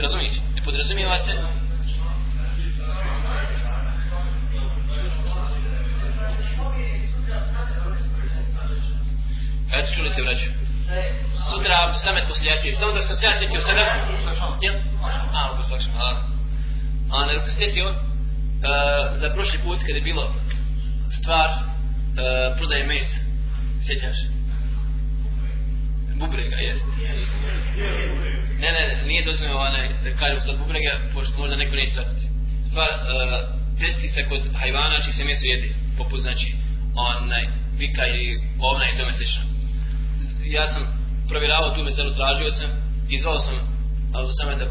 Razumiješ, 0.00 0.34
ne 0.54 0.62
podrazumijeva 0.64 1.18
se... 1.18 1.32
Eto, 9.72 9.94
čuli 9.94 10.10
se, 10.12 10.22
vraću. 10.22 10.50
Sutra, 11.50 11.94
samet 11.98 12.24
poslije 12.28 12.76
Samo 12.78 12.92
da 12.92 13.02
sam 13.02 13.16
se 13.16 13.26
ja 13.26 13.38
sjetio 13.38 13.60
sada... 13.60 13.84
Jel? 14.62 14.74
A, 15.32 15.50
ovo 15.50 15.60
je 15.60 15.78
A, 17.12 17.26
ne 17.26 17.40
sam 17.40 17.50
se 17.50 17.58
sjetio, 17.58 18.07
E, 18.62 18.68
za 19.18 19.28
prošli 19.34 19.58
put 19.64 19.78
kada 19.86 19.98
je 19.98 20.08
bilo 20.10 20.34
stvar 21.20 21.48
uh, 21.48 22.56
prodaje 22.58 22.86
mesa. 22.86 23.18
Sjećaš? 23.86 24.18
Bubrega, 26.20 26.56
jes? 26.56 26.78
Ne, 28.62 28.70
ne, 28.76 29.02
nije 29.06 29.24
dozvoljeno 29.24 29.58
onaj, 29.58 29.88
da 30.04 30.10
kažem 30.20 30.40
sad 30.40 30.58
bubrega, 30.58 30.92
pošto 31.14 31.38
možda 31.38 31.56
neko 31.56 31.76
neće 31.76 31.90
shvatiti. 31.90 32.26
Stvar, 32.70 32.88
e, 32.88 32.94
uh, 32.94 33.58
testica 33.80 34.20
kod 34.28 34.42
hajvana, 34.60 35.04
čih 35.04 35.14
se 35.16 35.24
meso 35.24 35.44
jede, 35.46 35.68
poput 35.98 36.20
znači, 36.20 36.48
onaj, 36.94 37.44
vika 37.80 38.06
i 38.06 38.36
ovna 38.68 38.84
i 38.86 38.98
tome 38.98 39.12
slično. 39.12 39.42
Ja 40.56 40.64
sam 40.72 40.82
provjeravao 41.28 41.74
tu 41.74 41.84
meselu, 41.84 42.14
tražio 42.14 42.50
sam, 42.50 42.70
i 43.08 43.18
zvao 43.18 43.38
sam, 43.38 43.54
ali 44.14 44.28
samo 44.40 44.52
da, 44.60 44.66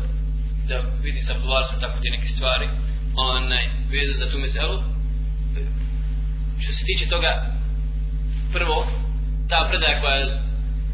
da 0.69 0.77
vidim 1.05 1.23
sa 1.23 1.33
polarstvom 1.41 1.79
tako 1.81 1.97
te 2.01 2.09
neke 2.15 2.27
stvari 2.27 2.67
onaj, 3.17 3.65
vezu 3.91 4.13
za 4.17 4.29
tu 4.29 4.39
meselu. 4.39 4.83
Što 6.59 6.71
se 6.73 6.85
tiče 6.85 7.09
toga, 7.09 7.31
prvo, 8.53 8.87
ta 9.49 9.67
predaja 9.69 10.01
koja 10.01 10.15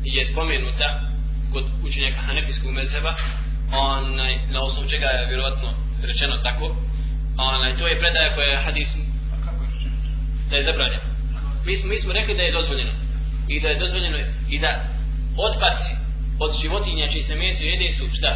je 0.04 0.28
spomenuta 0.32 0.88
kod 1.52 1.66
učenjaka 1.84 2.22
Hanefijskog 2.22 2.72
mezheba, 2.72 3.14
onaj, 3.72 4.34
na 4.52 4.60
osnovu 4.62 4.90
čega 4.90 5.06
je 5.06 5.28
vjerovatno 5.28 5.70
rečeno 6.04 6.38
tako. 6.38 6.76
Onaj, 7.38 7.76
to 7.78 7.88
je 7.88 8.00
predaja 8.00 8.34
koja 8.36 8.48
je 8.48 8.64
hadis 8.66 8.90
da 10.50 10.56
je 10.58 10.64
zabranjeno. 10.64 11.04
Mi 11.66 11.76
smo, 11.78 11.90
mi 11.90 12.00
smo 12.00 12.14
rekli 12.14 12.36
da 12.36 12.44
je 12.44 12.52
dozvoljeno. 12.52 12.92
I 13.48 13.60
da 13.60 13.68
je 13.68 13.80
dozvoljeno 13.80 14.18
i 14.50 14.60
da 14.60 14.72
otpaci 15.48 15.94
od 16.40 16.52
životinja 16.62 17.12
čiji 17.12 17.24
se 17.24 17.36
meso 17.36 17.64
jede 17.64 17.94
su 17.98 18.06
šta? 18.14 18.32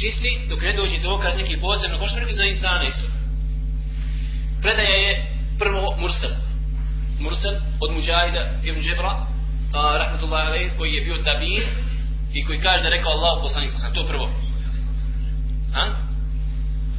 Čisti 0.00 0.30
dok 0.48 0.60
ne 0.60 0.72
dođe 0.72 0.98
dokaz 0.98 1.32
neki 1.38 1.60
posebno, 1.60 1.98
kao 1.98 2.08
što 2.08 2.18
rekli 2.18 2.34
za 2.34 2.44
insana 2.44 2.84
isto. 2.84 3.06
Predaja 4.62 4.96
je 5.06 5.12
prvo 5.58 5.96
Mursal. 6.00 6.30
Mursal 7.18 7.54
od 7.80 7.90
Mujahida 7.92 8.42
ibn 8.64 8.80
Džebra, 8.80 9.12
a, 9.74 9.98
rahmatullahi 10.02 10.46
alaih, 10.46 10.72
koji 10.76 10.92
je 10.94 11.04
bio 11.04 11.22
tabir 11.28 11.64
i 12.32 12.44
koji 12.44 12.58
kaže 12.60 12.82
da 12.82 12.88
rekao 12.88 13.12
Allah 13.12 13.38
poslanik 13.42 13.72
sam 13.72 13.94
to 13.94 14.04
prvo. 14.06 14.26
A? 15.80 15.82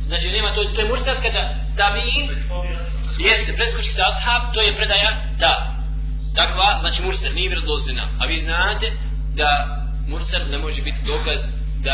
Znači 0.08 0.28
nema 0.28 0.54
to, 0.54 0.64
to 0.64 0.82
je 0.82 0.89
Mursal 0.89 1.16
kada 1.26 1.43
tabir 1.78 2.28
jeste 3.28 3.54
preskoči 3.54 3.91
sa 3.97 4.04
ashab, 4.12 4.54
to 4.54 4.62
je 4.62 4.76
predaja 4.76 5.12
da 5.39 5.52
takva, 6.36 6.78
znači 6.80 7.04
Mursal 7.04 7.34
nije 7.34 7.50
vjerodostojna. 7.50 8.04
A 8.22 8.26
vi 8.26 8.38
znate 8.47 8.88
da 9.36 9.50
Mursal 10.08 10.41
ne 10.52 10.58
može 10.58 10.82
biti 10.82 11.00
dokaz 11.08 11.39
da 11.84 11.93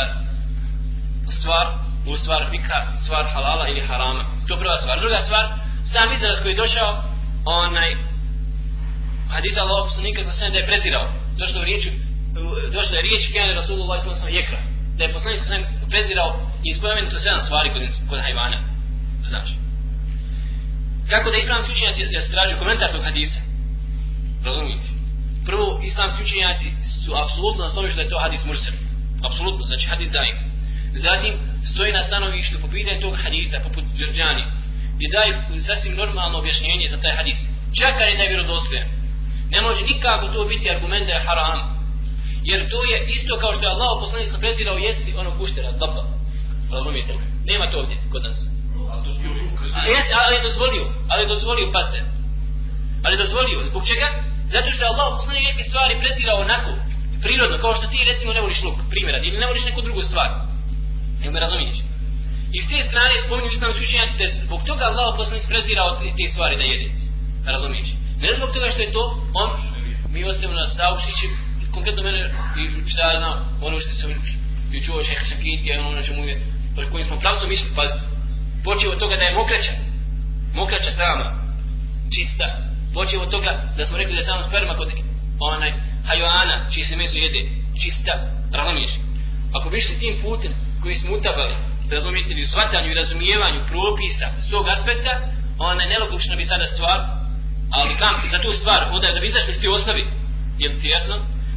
stvar 1.40 1.66
u 2.06 2.18
stvar 2.18 2.48
fika, 2.52 2.80
stvar 3.04 3.26
halala 3.34 3.68
ili 3.68 3.88
harama. 3.88 4.24
To 4.48 4.58
prva 4.58 4.78
stvar. 4.78 5.00
Druga 5.00 5.20
stvar, 5.20 5.46
sam 5.92 6.14
izraz 6.14 6.42
koji 6.42 6.52
je 6.52 6.62
došao, 6.64 7.04
onaj, 7.46 7.90
hadisa 9.34 9.62
Allah 9.62 9.80
poslanika 9.90 10.24
sa 10.24 10.32
sve 10.32 10.50
da 10.50 10.58
je 10.58 10.70
prezirao. 10.70 11.08
Došlo 11.38 11.62
u 11.62 11.64
riječi, 11.64 11.90
došla 12.78 12.96
je 12.98 13.08
riječ 13.08 13.24
kjane 13.32 13.54
Rasulullah 13.54 13.98
sallallahu 14.02 14.38
jekra. 14.42 14.60
Da 14.98 15.04
je 15.04 15.14
poslanik 15.14 15.40
sa 15.40 15.88
prezirao 15.90 16.30
i 16.64 16.74
spomenuto 16.74 17.20
sedam 17.20 17.44
stvari 17.44 17.70
kod, 17.74 17.82
kod 18.10 18.20
hajvana. 18.22 18.58
To 19.24 19.30
znači. 19.30 19.54
Kako 21.10 21.32
da 21.32 21.38
islamski 21.38 21.72
učenjaci 21.72 22.02
ja 22.12 22.22
se 22.50 22.60
komentar 22.60 22.92
tog 22.92 23.04
hadisa? 23.04 23.40
Razumijete? 24.46 24.88
Prvo, 25.46 25.82
islamski 25.84 26.24
učenjaci 26.24 26.68
su 27.04 27.10
apsolutno 27.24 27.64
na 27.64 27.96
da 27.96 28.02
je 28.02 28.10
to 28.10 28.20
hadis 28.20 28.46
mursel. 28.46 28.74
Apsolutno, 29.28 29.66
znači 29.66 29.86
hadis 29.88 30.10
daim. 30.12 30.36
Zatim, 30.96 31.34
stoji 31.72 31.92
na 31.92 32.04
stanovištu 32.04 32.56
po 32.62 32.68
pitanju 32.68 33.02
tog 33.02 33.16
hadisa, 33.24 33.60
poput 33.64 33.84
Đerđani, 33.98 34.44
gdje 34.96 35.08
daju 35.16 35.34
sasvim 35.68 35.96
normalno 35.96 36.40
objašnjenje 36.40 36.88
za 36.90 36.98
taj 37.02 37.14
hadis. 37.20 37.40
Čak 37.80 37.92
kad 37.98 38.08
je 38.08 38.18
da 38.18 38.24
je 38.24 38.30
vjerodostojan. 38.34 38.88
Ne 39.54 39.60
može 39.62 39.82
nikako 39.92 40.26
to 40.28 40.46
biti 40.46 40.72
argument 40.76 41.06
da 41.08 41.14
je 41.14 41.26
haram. 41.28 41.60
Jer 42.50 42.60
to 42.72 42.80
je 42.92 42.98
isto 43.16 43.34
kao 43.42 43.52
što 43.54 43.64
je 43.66 43.74
Allah 43.76 43.92
poslanik 44.04 44.30
sam 44.30 44.40
prezirao 44.40 44.78
jesti 44.78 45.12
onog 45.22 45.34
kuštera, 45.40 45.72
daba. 45.82 46.04
Razumijete? 46.74 47.14
Nema 47.50 47.66
to 47.72 47.78
ovdje 47.82 47.98
kod 48.12 48.24
nas. 48.28 48.38
A 48.92 48.94
to 49.04 49.10
su 49.14 49.22
još 49.28 49.38
A 49.78 49.80
jeste, 49.96 50.14
ali 50.24 50.36
je 50.36 50.46
dozvolio, 50.48 50.86
ali 51.12 51.22
je 51.24 51.34
dozvolio, 51.34 51.72
pa 51.76 51.82
se. 51.92 52.00
Ali 53.04 53.14
je 53.16 53.24
dozvolio, 53.24 53.68
zbog 53.70 53.84
čega? 53.92 54.08
Zato 54.54 54.68
što 54.72 54.82
je 54.84 54.92
Allah 54.92 55.08
poslanik 55.18 55.46
neke 55.52 55.64
stvari 55.70 56.02
prezirao 56.04 56.38
onako, 56.46 56.72
prirodno, 57.24 57.58
kao 57.64 57.74
što 57.78 57.86
ti 57.92 58.10
recimo 58.12 58.34
ne 58.34 58.42
voliš 58.46 58.64
luk, 58.64 58.78
primjera, 58.94 59.18
ili 59.28 59.42
ne 59.42 59.48
voliš 59.50 59.66
neku 59.66 59.82
drugu 59.82 60.02
stvar. 60.02 60.30
Jel 61.26 61.34
me 61.34 61.40
razumiješ? 61.40 61.78
I 62.56 62.58
s 62.64 62.68
te 62.70 62.78
strane 62.90 63.16
spominju 63.26 63.50
islamski 63.52 63.84
učenjaci 63.84 64.20
da 64.22 64.26
zbog 64.46 64.62
toga 64.70 64.84
Allah 64.92 65.08
poslanik 65.20 65.46
prezirao 65.52 65.90
te, 66.00 66.06
te 66.18 66.26
stvari 66.34 66.56
da 66.62 66.66
jede. 66.72 66.88
Razumiješ? 67.54 67.90
Ne 68.24 68.30
zbog 68.38 68.50
toga 68.56 68.68
što 68.74 68.82
je 68.82 68.96
to, 68.96 69.04
on, 69.42 69.50
mi 70.14 70.30
ostavimo 70.30 70.56
na 70.60 70.66
Stavšići, 70.74 71.28
konkretno 71.76 72.02
mene, 72.04 72.20
i 72.62 72.64
šta 72.92 73.02
ja 73.12 73.20
znam, 73.22 73.36
ono 73.68 73.78
što 73.84 73.94
sam 74.00 74.10
i 74.76 74.84
čuo 74.86 75.04
šeh 75.08 75.22
Šakiti, 75.30 75.74
ono 75.80 75.92
na 76.00 76.04
čemu 76.08 76.22
je, 76.30 76.36
pre 76.76 76.86
kojim 76.92 77.08
smo 77.08 77.22
pravstvo 77.24 77.46
mislili, 77.48 77.76
pazite, 77.76 78.06
počeo 78.68 78.92
od 78.92 79.00
toga 79.04 79.16
da 79.16 79.26
je 79.26 79.38
mokraća, 79.40 79.74
mokraća 80.60 80.92
sama, 81.02 81.28
čista, 82.16 82.48
počeo 82.98 83.22
od 83.26 83.30
toga 83.36 83.52
da 83.78 83.86
smo 83.86 83.98
rekli 83.98 84.14
da 84.16 84.22
je 84.22 84.30
samo 84.30 84.42
sperma 84.50 84.74
kod 84.80 84.90
onaj 85.40 85.72
hajoana, 86.08 86.56
čiji 86.72 86.84
se 86.84 86.96
meso 86.96 87.18
jede, 87.18 87.42
čista, 87.82 88.14
razumiješ? 88.58 88.94
Ako 89.58 89.70
bi 89.70 89.78
išli 89.78 90.00
tim 90.00 90.16
putem 90.22 90.52
koji 90.86 90.98
smo 91.02 91.12
utabali, 91.18 91.56
razumijete 91.96 92.34
li 92.34 92.46
u 92.46 92.52
shvatanju 92.52 92.88
i 92.90 93.00
razumijevanju 93.02 93.68
propisa 93.74 94.28
s 94.44 94.48
tog 94.54 94.66
aspekta, 94.76 95.14
ona 95.70 95.82
je 95.84 95.92
nelogična 95.94 96.36
bi 96.40 96.46
sada 96.52 96.66
stvar, 96.76 97.00
ali 97.78 98.00
kam 98.02 98.16
za 98.34 98.40
tu 98.46 98.52
stvar, 98.60 98.82
onda 98.96 99.08
da 99.16 99.20
bi 99.20 99.28
izašli 99.28 99.54
s 99.54 99.62
te 99.62 99.70
osnovi, 99.78 100.04
je 100.62 100.68
li 100.70 100.80
ti 100.82 100.88
jasno? 100.96 101.16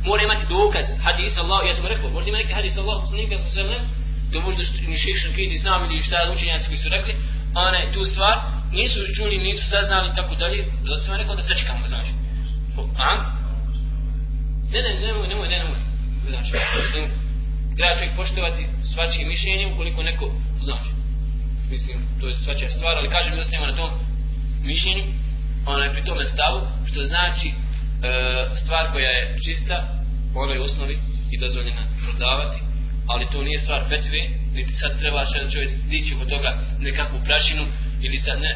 Mora 0.08 0.22
imati 0.22 0.50
dokaz, 0.56 0.86
hadis 1.06 1.34
Allah, 1.42 1.60
ja 1.68 1.74
sam 1.74 1.86
rekao, 1.92 2.10
možda 2.10 2.28
ima 2.28 2.38
neki 2.42 2.58
hadis 2.58 2.74
Allah, 2.78 2.96
poslanika, 3.04 3.34
sallam, 3.56 3.82
da 4.30 4.36
možda 4.46 4.62
ni 4.90 4.96
šešan 5.04 5.32
kidi 5.36 5.56
znam 5.64 5.80
ili 5.84 6.06
šta 6.08 6.32
učenjaci 6.34 6.66
koji 6.70 6.80
su 6.84 6.88
rekli, 6.96 7.12
a 7.58 7.92
tu 7.94 8.00
stvar, 8.10 8.34
nisu 8.78 8.98
čuli, 9.16 9.44
nisu 9.46 9.64
saznali, 9.74 10.16
tako 10.18 10.34
dalje, 10.42 10.58
zato 10.88 11.00
sam 11.04 11.20
rekao 11.20 11.34
da 11.38 11.42
sačekamo, 11.42 11.84
znači. 11.92 12.12
A? 13.06 13.10
Ne, 14.72 14.80
ne, 14.82 14.90
nemoj, 15.06 15.28
nemoj, 15.28 15.48
ne, 15.48 15.58
nemoj. 15.62 15.80
Znači, 16.30 16.50
treba 17.76 17.94
čovjek 17.98 18.16
poštovati 18.16 18.62
svačije 18.92 19.28
mišljenje 19.28 19.66
ukoliko 19.72 20.02
neko 20.02 20.26
znači. 20.64 20.90
Mislim, 21.70 21.96
to 22.20 22.28
je 22.28 22.36
svačija 22.44 22.70
stvar, 22.70 22.94
ali 22.96 23.14
kažem 23.16 23.34
da 23.34 23.40
ostajemo 23.40 23.66
na 23.66 23.76
tom 23.76 23.90
mišljenju, 24.64 25.04
onaj 25.66 25.92
pri 25.92 26.04
tome 26.04 26.24
stavu, 26.24 26.60
što 26.88 27.02
znači 27.02 27.48
e, 27.48 27.54
stvar 28.62 28.92
koja 28.92 29.10
je 29.10 29.36
čista, 29.44 29.76
po 30.32 30.38
onoj 30.40 30.58
osnovi 30.58 30.98
i 31.32 31.38
dozvoljena 31.38 31.82
prodavati, 32.04 32.58
ali 33.06 33.30
to 33.32 33.42
nije 33.42 33.58
stvar 33.58 33.80
fetve, 33.88 34.20
niti 34.54 34.72
sad 34.80 34.98
treba 35.00 35.24
da 35.24 35.50
čovjek 35.50 35.70
dići 35.90 36.14
oko 36.14 36.24
toga 36.24 36.50
nekakvu 36.78 37.18
prašinu, 37.24 37.64
ili 38.00 38.18
sad 38.20 38.40
ne, 38.40 38.52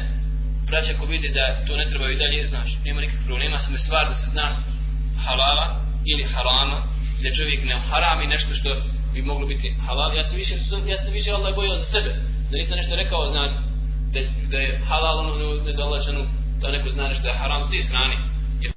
braća 0.67 0.91
ako 0.95 1.05
vidi 1.05 1.29
da 1.29 1.65
to 1.67 1.77
ne 1.77 1.85
treba 1.89 2.09
i 2.09 2.15
dalje, 2.23 2.45
znaš, 2.45 2.69
nema 2.85 3.01
nikakvih 3.01 3.25
problema, 3.25 3.57
samo 3.57 3.75
je 3.75 3.79
stvar 3.79 4.09
da 4.09 4.15
se 4.15 4.29
zna 4.29 4.47
halala 5.25 5.65
ili 6.05 6.23
harama, 6.33 6.77
da 7.23 7.35
čovjek 7.37 7.63
ne 7.63 7.75
harami 7.89 8.27
nešto 8.27 8.53
što 8.53 8.69
bi 9.13 9.21
moglo 9.21 9.47
biti 9.47 9.75
halal. 9.87 10.15
Ja 10.15 10.23
se 10.23 10.35
više, 10.35 10.53
ja 10.93 10.97
se 11.03 11.11
više 11.11 11.31
Allah 11.31 11.55
bojao 11.55 11.77
za 11.77 11.85
sebe, 11.85 12.09
da 12.51 12.57
nisam 12.57 12.77
nešto 12.77 12.95
rekao, 12.95 13.31
znate, 13.31 13.55
da, 14.13 14.19
da 14.51 14.57
je 14.57 14.81
halal 14.89 15.17
ono 15.19 15.63
nedolačeno, 15.63 16.21
da 16.61 16.71
neko 16.71 16.89
zna 16.89 17.07
nešto 17.07 17.23
da 17.23 17.29
je 17.29 17.41
haram 17.43 17.63
s 17.63 17.69
te 17.71 17.81
strane. 17.87 18.32